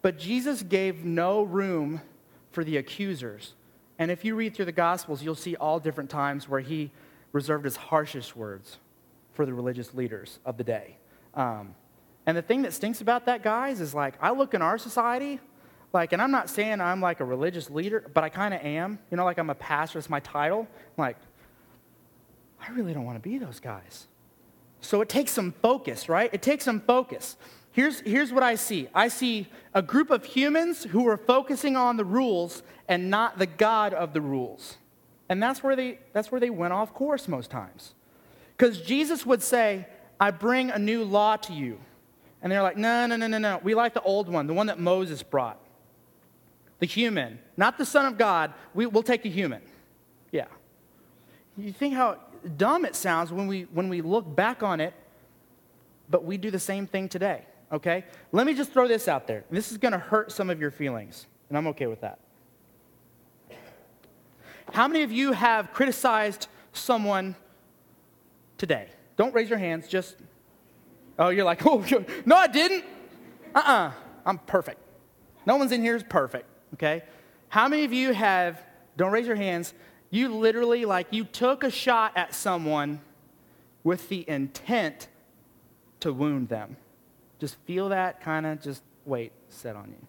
but 0.00 0.18
Jesus 0.18 0.62
gave 0.62 1.04
no 1.04 1.42
room 1.42 2.00
for 2.50 2.64
the 2.64 2.78
accusers. 2.78 3.54
And 3.98 4.10
if 4.10 4.24
you 4.24 4.34
read 4.34 4.54
through 4.54 4.64
the 4.64 4.72
Gospels, 4.72 5.22
you'll 5.22 5.34
see 5.34 5.54
all 5.56 5.78
different 5.78 6.08
times 6.08 6.48
where 6.48 6.60
he 6.60 6.90
reserved 7.32 7.64
his 7.64 7.76
harshest 7.76 8.34
words 8.34 8.78
for 9.34 9.44
the 9.44 9.52
religious 9.52 9.92
leaders 9.94 10.38
of 10.44 10.56
the 10.56 10.64
day. 10.64 10.96
Um, 11.34 11.74
and 12.26 12.36
the 12.36 12.42
thing 12.42 12.62
that 12.62 12.72
stinks 12.72 13.00
about 13.00 13.26
that, 13.26 13.42
guys, 13.42 13.80
is 13.80 13.94
like, 13.94 14.14
I 14.20 14.30
look 14.30 14.54
in 14.54 14.62
our 14.62 14.78
society, 14.78 15.40
like, 15.92 16.12
and 16.12 16.22
I'm 16.22 16.30
not 16.30 16.48
saying 16.48 16.80
I'm 16.80 17.00
like 17.00 17.20
a 17.20 17.24
religious 17.24 17.68
leader, 17.68 18.10
but 18.14 18.24
I 18.24 18.28
kind 18.28 18.54
of 18.54 18.60
am. 18.62 18.98
You 19.10 19.16
know, 19.16 19.24
like 19.24 19.38
I'm 19.38 19.50
a 19.50 19.54
pastor, 19.54 19.98
it's 19.98 20.08
my 20.08 20.20
title. 20.20 20.66
I'm 20.70 21.02
like, 21.02 21.16
I 22.66 22.70
really 22.72 22.94
don't 22.94 23.04
want 23.04 23.22
to 23.22 23.28
be 23.28 23.38
those 23.38 23.60
guys. 23.60 24.06
So 24.80 25.00
it 25.00 25.08
takes 25.08 25.32
some 25.32 25.52
focus, 25.62 26.08
right? 26.08 26.30
It 26.32 26.42
takes 26.42 26.64
some 26.64 26.80
focus. 26.80 27.36
Here's, 27.72 28.00
here's 28.00 28.32
what 28.32 28.42
I 28.42 28.54
see 28.54 28.88
I 28.94 29.08
see 29.08 29.48
a 29.74 29.82
group 29.82 30.10
of 30.10 30.24
humans 30.24 30.84
who 30.84 31.06
are 31.08 31.16
focusing 31.16 31.76
on 31.76 31.96
the 31.96 32.04
rules 32.04 32.62
and 32.88 33.10
not 33.10 33.38
the 33.38 33.46
God 33.46 33.94
of 33.94 34.12
the 34.12 34.20
rules. 34.20 34.76
And 35.28 35.42
that's 35.42 35.62
where 35.62 35.74
they, 35.74 35.98
that's 36.12 36.30
where 36.30 36.40
they 36.40 36.50
went 36.50 36.72
off 36.72 36.92
course 36.92 37.26
most 37.26 37.50
times. 37.50 37.94
Because 38.56 38.82
Jesus 38.82 39.24
would 39.24 39.42
say, 39.42 39.86
I 40.20 40.30
bring 40.30 40.70
a 40.70 40.78
new 40.78 41.04
law 41.04 41.36
to 41.36 41.52
you. 41.52 41.78
And 42.42 42.52
they're 42.52 42.62
like, 42.62 42.76
no, 42.76 43.06
no, 43.06 43.16
no, 43.16 43.26
no, 43.28 43.38
no. 43.38 43.60
We 43.62 43.74
like 43.74 43.94
the 43.94 44.02
old 44.02 44.28
one, 44.28 44.46
the 44.46 44.54
one 44.54 44.66
that 44.66 44.78
Moses 44.78 45.22
brought. 45.22 45.58
The 46.80 46.86
human, 46.86 47.38
not 47.56 47.78
the 47.78 47.86
Son 47.86 48.04
of 48.04 48.18
God. 48.18 48.52
We, 48.74 48.86
we'll 48.86 49.04
take 49.04 49.22
the 49.22 49.30
human. 49.30 49.62
Yeah. 50.32 50.46
You 51.56 51.72
think 51.72 51.94
how 51.94 52.18
dumb 52.56 52.84
it 52.84 52.96
sounds 52.96 53.32
when 53.32 53.46
we, 53.46 53.62
when 53.72 53.88
we 53.88 54.00
look 54.00 54.34
back 54.34 54.62
on 54.62 54.80
it, 54.80 54.94
but 56.10 56.24
we 56.24 56.36
do 56.36 56.50
the 56.50 56.58
same 56.58 56.86
thing 56.86 57.08
today, 57.08 57.44
okay? 57.72 58.04
Let 58.32 58.46
me 58.46 58.54
just 58.54 58.72
throw 58.72 58.86
this 58.86 59.08
out 59.08 59.26
there. 59.26 59.44
This 59.50 59.72
is 59.72 59.78
going 59.78 59.92
to 59.92 59.98
hurt 59.98 60.32
some 60.32 60.50
of 60.50 60.60
your 60.60 60.70
feelings, 60.70 61.26
and 61.48 61.56
I'm 61.56 61.66
okay 61.68 61.86
with 61.86 62.00
that. 62.02 62.18
How 64.72 64.88
many 64.88 65.02
of 65.02 65.12
you 65.12 65.32
have 65.32 65.72
criticized 65.72 66.48
someone 66.72 67.34
today? 68.58 68.88
Don't 69.16 69.34
raise 69.34 69.50
your 69.50 69.58
hands, 69.58 69.88
just, 69.88 70.16
oh, 71.18 71.28
you're 71.28 71.44
like, 71.44 71.64
oh, 71.66 71.84
no, 72.24 72.36
I 72.36 72.46
didn't. 72.46 72.84
Uh 73.54 73.58
uh-uh, 73.58 73.72
uh, 73.72 73.92
i 74.24 74.30
am 74.30 74.38
perfect. 74.38 74.78
No 75.44 75.56
one's 75.56 75.72
in 75.72 75.82
here 75.82 75.96
is 75.96 76.02
perfect, 76.02 76.46
okay? 76.74 77.02
How 77.48 77.68
many 77.68 77.84
of 77.84 77.92
you 77.92 78.12
have, 78.12 78.62
don't 78.96 79.12
raise 79.12 79.26
your 79.26 79.36
hands, 79.36 79.74
you 80.12 80.28
literally, 80.28 80.84
like, 80.84 81.06
you 81.10 81.24
took 81.24 81.64
a 81.64 81.70
shot 81.70 82.12
at 82.16 82.34
someone 82.34 83.00
with 83.82 84.10
the 84.10 84.28
intent 84.28 85.08
to 86.00 86.12
wound 86.12 86.50
them. 86.50 86.76
Just 87.40 87.56
feel 87.64 87.88
that 87.88 88.20
kind 88.20 88.44
of 88.44 88.60
just 88.60 88.82
weight 89.06 89.32
set 89.48 89.74
on 89.74 89.88
you. 89.88 90.06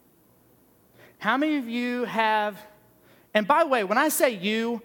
How 1.20 1.38
many 1.38 1.56
of 1.58 1.70
you 1.70 2.04
have, 2.04 2.60
and 3.34 3.48
by 3.48 3.64
the 3.64 3.70
way, 3.70 3.86
when 3.86 3.98
I 3.98 4.10
say 4.10 4.32
you, 4.32 4.82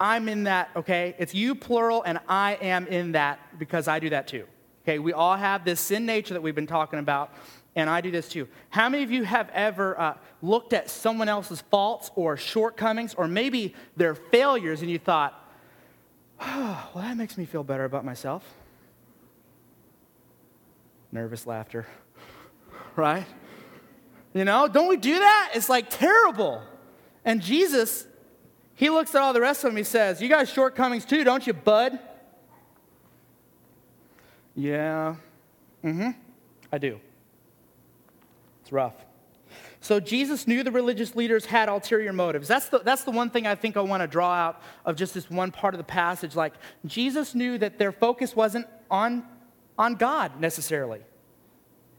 I'm 0.00 0.28
in 0.28 0.42
that, 0.44 0.68
okay? 0.74 1.14
It's 1.16 1.32
you 1.32 1.54
plural, 1.54 2.02
and 2.02 2.18
I 2.28 2.54
am 2.60 2.88
in 2.88 3.12
that 3.12 3.38
because 3.60 3.86
I 3.86 4.00
do 4.00 4.10
that 4.10 4.26
too. 4.26 4.46
Okay, 4.82 4.98
we 4.98 5.12
all 5.12 5.36
have 5.36 5.64
this 5.64 5.80
sin 5.80 6.06
nature 6.06 6.34
that 6.34 6.40
we've 6.40 6.56
been 6.56 6.66
talking 6.66 6.98
about 6.98 7.32
and 7.76 7.90
I 7.90 8.00
do 8.00 8.10
this 8.10 8.28
too. 8.28 8.48
How 8.70 8.88
many 8.88 9.04
of 9.04 9.10
you 9.10 9.24
have 9.24 9.50
ever 9.52 10.00
uh, 10.00 10.14
looked 10.40 10.72
at 10.72 10.88
someone 10.88 11.28
else's 11.28 11.60
faults 11.70 12.10
or 12.16 12.38
shortcomings 12.38 13.14
or 13.14 13.28
maybe 13.28 13.74
their 13.96 14.14
failures 14.14 14.80
and 14.80 14.90
you 14.90 14.98
thought, 14.98 15.38
oh, 16.40 16.90
well, 16.94 17.04
that 17.04 17.18
makes 17.18 17.36
me 17.36 17.44
feel 17.44 17.62
better 17.62 17.84
about 17.84 18.04
myself? 18.04 18.42
Nervous 21.12 21.46
laughter, 21.46 21.86
right? 22.96 23.26
You 24.32 24.46
know, 24.46 24.68
don't 24.68 24.88
we 24.88 24.96
do 24.96 25.18
that? 25.18 25.52
It's 25.54 25.68
like 25.68 25.90
terrible. 25.90 26.62
And 27.26 27.42
Jesus, 27.42 28.06
he 28.74 28.88
looks 28.88 29.14
at 29.14 29.20
all 29.20 29.34
the 29.34 29.40
rest 29.40 29.64
of 29.64 29.70
them, 29.70 29.76
he 29.76 29.84
says, 29.84 30.22
You 30.22 30.28
guys 30.30 30.50
shortcomings 30.50 31.04
too, 31.04 31.24
don't 31.24 31.46
you, 31.46 31.52
bud? 31.52 31.98
Yeah. 34.54 35.16
Mm 35.84 35.94
hmm. 35.94 36.10
I 36.72 36.78
do. 36.78 37.00
It's 38.66 38.72
rough. 38.72 38.96
So 39.80 40.00
Jesus 40.00 40.48
knew 40.48 40.64
the 40.64 40.72
religious 40.72 41.14
leaders 41.14 41.46
had 41.46 41.68
ulterior 41.68 42.12
motives. 42.12 42.48
That's 42.48 42.68
the, 42.68 42.80
that's 42.80 43.04
the 43.04 43.12
one 43.12 43.30
thing 43.30 43.46
I 43.46 43.54
think 43.54 43.76
I 43.76 43.80
want 43.80 44.02
to 44.02 44.08
draw 44.08 44.32
out 44.32 44.60
of 44.84 44.96
just 44.96 45.14
this 45.14 45.30
one 45.30 45.52
part 45.52 45.72
of 45.72 45.78
the 45.78 45.84
passage. 45.84 46.34
Like, 46.34 46.54
Jesus 46.84 47.32
knew 47.32 47.58
that 47.58 47.78
their 47.78 47.92
focus 47.92 48.34
wasn't 48.34 48.66
on, 48.90 49.24
on 49.78 49.94
God 49.94 50.40
necessarily. 50.40 50.98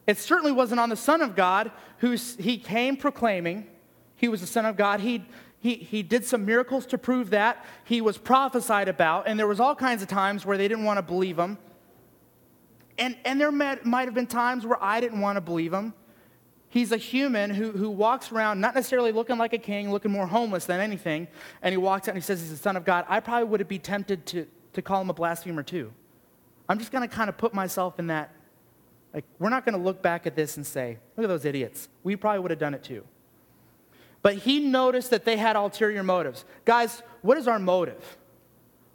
It 0.06 0.18
certainly 0.18 0.52
wasn't 0.52 0.78
on 0.78 0.90
the 0.90 0.96
Son 0.96 1.22
of 1.22 1.34
God, 1.34 1.72
who 2.00 2.18
he 2.38 2.58
came 2.58 2.98
proclaiming 2.98 3.66
he 4.16 4.28
was 4.28 4.42
the 4.42 4.46
Son 4.46 4.66
of 4.66 4.76
God. 4.76 5.00
He, 5.00 5.24
he, 5.58 5.76
he 5.76 6.02
did 6.02 6.26
some 6.26 6.44
miracles 6.44 6.84
to 6.86 6.98
prove 6.98 7.30
that. 7.30 7.64
He 7.84 8.02
was 8.02 8.18
prophesied 8.18 8.88
about, 8.88 9.26
and 9.26 9.40
there 9.40 9.46
was 9.46 9.58
all 9.58 9.74
kinds 9.74 10.02
of 10.02 10.08
times 10.08 10.44
where 10.44 10.58
they 10.58 10.68
didn't 10.68 10.84
want 10.84 10.98
to 10.98 11.02
believe 11.02 11.38
him. 11.38 11.56
And, 12.98 13.16
and 13.24 13.40
there 13.40 13.50
might, 13.50 13.86
might 13.86 14.04
have 14.04 14.14
been 14.14 14.26
times 14.26 14.66
where 14.66 14.82
I 14.82 15.00
didn't 15.00 15.22
want 15.22 15.38
to 15.38 15.40
believe 15.40 15.72
him. 15.72 15.94
He's 16.70 16.92
a 16.92 16.96
human 16.96 17.50
who, 17.50 17.72
who 17.72 17.88
walks 17.88 18.30
around 18.30 18.60
not 18.60 18.74
necessarily 18.74 19.10
looking 19.10 19.38
like 19.38 19.52
a 19.52 19.58
king, 19.58 19.90
looking 19.90 20.10
more 20.10 20.26
homeless 20.26 20.66
than 20.66 20.80
anything, 20.80 21.28
and 21.62 21.72
he 21.72 21.76
walks 21.78 22.08
out 22.08 22.14
and 22.14 22.22
he 22.22 22.26
says 22.26 22.40
he's 22.40 22.50
the 22.50 22.56
Son 22.56 22.76
of 22.76 22.84
God. 22.84 23.06
I 23.08 23.20
probably 23.20 23.48
would 23.48 23.66
be 23.68 23.78
tempted 23.78 24.26
to, 24.26 24.46
to 24.74 24.82
call 24.82 25.00
him 25.00 25.08
a 25.08 25.14
blasphemer 25.14 25.62
too. 25.62 25.92
I'm 26.68 26.78
just 26.78 26.92
going 26.92 27.08
to 27.08 27.14
kind 27.14 27.30
of 27.30 27.38
put 27.38 27.54
myself 27.54 27.98
in 27.98 28.08
that. 28.08 28.34
Like, 29.14 29.24
we're 29.38 29.48
not 29.48 29.64
going 29.64 29.76
to 29.76 29.82
look 29.82 30.02
back 30.02 30.26
at 30.26 30.36
this 30.36 30.58
and 30.58 30.66
say, 30.66 30.98
look 31.16 31.24
at 31.24 31.28
those 31.28 31.46
idiots. 31.46 31.88
We 32.04 32.14
probably 32.16 32.40
would 32.40 32.50
have 32.50 32.60
done 32.60 32.74
it 32.74 32.84
too. 32.84 33.04
But 34.20 34.34
he 34.34 34.60
noticed 34.60 35.10
that 35.10 35.24
they 35.24 35.38
had 35.38 35.56
ulterior 35.56 36.02
motives. 36.02 36.44
Guys, 36.66 37.02
what 37.22 37.38
is 37.38 37.48
our 37.48 37.58
motive? 37.58 38.18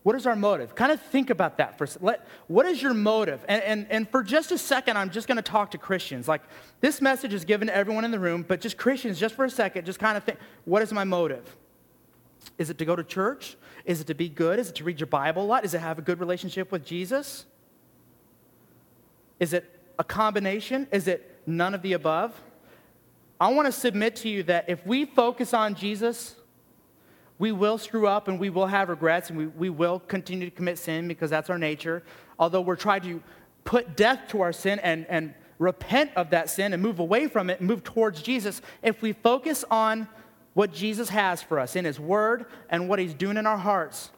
What 0.03 0.17
is 0.17 0.27
our 0.27 0.35
motive? 0.35 0.75
Kind 0.75 0.91
of 0.91 1.01
think 1.01 1.29
about 1.29 1.57
that 1.57 1.77
for 1.77 1.87
let, 2.01 2.27
What 2.47 2.65
is 2.65 2.81
your 2.81 2.93
motive? 2.93 3.43
And, 3.47 3.63
and, 3.63 3.87
and 3.89 4.09
for 4.09 4.21
just 4.21 4.51
a 4.51 4.57
second, 4.57 4.97
I'm 4.97 5.09
just 5.09 5.27
going 5.27 5.37
to 5.37 5.41
talk 5.41 5.71
to 5.71 5.77
Christians. 5.77 6.27
Like, 6.27 6.41
this 6.81 7.01
message 7.01 7.33
is 7.33 7.45
given 7.45 7.67
to 7.67 7.75
everyone 7.75 8.03
in 8.03 8.11
the 8.11 8.19
room, 8.19 8.43
but 8.45 8.59
just 8.59 8.77
Christians, 8.77 9.17
just 9.17 9.33
for 9.33 9.45
a 9.45 9.49
second, 9.49 9.85
just 9.85 9.99
kind 9.99 10.17
of 10.17 10.23
think 10.25 10.37
what 10.65 10.81
is 10.81 10.91
my 10.91 11.05
motive? 11.05 11.55
Is 12.57 12.69
it 12.69 12.77
to 12.79 12.85
go 12.85 12.95
to 12.97 13.03
church? 13.03 13.55
Is 13.85 14.01
it 14.01 14.07
to 14.07 14.13
be 14.13 14.27
good? 14.27 14.59
Is 14.59 14.69
it 14.69 14.75
to 14.75 14.83
read 14.83 14.99
your 14.99 15.07
Bible 15.07 15.43
a 15.43 15.45
lot? 15.45 15.63
Is 15.63 15.73
it 15.73 15.79
have 15.79 15.97
a 15.97 16.01
good 16.01 16.19
relationship 16.19 16.71
with 16.71 16.85
Jesus? 16.85 17.45
Is 19.39 19.53
it 19.53 19.79
a 19.97 20.03
combination? 20.03 20.87
Is 20.91 21.07
it 21.07 21.41
none 21.45 21.73
of 21.73 21.81
the 21.81 21.93
above? 21.93 22.39
I 23.39 23.51
want 23.53 23.67
to 23.67 23.71
submit 23.71 24.17
to 24.17 24.29
you 24.29 24.43
that 24.43 24.65
if 24.67 24.85
we 24.85 25.05
focus 25.05 25.53
on 25.53 25.75
Jesus, 25.75 26.35
we 27.43 27.51
will 27.51 27.77
screw 27.77 28.07
up 28.07 28.29
and 28.29 28.39
we 28.39 28.49
will 28.49 28.67
have 28.67 28.87
regrets 28.87 29.29
and 29.29 29.37
we, 29.37 29.47
we 29.47 29.69
will 29.69 29.99
continue 29.99 30.49
to 30.49 30.55
commit 30.55 30.79
sin 30.79 31.09
because 31.09 31.29
that's 31.29 31.49
our 31.49 31.57
nature. 31.57 32.01
Although 32.39 32.61
we're 32.61 32.77
trying 32.77 33.01
to 33.01 33.21
put 33.65 33.97
death 33.97 34.29
to 34.29 34.39
our 34.39 34.53
sin 34.53 34.79
and, 34.79 35.05
and 35.09 35.33
repent 35.59 36.11
of 36.15 36.29
that 36.29 36.49
sin 36.49 36.71
and 36.71 36.81
move 36.81 36.99
away 36.99 37.27
from 37.27 37.49
it 37.49 37.59
and 37.59 37.67
move 37.67 37.83
towards 37.83 38.21
Jesus, 38.21 38.61
if 38.81 39.01
we 39.01 39.11
focus 39.11 39.65
on 39.69 40.07
what 40.53 40.71
Jesus 40.71 41.09
has 41.09 41.41
for 41.41 41.59
us 41.59 41.75
in 41.75 41.83
His 41.83 41.99
Word 41.99 42.45
and 42.69 42.87
what 42.87 42.97
He's 42.97 43.13
doing 43.13 43.35
in 43.35 43.45
our 43.45 43.57
hearts, 43.57 44.11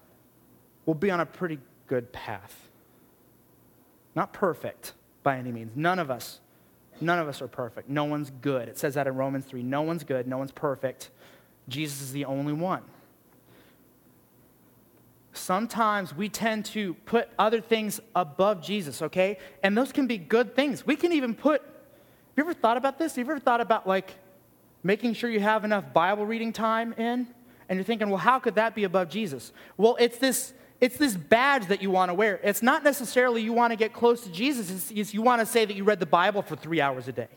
we'll 0.86 0.94
be 0.94 1.10
on 1.10 1.20
a 1.20 1.26
pretty 1.26 1.58
good 1.88 2.14
path. 2.14 2.70
Not 4.14 4.34
perfect 4.34 4.94
by 5.24 5.40
any 5.40 5.52
means. 5.52 5.72
None 5.76 5.98
of 5.98 6.12
us, 6.12 6.42
none 7.02 7.18
of 7.18 7.28
us 7.28 7.42
are 7.42 7.48
perfect. 7.48 7.90
No 7.90 8.04
one's 8.04 8.30
good. 8.30 8.70
It 8.70 8.78
says 8.78 8.94
that 8.94 9.08
in 9.08 9.16
Romans 9.16 9.46
3. 9.46 9.64
No 9.64 9.82
one's 9.82 10.04
good. 10.04 10.28
No 10.28 10.38
one's 10.38 10.52
perfect. 10.52 11.10
Jesus 11.68 12.04
is 12.04 12.12
the 12.12 12.26
only 12.26 12.54
one 12.54 12.84
sometimes 15.38 16.16
we 16.16 16.30
tend 16.30 16.66
to 16.66 16.94
put 17.06 17.30
other 17.38 17.62
things 17.62 18.00
above 18.16 18.62
Jesus, 18.62 19.02
okay? 19.02 19.38
And 19.64 19.78
those 19.78 19.92
can 19.92 20.08
be 20.08 20.18
good 20.18 20.56
things. 20.56 20.86
We 20.86 20.96
can 20.96 21.14
even 21.14 21.34
put, 21.34 21.62
have 21.62 21.72
you 22.38 22.44
ever 22.44 22.54
thought 22.54 22.78
about 22.78 22.98
this? 22.98 23.16
Have 23.16 23.26
you 23.26 23.32
ever 23.32 23.40
thought 23.40 23.62
about 23.62 23.88
like 23.88 24.16
making 24.84 25.14
sure 25.14 25.30
you 25.30 25.40
have 25.40 25.64
enough 25.64 25.94
Bible 25.94 26.26
reading 26.26 26.54
time 26.54 26.94
in? 26.94 27.28
And 27.68 27.78
you're 27.78 27.84
thinking, 27.84 28.10
well, 28.10 28.18
how 28.18 28.40
could 28.40 28.56
that 28.56 28.76
be 28.76 28.84
above 28.84 29.10
Jesus? 29.10 29.52
Well, 29.78 29.98
it's 30.00 30.18
this. 30.18 30.54
It's 30.82 30.98
this 30.98 31.16
badge 31.16 31.68
that 31.68 31.82
you 31.82 31.90
want 31.90 32.10
to 32.10 32.14
wear. 32.14 32.40
It's 32.44 32.62
not 32.62 32.84
necessarily 32.84 33.42
you 33.42 33.54
want 33.54 33.72
to 33.72 33.78
get 33.78 33.94
close 33.94 34.22
to 34.26 34.30
Jesus, 34.30 34.70
it's, 34.70 34.92
it's 34.92 35.14
you 35.14 35.22
want 35.22 35.40
to 35.40 35.46
say 35.46 35.64
that 35.64 35.74
you 35.74 35.86
read 35.86 36.02
the 36.02 36.06
Bible 36.06 36.42
for 36.42 36.58
three 36.58 36.82
hours 36.82 37.08
a 37.08 37.14
day. 37.14 37.30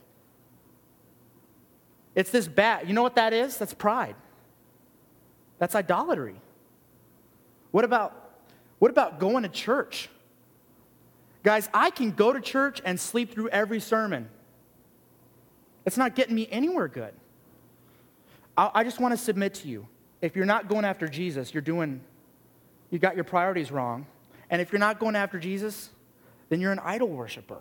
It's 2.16 2.30
this 2.30 2.48
badge. 2.48 2.88
You 2.88 2.94
know 2.94 3.02
what 3.04 3.14
that 3.14 3.32
is? 3.32 3.56
That's 3.56 3.72
pride. 3.72 4.16
That's 5.60 5.76
idolatry. 5.76 6.40
What 7.70 7.84
about, 7.84 8.32
what 8.78 8.90
about 8.90 9.18
going 9.18 9.42
to 9.42 9.48
church? 9.48 10.08
Guys, 11.42 11.68
I 11.72 11.90
can 11.90 12.10
go 12.10 12.32
to 12.32 12.40
church 12.40 12.80
and 12.84 12.98
sleep 12.98 13.32
through 13.32 13.48
every 13.48 13.80
sermon. 13.80 14.28
It's 15.86 15.96
not 15.96 16.14
getting 16.14 16.34
me 16.34 16.48
anywhere 16.50 16.88
good. 16.88 17.14
I, 18.56 18.70
I 18.74 18.84
just 18.84 19.00
want 19.00 19.12
to 19.12 19.18
submit 19.18 19.54
to 19.54 19.68
you 19.68 19.86
if 20.20 20.34
you're 20.34 20.46
not 20.46 20.68
going 20.68 20.84
after 20.84 21.06
Jesus, 21.06 21.54
you're 21.54 21.60
doing, 21.60 22.00
you 22.90 22.98
got 22.98 23.14
your 23.14 23.24
priorities 23.24 23.70
wrong. 23.70 24.06
And 24.50 24.60
if 24.60 24.72
you're 24.72 24.80
not 24.80 24.98
going 24.98 25.14
after 25.14 25.38
Jesus, 25.38 25.90
then 26.48 26.60
you're 26.60 26.72
an 26.72 26.80
idol 26.80 27.08
worshiper. 27.08 27.60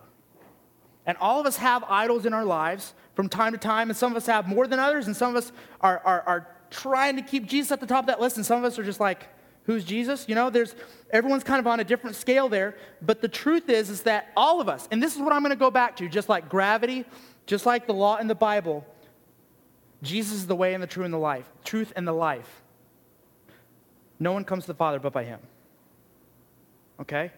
And 1.06 1.18
all 1.20 1.40
of 1.40 1.46
us 1.46 1.58
have 1.58 1.84
idols 1.88 2.26
in 2.26 2.34
our 2.34 2.46
lives 2.46 2.94
from 3.16 3.30
time 3.30 3.54
to 3.54 3.58
time, 3.58 3.90
and 3.90 3.98
some 3.98 4.12
of 4.12 4.18
us 4.18 4.26
have 4.26 4.48
more 4.48 4.68
than 4.68 4.80
others, 4.80 5.08
and 5.08 5.16
some 5.16 5.30
of 5.30 5.36
us 5.36 5.52
are, 5.82 6.02
are, 6.04 6.22
are 6.22 6.48
trying 6.70 7.16
to 7.16 7.22
keep 7.22 7.46
Jesus 7.46 7.72
at 7.72 7.80
the 7.80 7.88
top 7.88 8.04
of 8.04 8.08
that 8.08 8.20
list, 8.20 8.38
and 8.38 8.46
some 8.46 8.58
of 8.58 8.66
us 8.66 8.78
are 8.78 8.84
just 8.84 9.00
like, 9.00 9.28
Who's 9.68 9.84
Jesus? 9.84 10.26
You 10.28 10.36
know, 10.36 10.50
there's 10.50 10.74
everyone's 11.12 11.44
kind 11.44 11.60
of 11.60 11.68
on 11.68 11.82
a 11.82 11.84
different 11.84 12.16
scale 12.16 12.48
there, 12.48 12.76
but 13.02 13.22
the 13.22 13.28
truth 13.28 13.70
is 13.70 13.90
is 13.90 14.04
that 14.04 14.32
all 14.36 14.62
of 14.62 14.70
us, 14.70 14.88
and 14.92 15.04
this 15.04 15.14
is 15.14 15.22
what 15.22 15.34
I'm 15.34 15.42
going 15.42 15.52
to 15.52 15.58
go 15.58 15.70
back 15.70 15.98
to, 15.98 16.08
just 16.08 16.30
like 16.30 16.48
gravity, 16.50 17.06
just 17.46 17.66
like 17.66 17.86
the 17.86 17.94
law 17.94 18.16
in 18.16 18.28
the 18.28 18.36
Bible, 18.36 18.86
Jesus 20.02 20.34
is 20.34 20.48
the 20.48 20.56
way 20.56 20.74
and 20.74 20.82
the 20.82 20.88
truth 20.88 21.06
and 21.06 21.14
the 21.14 21.20
life, 21.20 21.50
truth 21.66 21.92
and 21.98 22.08
the 22.08 22.14
life. 22.14 22.62
No 24.20 24.32
one 24.32 24.46
comes 24.46 24.64
to 24.64 24.68
the 24.68 24.78
Father 24.78 25.00
but 25.00 25.12
by 25.12 25.26
him. 25.26 25.40
Okay? 27.02 27.32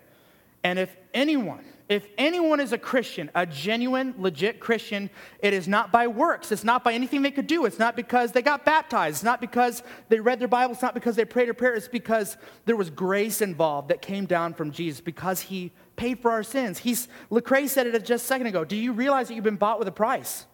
And 0.63 0.77
if 0.77 0.95
anyone, 1.15 1.65
If 1.89 2.07
anyone 2.19 2.59
is 2.59 2.71
a 2.71 2.77
Christian, 2.77 3.31
a 3.33 3.47
genuine, 3.47 4.13
legit 4.19 4.59
Christian, 4.59 5.09
it 5.39 5.55
is 5.55 5.67
not 5.67 5.91
by 5.91 6.05
works. 6.05 6.51
It's 6.51 6.63
not 6.63 6.83
by 6.83 6.93
anything 6.93 7.23
they 7.23 7.31
could 7.31 7.47
do. 7.47 7.65
It's 7.65 7.79
not 7.79 7.95
because 7.95 8.31
they 8.31 8.43
got 8.43 8.63
baptized. 8.63 9.15
It's 9.15 9.23
not 9.23 9.41
because 9.41 9.81
they 10.07 10.19
read 10.19 10.37
their 10.37 10.47
Bible. 10.47 10.73
It's 10.73 10.83
not 10.83 10.93
because 10.93 11.15
they 11.15 11.25
prayed 11.25 11.49
a 11.49 11.53
prayer. 11.55 11.73
It's 11.73 11.87
because 11.87 12.37
there 12.65 12.75
was 12.75 12.91
grace 12.91 13.41
involved 13.41 13.89
that 13.89 14.03
came 14.03 14.27
down 14.27 14.53
from 14.53 14.69
Jesus 14.71 15.01
because 15.01 15.41
he 15.41 15.71
paid 15.95 16.19
for 16.19 16.29
our 16.29 16.43
sins. 16.43 16.77
He's, 16.77 17.07
Lecrae 17.31 17.67
said 17.67 17.87
it 17.87 18.05
just 18.05 18.23
a 18.23 18.27
second 18.27 18.45
ago. 18.45 18.63
Do 18.63 18.75
you 18.75 18.93
realize 18.93 19.27
that 19.29 19.33
you've 19.33 19.43
been 19.43 19.55
bought 19.55 19.79
with 19.79 19.87
a 19.87 19.91
price? 19.91 20.45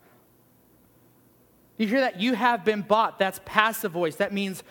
You 1.78 1.86
hear 1.86 2.00
that? 2.00 2.22
You 2.22 2.36
have 2.36 2.64
been 2.64 2.82
bought. 2.82 3.20
That's 3.20 3.42
passive 3.44 3.92
voice. 3.92 4.16
That 4.16 4.32
means 4.32 4.64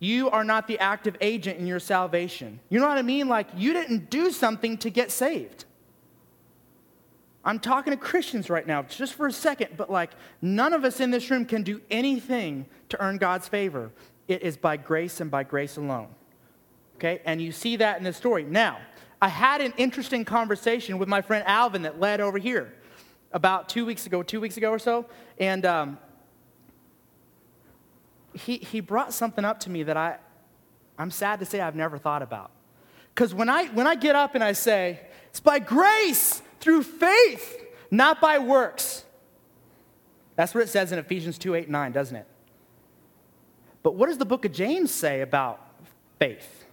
you 0.00 0.30
are 0.30 0.42
not 0.42 0.66
the 0.66 0.80
active 0.80 1.16
agent 1.20 1.60
in 1.60 1.68
your 1.68 1.78
salvation. 1.78 2.58
You 2.70 2.80
know 2.80 2.88
what 2.88 2.98
I 2.98 3.02
mean? 3.02 3.28
Like, 3.28 3.46
you 3.54 3.72
didn't 3.72 4.10
do 4.10 4.32
something 4.32 4.78
to 4.78 4.90
get 4.90 5.12
saved. 5.12 5.64
I'm 7.44 7.58
talking 7.58 7.92
to 7.92 7.96
Christians 7.96 8.48
right 8.48 8.66
now, 8.66 8.82
just 8.82 9.14
for 9.14 9.26
a 9.26 9.32
second, 9.32 9.76
but 9.76 9.90
like 9.90 10.12
none 10.40 10.72
of 10.72 10.84
us 10.84 11.00
in 11.00 11.10
this 11.10 11.30
room 11.30 11.44
can 11.44 11.62
do 11.62 11.80
anything 11.90 12.66
to 12.90 13.00
earn 13.02 13.18
God's 13.18 13.48
favor. 13.48 13.90
It 14.28 14.42
is 14.42 14.56
by 14.56 14.76
grace 14.76 15.20
and 15.20 15.30
by 15.30 15.42
grace 15.42 15.76
alone. 15.76 16.08
Okay? 16.96 17.20
And 17.24 17.42
you 17.42 17.50
see 17.50 17.76
that 17.76 17.98
in 17.98 18.04
the 18.04 18.12
story. 18.12 18.44
Now, 18.44 18.78
I 19.20 19.28
had 19.28 19.60
an 19.60 19.72
interesting 19.76 20.24
conversation 20.24 20.98
with 20.98 21.08
my 21.08 21.20
friend 21.20 21.44
Alvin 21.46 21.82
that 21.82 21.98
led 21.98 22.20
over 22.20 22.38
here 22.38 22.72
about 23.32 23.68
two 23.68 23.84
weeks 23.84 24.06
ago, 24.06 24.22
two 24.22 24.40
weeks 24.40 24.56
ago 24.56 24.70
or 24.70 24.78
so. 24.78 25.06
And 25.38 25.66
um, 25.66 25.98
he, 28.34 28.58
he 28.58 28.80
brought 28.80 29.12
something 29.12 29.44
up 29.44 29.60
to 29.60 29.70
me 29.70 29.82
that 29.82 29.96
I, 29.96 30.18
I'm 30.98 31.10
sad 31.10 31.40
to 31.40 31.46
say 31.46 31.60
I've 31.60 31.76
never 31.76 31.98
thought 31.98 32.22
about. 32.22 32.50
Because 33.14 33.34
when 33.34 33.48
I, 33.48 33.66
when 33.66 33.86
I 33.86 33.94
get 33.94 34.16
up 34.16 34.34
and 34.34 34.42
I 34.42 34.52
say, 34.52 35.00
it's 35.30 35.40
by 35.40 35.58
grace, 35.58 36.42
through 36.62 36.84
faith, 36.84 37.60
not 37.90 38.20
by 38.20 38.38
works. 38.38 39.04
That's 40.36 40.54
what 40.54 40.62
it 40.62 40.68
says 40.68 40.92
in 40.92 40.98
Ephesians 40.98 41.36
2 41.36 41.54
8 41.54 41.68
9, 41.68 41.92
doesn't 41.92 42.16
it? 42.16 42.26
But 43.82 43.96
what 43.96 44.06
does 44.06 44.16
the 44.16 44.24
book 44.24 44.44
of 44.44 44.52
James 44.52 44.90
say 44.90 45.20
about 45.20 45.60
faith? 46.18 46.64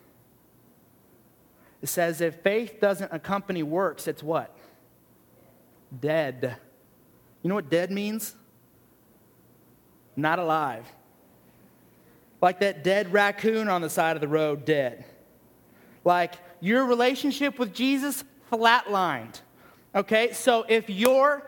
It 1.81 1.87
says 1.87 2.21
if 2.21 2.35
faith 2.35 2.79
doesn't 2.79 3.11
accompany 3.11 3.63
works, 3.63 4.07
it's 4.07 4.21
what? 4.21 4.55
Dead. 5.99 6.55
You 7.41 7.49
know 7.49 7.55
what 7.55 7.69
dead 7.69 7.89
means? 7.89 8.35
Not 10.15 10.39
alive. 10.39 10.85
Like 12.41 12.59
that 12.59 12.83
dead 12.83 13.11
raccoon 13.11 13.69
on 13.69 13.81
the 13.81 13.89
side 13.89 14.15
of 14.15 14.21
the 14.21 14.27
road, 14.27 14.65
dead. 14.65 15.03
Like 16.05 16.35
your 16.59 16.85
relationship 16.85 17.57
with 17.57 17.73
Jesus, 17.73 18.23
flatlined. 18.51 19.41
Okay, 19.99 20.31
so 20.31 20.63
if 20.69 20.89
your 20.89 21.45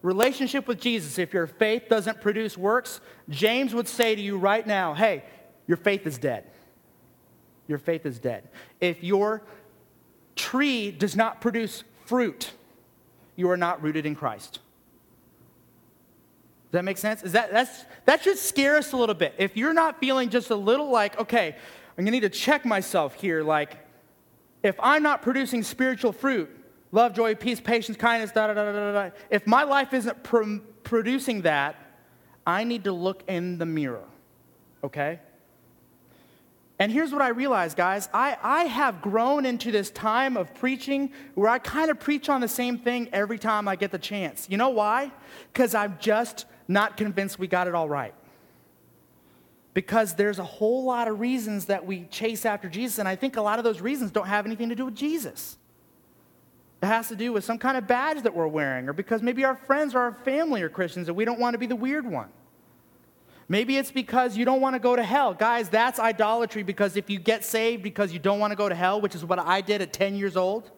relationship 0.00 0.66
with 0.66 0.80
Jesus, 0.80 1.18
if 1.18 1.34
your 1.34 1.46
faith 1.46 1.82
doesn't 1.90 2.22
produce 2.22 2.56
works, 2.56 2.98
James 3.28 3.74
would 3.74 3.86
say 3.86 4.14
to 4.14 4.22
you 4.22 4.38
right 4.38 4.66
now, 4.66 4.94
hey, 4.94 5.22
your 5.66 5.76
faith 5.76 6.06
is 6.06 6.16
dead. 6.16 6.44
Your 7.68 7.76
faith 7.76 8.06
is 8.06 8.18
dead. 8.18 8.48
If 8.80 9.04
your 9.04 9.42
tree 10.34 10.90
does 10.90 11.14
not 11.14 11.42
produce 11.42 11.84
fruit, 12.06 12.52
you 13.36 13.50
are 13.50 13.58
not 13.58 13.82
rooted 13.82 14.06
in 14.06 14.14
Christ. 14.14 14.60
Does 16.70 16.78
that 16.78 16.84
make 16.86 16.96
sense? 16.96 17.22
Is 17.22 17.32
that, 17.32 17.52
that's, 17.52 17.84
that 18.06 18.22
should 18.22 18.38
scare 18.38 18.76
us 18.76 18.92
a 18.92 18.96
little 18.96 19.14
bit. 19.14 19.34
If 19.36 19.58
you're 19.58 19.74
not 19.74 20.00
feeling 20.00 20.30
just 20.30 20.48
a 20.48 20.56
little 20.56 20.88
like, 20.88 21.20
okay, 21.20 21.54
I'm 21.98 22.04
gonna 22.06 22.12
need 22.12 22.20
to 22.20 22.30
check 22.30 22.64
myself 22.64 23.12
here, 23.12 23.42
like, 23.42 23.76
if 24.62 24.76
I'm 24.80 25.02
not 25.02 25.20
producing 25.20 25.62
spiritual 25.62 26.12
fruit, 26.12 26.48
love, 26.92 27.14
joy, 27.14 27.34
peace, 27.34 27.60
patience, 27.60 27.96
kindness, 27.96 28.32
da 28.32 28.48
da 28.48 28.54
da 28.54 28.72
da 28.72 28.92
da. 28.92 29.10
If 29.30 29.46
my 29.46 29.62
life 29.62 29.92
isn't 29.94 30.22
pr- 30.22 30.58
producing 30.82 31.42
that, 31.42 31.76
I 32.46 32.64
need 32.64 32.84
to 32.84 32.92
look 32.92 33.22
in 33.28 33.58
the 33.58 33.66
mirror, 33.66 34.04
okay? 34.82 35.20
And 36.80 36.90
here's 36.90 37.12
what 37.12 37.20
I 37.20 37.28
realized, 37.28 37.76
guys. 37.76 38.08
I, 38.14 38.38
I 38.42 38.64
have 38.64 39.02
grown 39.02 39.44
into 39.44 39.70
this 39.70 39.90
time 39.90 40.38
of 40.38 40.54
preaching 40.54 41.12
where 41.34 41.50
I 41.50 41.58
kind 41.58 41.90
of 41.90 42.00
preach 42.00 42.30
on 42.30 42.40
the 42.40 42.48
same 42.48 42.78
thing 42.78 43.10
every 43.12 43.38
time 43.38 43.68
I 43.68 43.76
get 43.76 43.90
the 43.90 43.98
chance. 43.98 44.46
You 44.48 44.56
know 44.56 44.70
why? 44.70 45.12
Because 45.52 45.74
I'm 45.74 45.98
just 46.00 46.46
not 46.68 46.96
convinced 46.96 47.38
we 47.38 47.48
got 47.48 47.68
it 47.68 47.74
all 47.74 47.88
right. 47.88 48.14
Because 49.74 50.14
there's 50.14 50.38
a 50.38 50.44
whole 50.44 50.84
lot 50.84 51.06
of 51.06 51.20
reasons 51.20 51.66
that 51.66 51.84
we 51.84 52.04
chase 52.06 52.46
after 52.46 52.68
Jesus, 52.68 52.98
and 52.98 53.06
I 53.06 53.14
think 53.14 53.36
a 53.36 53.42
lot 53.42 53.58
of 53.58 53.64
those 53.64 53.82
reasons 53.82 54.10
don't 54.10 54.26
have 54.26 54.46
anything 54.46 54.70
to 54.70 54.74
do 54.74 54.86
with 54.86 54.96
Jesus. 54.96 55.58
It 56.82 56.86
has 56.86 57.08
to 57.08 57.16
do 57.16 57.32
with 57.32 57.44
some 57.44 57.58
kind 57.58 57.76
of 57.76 57.86
badge 57.86 58.22
that 58.22 58.34
we're 58.34 58.46
wearing, 58.46 58.88
or 58.88 58.92
because 58.92 59.22
maybe 59.22 59.44
our 59.44 59.54
friends 59.54 59.94
or 59.94 60.00
our 60.00 60.14
family 60.24 60.62
are 60.62 60.70
Christians 60.70 61.08
and 61.08 61.16
we 61.16 61.24
don't 61.24 61.38
want 61.38 61.54
to 61.54 61.58
be 61.58 61.66
the 61.66 61.76
weird 61.76 62.06
one. 62.06 62.28
Maybe 63.48 63.76
it's 63.76 63.90
because 63.90 64.36
you 64.36 64.44
don't 64.44 64.60
want 64.60 64.76
to 64.76 64.78
go 64.78 64.94
to 64.94 65.02
hell. 65.02 65.34
Guys, 65.34 65.68
that's 65.68 65.98
idolatry 65.98 66.62
because 66.62 66.96
if 66.96 67.10
you 67.10 67.18
get 67.18 67.44
saved 67.44 67.82
because 67.82 68.12
you 68.12 68.20
don't 68.20 68.38
want 68.38 68.52
to 68.52 68.56
go 68.56 68.68
to 68.68 68.74
hell, 68.76 69.00
which 69.00 69.14
is 69.14 69.24
what 69.24 69.40
I 69.40 69.60
did 69.60 69.82
at 69.82 69.92
10 69.92 70.14
years 70.14 70.36
old, 70.36 70.70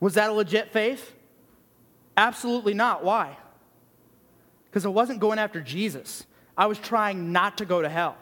was 0.00 0.14
that 0.14 0.30
a 0.30 0.32
legit 0.32 0.72
faith? 0.72 1.14
Absolutely 2.16 2.74
not. 2.74 3.04
Why? 3.04 3.36
Because 4.68 4.84
I 4.84 4.88
wasn't 4.88 5.20
going 5.20 5.38
after 5.38 5.60
Jesus. 5.60 6.26
I 6.58 6.66
was 6.66 6.78
trying 6.78 7.32
not 7.32 7.58
to 7.58 7.64
go 7.64 7.80
to 7.80 7.88
hell. 7.88 8.16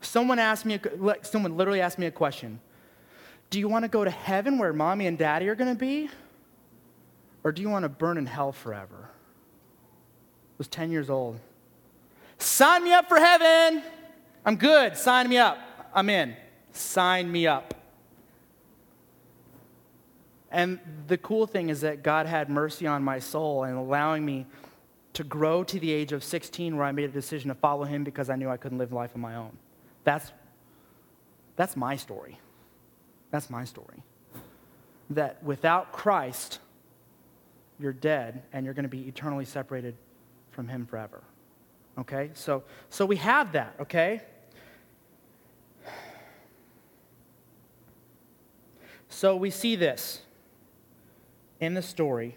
Someone 0.00 0.38
asked 0.38 0.64
me, 0.64 0.80
someone 1.20 1.56
literally 1.56 1.80
asked 1.80 1.98
me 1.98 2.06
a 2.06 2.10
question. 2.10 2.60
Do 3.52 3.58
you 3.58 3.68
want 3.68 3.82
to 3.82 3.88
go 3.90 4.02
to 4.02 4.10
heaven 4.10 4.56
where 4.56 4.72
mommy 4.72 5.06
and 5.06 5.18
daddy 5.18 5.46
are 5.50 5.54
going 5.54 5.68
to 5.68 5.78
be? 5.78 6.08
Or 7.44 7.52
do 7.52 7.60
you 7.60 7.68
want 7.68 7.82
to 7.82 7.90
burn 7.90 8.16
in 8.16 8.24
hell 8.24 8.50
forever? 8.50 9.10
I 9.10 10.54
was 10.56 10.68
10 10.68 10.90
years 10.90 11.10
old. 11.10 11.38
Sign 12.38 12.82
me 12.82 12.94
up 12.94 13.10
for 13.10 13.18
heaven. 13.18 13.82
I'm 14.46 14.56
good. 14.56 14.96
Sign 14.96 15.28
me 15.28 15.36
up. 15.36 15.58
I'm 15.92 16.08
in. 16.08 16.34
Sign 16.72 17.30
me 17.30 17.46
up. 17.46 17.74
And 20.50 20.78
the 21.06 21.18
cool 21.18 21.46
thing 21.46 21.68
is 21.68 21.82
that 21.82 22.02
God 22.02 22.24
had 22.24 22.48
mercy 22.48 22.86
on 22.86 23.02
my 23.02 23.18
soul 23.18 23.64
and 23.64 23.76
allowing 23.76 24.24
me 24.24 24.46
to 25.12 25.24
grow 25.24 25.62
to 25.62 25.78
the 25.78 25.92
age 25.92 26.12
of 26.12 26.24
16 26.24 26.74
where 26.74 26.86
I 26.86 26.92
made 26.92 27.04
a 27.04 27.12
decision 27.12 27.50
to 27.50 27.54
follow 27.54 27.84
him 27.84 28.02
because 28.02 28.30
I 28.30 28.36
knew 28.36 28.48
I 28.48 28.56
couldn't 28.56 28.78
live 28.78 28.94
life 28.94 29.10
on 29.14 29.20
my 29.20 29.34
own. 29.34 29.58
That's, 30.04 30.32
that's 31.56 31.76
my 31.76 31.96
story. 31.96 32.38
That's 33.32 33.50
my 33.50 33.64
story. 33.64 34.04
That 35.10 35.42
without 35.42 35.90
Christ, 35.90 36.60
you're 37.80 37.92
dead 37.92 38.44
and 38.52 38.64
you're 38.64 38.74
going 38.74 38.84
to 38.84 38.88
be 38.88 39.08
eternally 39.08 39.44
separated 39.44 39.96
from 40.52 40.68
Him 40.68 40.86
forever. 40.86 41.24
Okay? 41.98 42.30
So, 42.34 42.62
so 42.88 43.04
we 43.04 43.16
have 43.16 43.52
that, 43.52 43.74
okay? 43.80 44.22
So 49.08 49.36
we 49.36 49.50
see 49.50 49.76
this 49.76 50.22
in 51.60 51.74
the 51.74 51.82
story. 51.82 52.36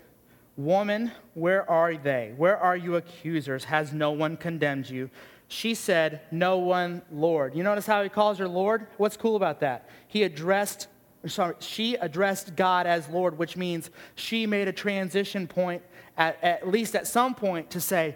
Woman, 0.58 1.12
where 1.34 1.70
are 1.70 1.96
they? 1.96 2.34
Where 2.38 2.58
are 2.58 2.78
you 2.78 2.96
accusers? 2.96 3.66
Has 3.66 3.92
no 3.94 4.12
one 4.12 4.38
condemned 4.38 4.90
you? 4.90 5.10
She 5.48 5.76
said, 5.76 6.22
No 6.32 6.58
one, 6.58 7.02
Lord. 7.12 7.56
You 7.56 7.64
notice 7.64 7.86
how 7.86 8.04
he 8.04 8.10
calls 8.10 8.38
her 8.40 8.48
Lord? 8.48 8.88
What's 8.98 9.18
cool 9.18 9.36
about 9.36 9.60
that? 9.60 9.90
He 10.08 10.24
addressed, 10.24 10.88
sorry, 11.28 11.56
she 11.60 11.96
addressed 11.96 12.56
God 12.56 12.88
as 12.88 13.08
Lord, 13.10 13.38
which 13.38 13.56
means 13.56 13.90
she 14.16 14.48
made 14.48 14.68
a 14.68 14.74
transition 14.74 15.48
point, 15.48 15.84
at, 16.18 16.44
at 16.44 16.68
least 16.68 16.96
at 16.96 17.08
some 17.08 17.36
point, 17.36 17.72
to 17.72 17.82
say, 17.82 18.16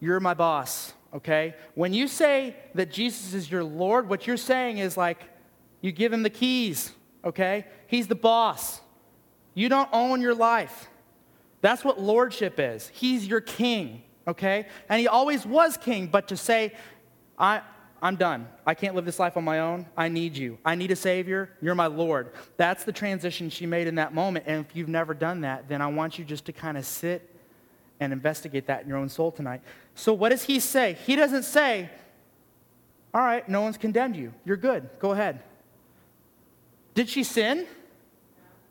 You're 0.00 0.20
my 0.20 0.34
boss, 0.34 0.94
okay? 1.12 1.54
When 1.74 1.92
you 1.92 2.06
say 2.06 2.56
that 2.74 2.92
Jesus 2.92 3.34
is 3.34 3.50
your 3.50 3.64
Lord, 3.64 4.08
what 4.08 4.26
you're 4.26 4.36
saying 4.36 4.78
is 4.78 4.96
like, 4.96 5.18
you 5.80 5.92
give 5.92 6.12
him 6.12 6.22
the 6.22 6.30
keys, 6.30 6.92
okay? 7.24 7.66
He's 7.88 8.06
the 8.06 8.14
boss. 8.14 8.80
You 9.54 9.68
don't 9.68 9.88
own 9.92 10.20
your 10.20 10.34
life. 10.34 10.88
That's 11.60 11.84
what 11.84 12.00
lordship 12.00 12.54
is. 12.58 12.88
He's 12.88 13.26
your 13.26 13.40
king 13.40 14.02
okay? 14.26 14.66
And 14.88 15.00
he 15.00 15.08
always 15.08 15.46
was 15.46 15.76
king, 15.76 16.06
but 16.06 16.28
to 16.28 16.36
say, 16.36 16.72
I, 17.38 17.62
I'm 18.02 18.16
done. 18.16 18.48
I 18.66 18.74
can't 18.74 18.94
live 18.94 19.04
this 19.04 19.18
life 19.18 19.36
on 19.36 19.44
my 19.44 19.60
own. 19.60 19.86
I 19.96 20.08
need 20.08 20.36
you. 20.36 20.58
I 20.64 20.74
need 20.74 20.90
a 20.90 20.96
Savior. 20.96 21.50
You're 21.62 21.74
my 21.74 21.86
Lord. 21.86 22.32
That's 22.56 22.84
the 22.84 22.92
transition 22.92 23.48
she 23.48 23.66
made 23.66 23.86
in 23.86 23.94
that 23.94 24.12
moment. 24.12 24.44
And 24.46 24.64
if 24.64 24.76
you've 24.76 24.88
never 24.88 25.14
done 25.14 25.40
that, 25.40 25.68
then 25.68 25.80
I 25.80 25.86
want 25.86 26.18
you 26.18 26.24
just 26.24 26.44
to 26.46 26.52
kind 26.52 26.76
of 26.76 26.84
sit 26.84 27.30
and 28.00 28.12
investigate 28.12 28.66
that 28.66 28.82
in 28.82 28.88
your 28.88 28.98
own 28.98 29.08
soul 29.08 29.32
tonight. 29.32 29.62
So, 29.94 30.12
what 30.12 30.30
does 30.30 30.42
he 30.42 30.60
say? 30.60 30.98
He 31.06 31.16
doesn't 31.16 31.44
say, 31.44 31.88
All 33.14 33.22
right, 33.22 33.48
no 33.48 33.60
one's 33.60 33.78
condemned 33.78 34.16
you. 34.16 34.34
You're 34.44 34.56
good. 34.56 34.90
Go 34.98 35.12
ahead. 35.12 35.40
Did 36.94 37.08
she 37.08 37.24
sin? 37.24 37.66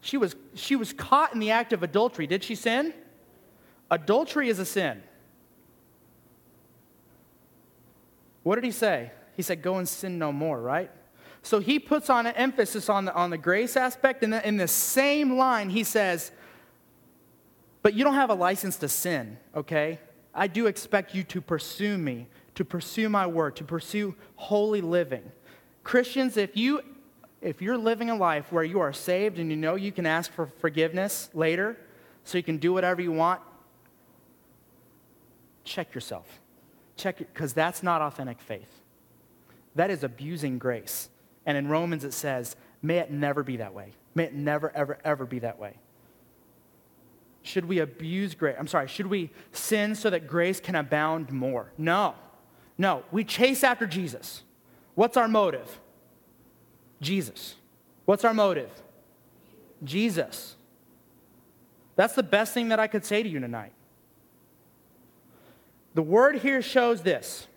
She 0.01 0.18
was, 0.18 0.36
she 0.54 0.76
was 0.76 0.93
caught 0.93 1.34
in 1.34 1.39
the 1.39 1.51
act 1.51 1.74
of 1.74 1.82
adultery. 1.82 2.28
Did 2.28 2.43
she 2.43 2.56
sin? 2.56 2.93
Adultery 3.89 4.49
is 4.49 4.60
a 4.60 4.66
sin. 4.66 5.01
What 8.43 8.55
did 8.55 8.63
he 8.63 8.71
say? 8.71 9.11
He 9.35 9.41
said, 9.41 9.61
Go 9.61 9.77
and 9.77 9.87
sin 9.87 10.19
no 10.19 10.31
more, 10.31 10.61
right? 10.61 10.91
So 11.41 11.59
he 11.59 11.79
puts 11.79 12.09
on 12.09 12.25
an 12.25 12.35
emphasis 12.35 12.87
on 12.87 13.05
the, 13.05 13.13
on 13.13 13.29
the 13.29 13.37
grace 13.37 13.75
aspect, 13.75 14.23
and 14.23 14.31
then 14.31 14.43
in 14.43 14.57
the 14.57 14.67
same 14.67 15.37
line, 15.37 15.69
he 15.69 15.83
says, 15.83 16.31
But 17.81 17.93
you 17.93 18.03
don't 18.03 18.13
have 18.13 18.29
a 18.29 18.35
license 18.35 18.77
to 18.77 18.87
sin, 18.87 19.37
okay? 19.55 19.99
I 20.33 20.47
do 20.47 20.67
expect 20.67 21.13
you 21.13 21.23
to 21.25 21.41
pursue 21.41 21.97
me, 21.97 22.27
to 22.55 22.65
pursue 22.65 23.09
my 23.09 23.27
word, 23.27 23.55
to 23.57 23.63
pursue 23.63 24.15
holy 24.35 24.81
living. 24.81 25.31
Christians, 25.83 26.37
if 26.37 26.55
you 26.55 26.81
if 27.41 27.61
you're 27.61 27.77
living 27.77 28.09
a 28.09 28.15
life 28.15 28.53
where 28.53 28.63
you 28.63 28.79
are 28.79 28.93
saved 28.93 29.37
and 29.37 29.49
you 29.49 29.57
know 29.57 29.75
you 29.75 29.91
can 29.91 30.05
ask 30.05 30.31
for 30.31 30.47
forgiveness 30.47 31.29
later 31.33 31.77
so 32.23 32.37
you 32.37 32.43
can 32.43 32.57
do 32.57 32.71
whatever 32.71 33.01
you 33.01 33.11
want, 33.11 33.41
check 35.65 35.93
yourself. 35.93 36.39
Check 36.95 37.21
it 37.21 37.33
because 37.33 37.53
that's 37.53 37.83
not 37.83 38.01
authentic 38.01 38.39
faith. 38.39 38.81
That 39.75 39.89
is 39.89 40.03
abusing 40.03 40.59
grace. 40.59 41.09
And 41.45 41.57
in 41.57 41.67
Romans 41.67 42.03
it 42.03 42.13
says, 42.13 42.55
may 42.81 42.99
it 42.99 43.11
never 43.11 43.43
be 43.43 43.57
that 43.57 43.73
way. 43.73 43.93
May 44.15 44.25
it 44.25 44.33
never, 44.33 44.71
ever, 44.75 44.99
ever 45.03 45.25
be 45.25 45.39
that 45.39 45.59
way. 45.59 45.75
Should 47.41 47.65
we 47.65 47.79
abuse 47.79 48.35
grace? 48.35 48.55
I'm 48.57 48.67
sorry, 48.67 48.87
should 48.87 49.07
we 49.07 49.31
sin 49.51 49.95
so 49.95 50.09
that 50.09 50.27
grace 50.27 50.59
can 50.59 50.75
abound 50.75 51.31
more? 51.31 51.71
No. 51.77 52.15
No. 52.77 53.03
We 53.11 53.23
chase 53.23 53.63
after 53.63 53.85
Jesus. 53.85 54.43
What's 54.95 55.17
our 55.17 55.27
motive? 55.27 55.79
Jesus. 57.01 57.55
What's 58.05 58.23
our 58.23 58.33
motive? 58.33 58.69
Jesus. 59.83 60.55
That's 61.95 62.15
the 62.15 62.23
best 62.23 62.53
thing 62.53 62.69
that 62.69 62.79
I 62.79 62.87
could 62.87 63.03
say 63.03 63.21
to 63.23 63.29
you 63.29 63.39
tonight. 63.39 63.73
The 65.93 66.01
word 66.01 66.37
here 66.37 66.61
shows 66.61 67.01
this. 67.01 67.47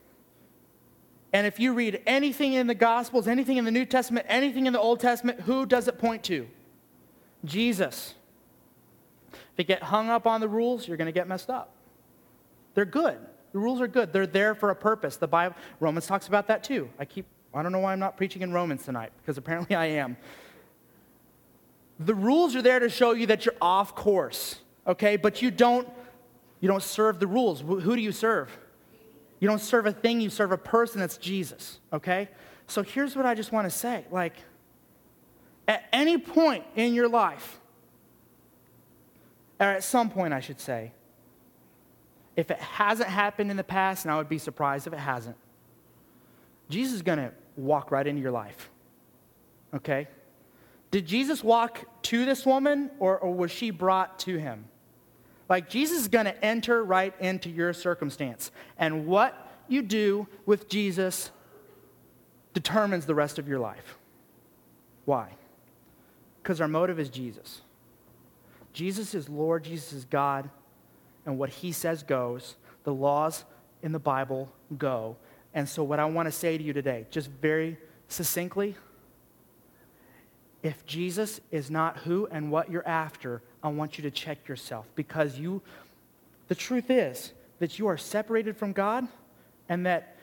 And 1.33 1.47
if 1.47 1.61
you 1.61 1.75
read 1.75 2.01
anything 2.07 2.55
in 2.55 2.67
the 2.67 2.75
Gospels, 2.75 3.29
anything 3.29 3.57
in 3.57 3.65
the 3.65 3.71
New 3.71 3.85
Testament, 3.85 4.27
anything 4.29 4.67
in 4.67 4.73
the 4.73 4.81
Old 4.81 5.01
Testament, 5.01 5.41
who 5.41 5.67
does 5.67 5.89
it 5.89 5.99
point 5.99 6.23
to? 6.25 6.49
Jesus. 7.45 8.15
If 9.33 9.41
you 9.59 9.65
get 9.65 9.83
hung 9.83 10.09
up 10.09 10.27
on 10.27 10.41
the 10.41 10.49
rules, 10.49 10.87
you're 10.87 10.97
going 10.97 11.07
to 11.07 11.13
get 11.13 11.29
messed 11.29 11.51
up. 11.51 11.73
They're 12.75 12.85
good. 12.85 13.19
The 13.53 13.59
rules 13.59 13.81
are 13.81 13.89
good. 13.89 14.13
They're 14.13 14.27
there 14.27 14.55
for 14.55 14.71
a 14.71 14.77
purpose. 14.77 15.17
The 15.17 15.27
Bible, 15.27 15.57
Romans 15.81 16.07
talks 16.07 16.29
about 16.29 16.47
that 16.49 16.63
too. 16.63 16.91
I 16.99 17.05
keep, 17.07 17.27
I 17.55 17.63
don't 17.63 17.73
know 17.73 17.79
why 17.79 17.93
I'm 17.93 17.99
not 17.99 18.17
preaching 18.17 18.43
in 18.43 18.53
Romans 18.53 18.85
tonight, 18.85 19.13
because 19.21 19.39
apparently 19.39 19.75
I 19.75 19.87
am. 19.87 20.17
The 21.99 22.15
rules 22.15 22.55
are 22.55 22.63
there 22.63 22.79
to 22.79 22.91
show 22.91 23.13
you 23.13 23.27
that 23.27 23.47
you're 23.47 23.55
off 23.61 23.95
course, 23.95 24.61
okay? 24.87 25.17
But 25.17 25.41
you 25.41 25.51
don't, 25.51 25.89
you 26.61 26.69
don't 26.69 26.83
serve 26.83 27.21
the 27.21 27.27
rules. 27.27 27.61
Who 27.61 27.97
do 27.97 28.03
you 28.03 28.13
serve? 28.13 28.51
You 29.41 29.49
don't 29.49 29.61
serve 29.61 29.87
a 29.87 29.93
thing, 29.93 30.21
you 30.21 30.31
serve 30.31 30.53
a 30.53 30.59
person 30.59 31.01
that's 31.01 31.19
Jesus, 31.19 31.79
okay? 31.93 32.29
So 32.67 32.83
here's 32.83 33.15
what 33.15 33.27
I 33.27 33.35
just 33.35 33.53
want 33.53 33.71
to 33.71 33.77
say. 33.77 34.05
Like, 34.11 34.35
at 35.69 35.85
any 35.93 36.17
point 36.17 36.65
in 36.75 36.95
your 36.95 37.09
life, 37.09 37.61
or 39.61 39.67
at 39.67 39.85
some 39.85 40.11
point, 40.11 40.33
I 40.33 40.41
should 40.41 40.61
say, 40.61 40.93
if 42.35 42.51
it 42.51 42.59
hasn't 42.59 43.09
happened 43.09 43.51
in 43.51 43.57
the 43.57 43.65
past, 43.65 44.05
and 44.05 44.13
I 44.13 44.17
would 44.17 44.29
be 44.29 44.39
surprised 44.39 44.87
if 44.87 44.93
it 44.93 44.99
hasn't, 44.99 45.37
Jesus 46.69 46.95
is 46.95 47.03
going 47.03 47.19
to 47.19 47.33
walk 47.57 47.91
right 47.91 48.07
into 48.07 48.21
your 48.21 48.31
life. 48.31 48.71
Okay? 49.75 50.09
Did 50.91 51.07
Jesus 51.07 51.43
walk 51.45 51.85
to 52.03 52.25
this 52.25 52.47
woman, 52.47 52.91
or, 52.99 53.19
or 53.19 53.35
was 53.35 53.51
she 53.51 53.71
brought 53.71 54.19
to 54.21 54.37
him? 54.37 54.67
Like, 55.49 55.69
Jesus 55.69 56.01
is 56.03 56.09
going 56.09 56.25
to 56.25 56.45
enter 56.45 56.83
right 56.85 57.15
into 57.21 57.49
your 57.49 57.73
circumstance. 57.73 58.51
And 58.79 59.07
what 59.07 59.51
you 59.69 59.83
do 59.83 60.27
with 60.45 60.69
Jesus 60.69 61.31
determines 62.53 63.07
the 63.07 63.15
rest 63.15 63.39
of 63.39 63.49
your 63.49 63.59
life. 63.59 63.99
Why? 65.05 65.31
Because 66.43 66.61
our 66.61 66.69
motive 66.69 66.99
is 66.99 67.09
Jesus. 67.09 67.61
Jesus 68.73 69.15
is 69.15 69.29
Lord, 69.29 69.65
Jesus 69.65 69.93
is 69.93 70.05
God, 70.05 70.51
and 71.25 71.39
what 71.39 71.49
he 71.49 71.73
says 71.73 72.03
goes. 72.03 72.57
The 72.85 72.93
laws 72.93 73.45
in 73.83 73.93
the 73.93 73.99
Bible 73.99 74.53
go. 74.77 75.17
And 75.55 75.69
so, 75.69 75.83
what 75.83 75.99
I 75.99 76.05
want 76.05 76.27
to 76.27 76.33
say 76.33 76.59
to 76.59 76.63
you 76.63 76.73
today, 76.73 77.07
just 77.11 77.31
very 77.31 77.79
succinctly, 78.09 78.77
if 80.63 80.85
Jesus 80.85 81.41
is 81.51 81.71
not 81.71 81.99
who 81.99 82.27
and 82.31 82.51
what 82.51 82.71
you're 82.71 82.87
after, 82.87 83.43
I 83.67 83.69
want 83.71 83.99
you 83.99 84.03
to 84.03 84.13
check 84.13 84.47
yourself 84.47 84.87
because 84.95 85.41
you, 85.41 85.61
the 86.47 86.55
truth 86.55 86.89
is 86.89 87.33
that 87.59 87.81
you 87.81 87.89
are 87.89 87.97
separated 87.97 88.57
from 88.57 88.73
God, 88.73 89.09
and 89.69 89.85
that 89.87 90.17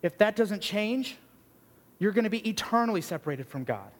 if 0.00 0.16
that 0.16 0.34
doesn't 0.34 0.62
change, 0.62 1.18
you're 1.98 2.12
going 2.12 2.24
to 2.24 2.30
be 2.30 2.48
eternally 2.48 3.02
separated 3.02 3.46
from 3.46 3.64
God. 3.64 3.90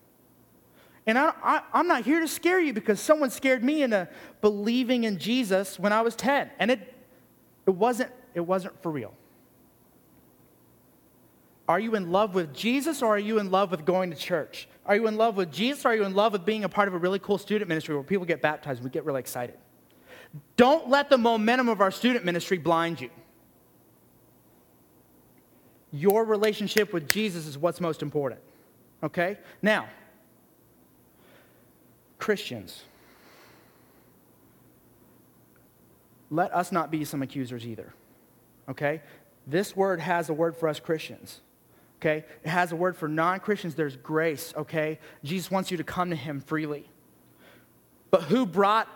And 1.06 1.18
I, 1.18 1.60
am 1.74 1.88
not 1.88 2.04
here 2.04 2.20
to 2.20 2.28
scare 2.28 2.58
you 2.58 2.72
because 2.72 3.00
someone 3.00 3.28
scared 3.28 3.62
me 3.62 3.82
into 3.82 4.08
believing 4.40 5.04
in 5.04 5.18
Jesus 5.18 5.78
when 5.78 5.92
I 5.92 6.00
was 6.00 6.16
10. 6.16 6.50
And 6.58 6.70
it, 6.70 6.94
it, 7.66 7.74
wasn't, 7.74 8.10
it 8.32 8.40
wasn't 8.40 8.80
for 8.82 8.90
real. 8.90 9.12
Are 11.70 11.78
you 11.78 11.94
in 11.94 12.10
love 12.10 12.34
with 12.34 12.52
Jesus 12.52 13.00
or 13.00 13.14
are 13.14 13.18
you 13.20 13.38
in 13.38 13.52
love 13.52 13.70
with 13.70 13.84
going 13.84 14.10
to 14.10 14.16
church? 14.16 14.66
Are 14.84 14.96
you 14.96 15.06
in 15.06 15.16
love 15.16 15.36
with 15.36 15.52
Jesus 15.52 15.84
or 15.84 15.90
are 15.90 15.94
you 15.94 16.02
in 16.02 16.14
love 16.14 16.32
with 16.32 16.44
being 16.44 16.64
a 16.64 16.68
part 16.68 16.88
of 16.88 16.94
a 16.94 16.98
really 16.98 17.20
cool 17.20 17.38
student 17.38 17.68
ministry 17.68 17.94
where 17.94 18.02
people 18.02 18.26
get 18.26 18.42
baptized 18.42 18.78
and 18.78 18.84
we 18.84 18.90
get 18.90 19.04
really 19.04 19.20
excited? 19.20 19.56
Don't 20.56 20.88
let 20.88 21.10
the 21.10 21.16
momentum 21.16 21.68
of 21.68 21.80
our 21.80 21.92
student 21.92 22.24
ministry 22.24 22.58
blind 22.58 23.00
you. 23.00 23.08
Your 25.92 26.24
relationship 26.24 26.92
with 26.92 27.08
Jesus 27.08 27.46
is 27.46 27.56
what's 27.56 27.80
most 27.80 28.02
important. 28.02 28.40
Okay? 29.04 29.38
Now, 29.62 29.88
Christians, 32.18 32.82
let 36.30 36.52
us 36.52 36.72
not 36.72 36.90
be 36.90 37.04
some 37.04 37.22
accusers 37.22 37.64
either. 37.64 37.94
Okay? 38.68 39.02
This 39.46 39.76
word 39.76 40.00
has 40.00 40.30
a 40.30 40.34
word 40.34 40.56
for 40.56 40.68
us 40.68 40.80
Christians. 40.80 41.42
Okay? 42.00 42.24
It 42.42 42.48
has 42.48 42.72
a 42.72 42.76
word 42.76 42.96
for 42.96 43.08
non 43.08 43.40
Christians. 43.40 43.74
There's 43.74 43.96
grace. 43.96 44.54
Okay? 44.56 44.98
Jesus 45.22 45.50
wants 45.50 45.70
you 45.70 45.76
to 45.76 45.84
come 45.84 46.10
to 46.10 46.16
him 46.16 46.40
freely. 46.40 46.88
But 48.10 48.22
who 48.22 48.46
brought, 48.46 48.88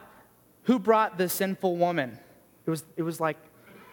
who 0.64 0.78
brought 0.78 1.18
the 1.18 1.28
sinful 1.28 1.76
woman? 1.76 2.18
It 2.66 2.70
was, 2.70 2.84
it 2.96 3.02
was 3.02 3.20
like, 3.20 3.36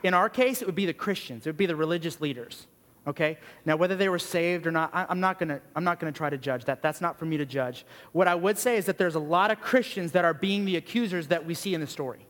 in 0.01 0.13
our 0.13 0.29
case, 0.29 0.61
it 0.61 0.65
would 0.65 0.75
be 0.75 0.85
the 0.85 0.93
Christians, 0.93 1.45
it 1.45 1.49
would 1.49 1.57
be 1.57 1.65
the 1.65 1.75
religious 1.75 2.21
leaders 2.21 2.67
okay 3.07 3.39
now 3.65 3.75
whether 3.75 3.95
they 3.95 4.09
were 4.09 4.19
saved 4.19 4.67
or 4.67 4.71
not 4.71 4.91
I, 4.93 5.07
am 5.09 5.19
not 5.19 5.39
to 5.39 5.59
i'm 5.75 5.83
not 5.83 5.99
to 6.01 6.11
try 6.11 6.29
to 6.29 6.37
judge 6.37 6.65
that 6.65 6.83
that's 6.83 7.01
not 7.01 7.17
for 7.17 7.25
me 7.25 7.35
to 7.37 7.45
judge 7.45 7.83
what 8.11 8.27
i 8.27 8.35
would 8.35 8.59
say 8.59 8.77
is 8.77 8.85
that 8.85 8.99
there's 8.99 9.15
a 9.15 9.19
lot 9.19 9.49
of 9.49 9.59
christians 9.59 10.11
that 10.11 10.23
are 10.23 10.35
being 10.35 10.65
the 10.65 10.75
accusers 10.75 11.27
that 11.27 11.43
we 11.43 11.55
see 11.55 11.73
in 11.73 11.81
the 11.81 11.87
story 11.87 12.27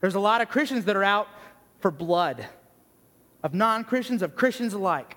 there's 0.00 0.14
a 0.14 0.20
lot 0.20 0.40
of 0.40 0.48
christians 0.48 0.84
that 0.84 0.94
are 0.94 1.02
out 1.02 1.26
for 1.80 1.90
blood 1.90 2.46
of 3.42 3.54
non-christians 3.54 4.22
of 4.22 4.36
christians 4.36 4.72
alike 4.72 5.16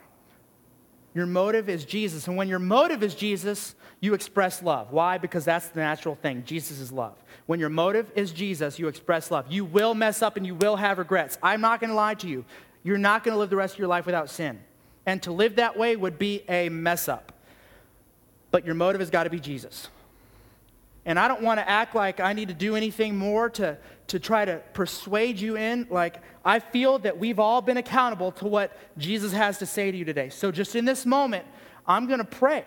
your 1.18 1.26
motive 1.26 1.70
is 1.70 1.86
jesus. 1.86 2.28
And 2.28 2.38
when 2.38 2.48
your 2.48 2.60
motive 2.60 3.04
is 3.04 3.16
jesus 3.16 3.76
you 4.00 4.14
express 4.14 4.62
love. 4.62 4.92
Why? 4.92 5.18
Because 5.18 5.44
that's 5.44 5.70
the 5.70 5.80
natural 5.80 6.16
thing. 6.16 6.44
Jesus 6.46 6.80
is 6.80 6.92
love. 6.92 7.16
When 7.48 7.60
your 7.60 7.70
motive 7.70 8.12
is 8.16 8.32
jesus 8.32 8.80
you 8.80 8.88
express 8.88 9.32
love. 9.32 9.46
You 9.50 9.66
will 9.66 9.94
mess 9.94 10.22
up 10.22 10.38
and 10.38 10.46
you 10.46 10.56
will 10.56 10.76
have 10.76 10.98
regrets. 10.98 11.38
I'm 11.42 11.62
not 11.62 11.80
going 11.80 11.90
to 11.90 11.96
lie 11.96 12.16
to 12.16 12.28
you. 12.28 12.46
You're 12.84 12.98
not 12.98 13.24
going 13.24 13.34
to 13.34 13.40
live 13.40 13.50
the 13.50 13.56
rest 13.56 13.74
of 13.74 13.80
your 13.80 13.88
life 13.88 14.06
without 14.06 14.30
sin. 14.30 14.60
And 15.06 15.22
to 15.24 15.32
live 15.32 15.56
that 15.56 15.78
way 15.78 15.96
would 15.96 16.20
be 16.20 16.44
a 16.50 16.70
mess 16.70 17.08
up. 17.08 17.34
But 18.52 18.66
your 18.66 18.76
motive 18.76 19.02
has 19.02 19.10
got 19.10 19.24
to 19.24 19.30
be 19.30 19.40
Jesus. 19.40 19.90
And 21.06 21.18
I 21.18 21.30
don't 21.30 21.42
want 21.42 21.60
to 21.60 21.68
act 21.68 21.96
like 21.96 22.20
I 22.20 22.34
need 22.34 22.50
to 22.50 22.54
do 22.54 22.76
anything 22.76 23.18
more 23.18 23.50
to, 23.52 23.78
to 24.08 24.20
try 24.20 24.46
to 24.46 24.62
persuade 24.74 25.40
you 25.40 25.58
in. 25.58 25.88
Like, 25.90 26.22
I 26.44 26.60
feel 26.60 27.00
that 27.00 27.18
we've 27.18 27.40
all 27.40 27.62
been 27.62 27.78
accountable 27.78 28.32
to 28.34 28.48
what 28.48 28.78
Jesus 28.98 29.34
has 29.34 29.58
to 29.60 29.66
say 29.66 29.92
to 29.92 29.98
you 29.98 30.06
today. 30.06 30.30
So, 30.30 30.52
just 30.52 30.76
in 30.76 30.86
this 30.86 31.06
moment, 31.06 31.46
I'm 31.86 32.08
going 32.08 32.20
to 32.20 32.26
pray. 32.26 32.66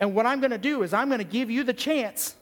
And 0.00 0.14
what 0.14 0.26
I'm 0.26 0.40
going 0.40 0.50
to 0.50 0.58
do 0.58 0.82
is, 0.82 0.92
I'm 0.92 1.08
going 1.08 1.18
to 1.18 1.24
give 1.24 1.50
you 1.50 1.64
the 1.64 1.72
chance 1.72 2.36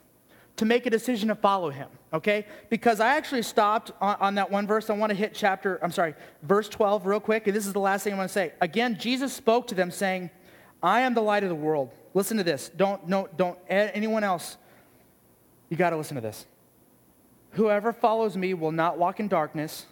to 0.56 0.64
make 0.64 0.86
a 0.86 0.90
decision 0.90 1.28
to 1.28 1.34
follow 1.34 1.70
him, 1.70 1.88
okay? 2.12 2.46
Because 2.70 3.00
I 3.00 3.16
actually 3.16 3.42
stopped 3.42 3.92
on, 4.00 4.16
on, 4.20 4.34
that 4.36 4.50
one 4.50 4.66
verse. 4.66 4.88
I 4.88 4.94
want 4.94 5.10
to 5.10 5.16
hit 5.16 5.34
chapter, 5.34 5.78
I'm 5.82 5.92
sorry, 5.92 6.14
verse 6.42 6.68
12 6.68 7.06
real 7.06 7.20
quick. 7.20 7.46
And 7.46 7.54
this 7.54 7.66
is 7.66 7.72
the 7.72 7.80
last 7.80 8.04
thing 8.04 8.14
I 8.14 8.16
want 8.16 8.30
to 8.30 8.32
say. 8.32 8.52
Again, 8.60 8.96
Jesus 8.98 9.32
spoke 9.32 9.66
to 9.68 9.74
them 9.74 9.90
saying, 9.90 10.30
I 10.82 11.00
am 11.00 11.14
the 11.14 11.20
light 11.20 11.42
of 11.42 11.50
the 11.50 11.54
world. 11.54 11.90
Listen 12.14 12.38
to 12.38 12.44
this. 12.44 12.70
Don't, 12.74 13.06
no, 13.06 13.28
don't, 13.36 13.58
anyone 13.68 14.24
else, 14.24 14.56
you 15.68 15.76
got 15.76 15.90
to 15.90 15.96
listen 15.96 16.14
to 16.14 16.20
this. 16.22 16.46
Whoever 17.52 17.92
follows 17.92 18.36
me 18.36 18.54
will 18.54 18.72
not 18.72 18.98
walk 18.98 19.18
in 19.20 19.28
darkness, 19.28 19.86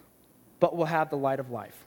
but 0.61 0.77
will 0.77 0.87
have 0.87 1.11
the 1.11 1.17
light 1.17 1.41
of 1.41 1.51
life. 1.51 1.87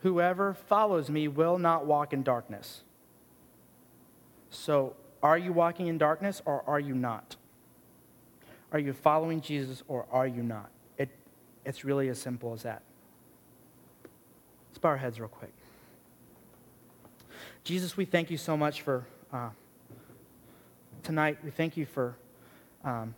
Whoever 0.00 0.52
follows 0.52 1.08
me 1.08 1.28
will 1.28 1.58
not 1.58 1.86
walk 1.86 2.12
in 2.12 2.22
darkness. 2.22 2.82
So, 4.50 4.94
are 5.22 5.38
you 5.38 5.52
walking 5.52 5.86
in 5.86 5.96
darkness 5.96 6.42
or 6.44 6.62
are 6.66 6.78
you 6.78 6.94
not? 6.94 7.36
Are 8.70 8.78
you 8.78 8.92
following 8.92 9.40
Jesus 9.40 9.82
or 9.88 10.04
are 10.10 10.26
you 10.26 10.42
not? 10.42 10.68
It, 10.98 11.08
it's 11.64 11.84
really 11.84 12.08
as 12.10 12.20
simple 12.20 12.52
as 12.52 12.64
that. 12.64 12.82
Let's 14.68 14.78
bow 14.78 14.90
our 14.90 14.96
heads 14.98 15.18
real 15.18 15.28
quick. 15.28 15.52
Jesus, 17.64 17.96
we 17.96 18.04
thank 18.04 18.30
you 18.30 18.36
so 18.36 18.58
much 18.58 18.82
for 18.82 19.06
uh, 19.32 19.48
tonight. 21.02 21.38
We 21.42 21.50
thank 21.50 21.78
you 21.78 21.86
for 21.86 22.14
um, 22.84 23.14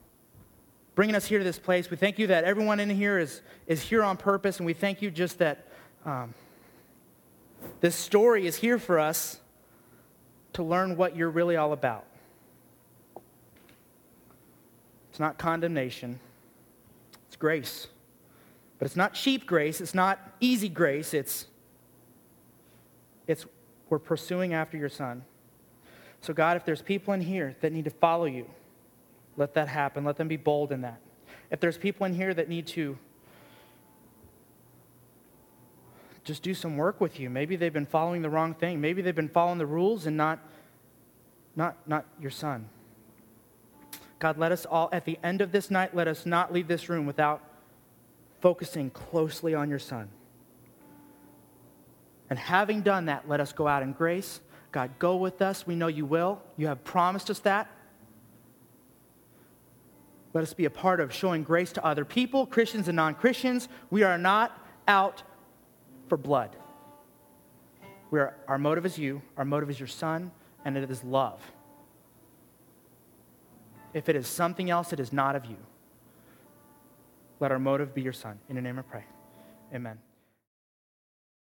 bringing 0.95 1.14
us 1.14 1.27
here 1.27 1.39
to 1.39 1.45
this 1.45 1.59
place. 1.59 1.91
We 1.91 1.97
thank 1.97 2.19
you 2.19 2.29
that 2.29 2.45
everyone 2.45 2.81
in 2.81 2.89
here 2.89 3.19
is, 3.19 3.43
is 3.67 3.83
here 3.83 4.03
on 4.03 4.17
purpose, 4.17 4.59
and 4.59 4.67
we 4.67 4.73
thank 4.73 5.03
you 5.03 5.11
just 5.11 5.39
that 5.39 5.67
um, 6.05 6.35
this 7.81 7.95
story 7.95 8.47
is 8.47 8.57
here 8.57 8.79
for 8.79 8.99
us 8.99 9.41
to 10.55 10.62
learn 10.62 10.97
what 10.97 11.17
you're 11.17 11.31
really 11.31 11.57
all 11.57 11.73
about. 11.73 12.07
It's 15.11 15.21
not 15.21 15.39
condemnation, 15.39 16.21
it's 17.27 17.37
grace. 17.37 17.89
But 18.79 18.87
it's 18.87 18.97
not 18.97 19.14
cheap 19.14 19.47
grace, 19.47 19.81
it's 19.81 19.95
not 19.95 20.19
easy 20.41 20.69
grace, 20.69 21.14
it's, 21.14 21.47
it's 23.27 23.47
we're 23.89 23.99
pursuing 23.99 24.53
after 24.53 24.77
your 24.77 24.89
son. 24.89 25.25
So, 26.21 26.35
God, 26.35 26.57
if 26.57 26.64
there's 26.64 26.83
people 26.83 27.14
in 27.14 27.21
here 27.21 27.57
that 27.61 27.73
need 27.73 27.85
to 27.85 27.91
follow 27.91 28.27
you, 28.27 28.47
let 29.37 29.55
that 29.55 29.68
happen. 29.68 30.05
Let 30.05 30.16
them 30.16 30.28
be 30.28 30.37
bold 30.37 30.72
in 30.72 30.82
that. 30.82 31.01
If 31.51 31.61
there's 31.61 31.78
people 31.78 32.07
in 32.07 32.14
here 32.14 32.32
that 32.34 32.49
need 32.49 32.66
to 32.68 32.99
just 36.24 36.43
do 36.43 36.55
some 36.55 36.76
work 36.76 37.01
with 37.01 37.20
you, 37.20 37.30
maybe 37.30 37.57
they've 37.57 37.72
been 37.72 37.87
following 37.87 38.22
the 38.22 38.30
wrong 38.30 38.55
thing. 38.55 38.80
Maybe 38.80 39.03
they've 39.03 39.14
been 39.14 39.28
following 39.28 39.59
the 39.59 39.66
rules 39.66 40.07
and 40.07 40.16
not, 40.16 40.41
not, 41.55 41.76
not 41.87 42.05
your 42.20 42.30
son. 42.30 42.68
God, 44.18 44.39
let 44.39 44.51
us 44.51 44.64
all, 44.64 44.89
at 44.93 45.05
the 45.05 45.18
end 45.22 45.41
of 45.41 45.53
this 45.53 45.70
night, 45.70 45.95
let 45.95 46.09
us 46.09 46.24
not 46.24 46.53
leave 46.53 46.68
this 46.68 46.89
room 46.89 47.07
without 47.07 47.43
focusing 48.41 48.91
closely 48.91 49.55
on 49.55 49.68
your 49.68 49.78
son. 49.78 50.09
And 52.28 52.39
having 52.39 52.80
done 52.82 53.07
that, 53.07 53.28
let 53.28 53.41
us 53.41 53.53
go 53.53 53.68
out 53.68 53.82
in 53.82 53.93
grace. 53.93 54.41
God, 54.72 54.91
go 54.99 55.16
with 55.16 55.41
us. 55.43 55.66
We 55.66 55.76
know 55.76 55.87
you 55.87 56.07
will. 56.07 56.43
You 56.57 56.66
have 56.66 56.82
promised 56.82 57.30
us 57.30 57.39
that. 57.41 57.70
Let 60.37 60.43
us 60.43 60.53
be 60.53 60.66
a 60.66 60.70
part 60.70 61.01
of 61.01 61.14
showing 61.14 61.45
grace 61.45 61.72
to 61.72 61.82
other 61.82 62.05
people, 62.05 62.45
Christians 62.45 62.89
and 62.89 62.97
non 62.97 63.14
Christians. 63.14 63.70
We 63.89 64.03
are 64.03 64.18
not 64.18 64.53
out 64.87 65.22
for 66.11 66.18
blood. 66.18 66.55
We 68.11 68.20
are, 68.20 68.37
our 68.47 68.59
motive 68.59 68.84
is 68.84 68.99
you, 68.99 69.22
our 69.39 69.47
motive 69.47 69.70
is 69.70 69.80
your 69.80 69.87
son, 69.87 70.30
and 70.62 70.76
it 70.76 70.91
is 70.91 71.03
love. 71.03 71.41
If 73.95 74.11
it 74.11 74.14
is 74.14 74.28
something 74.28 74.68
else, 74.68 74.93
it 74.93 75.01
is 75.01 75.11
not 75.11 75.37
of 75.37 75.47
you. 75.47 75.57
Let 77.41 77.51
our 77.51 77.59
motive 77.59 77.95
be 77.95 78.03
your 78.03 78.12
son. 78.12 78.39
In 78.51 78.57
your 78.57 78.62
name 78.62 78.78
I 78.78 78.82
pray. 78.82 79.05
Amen. 79.72 79.97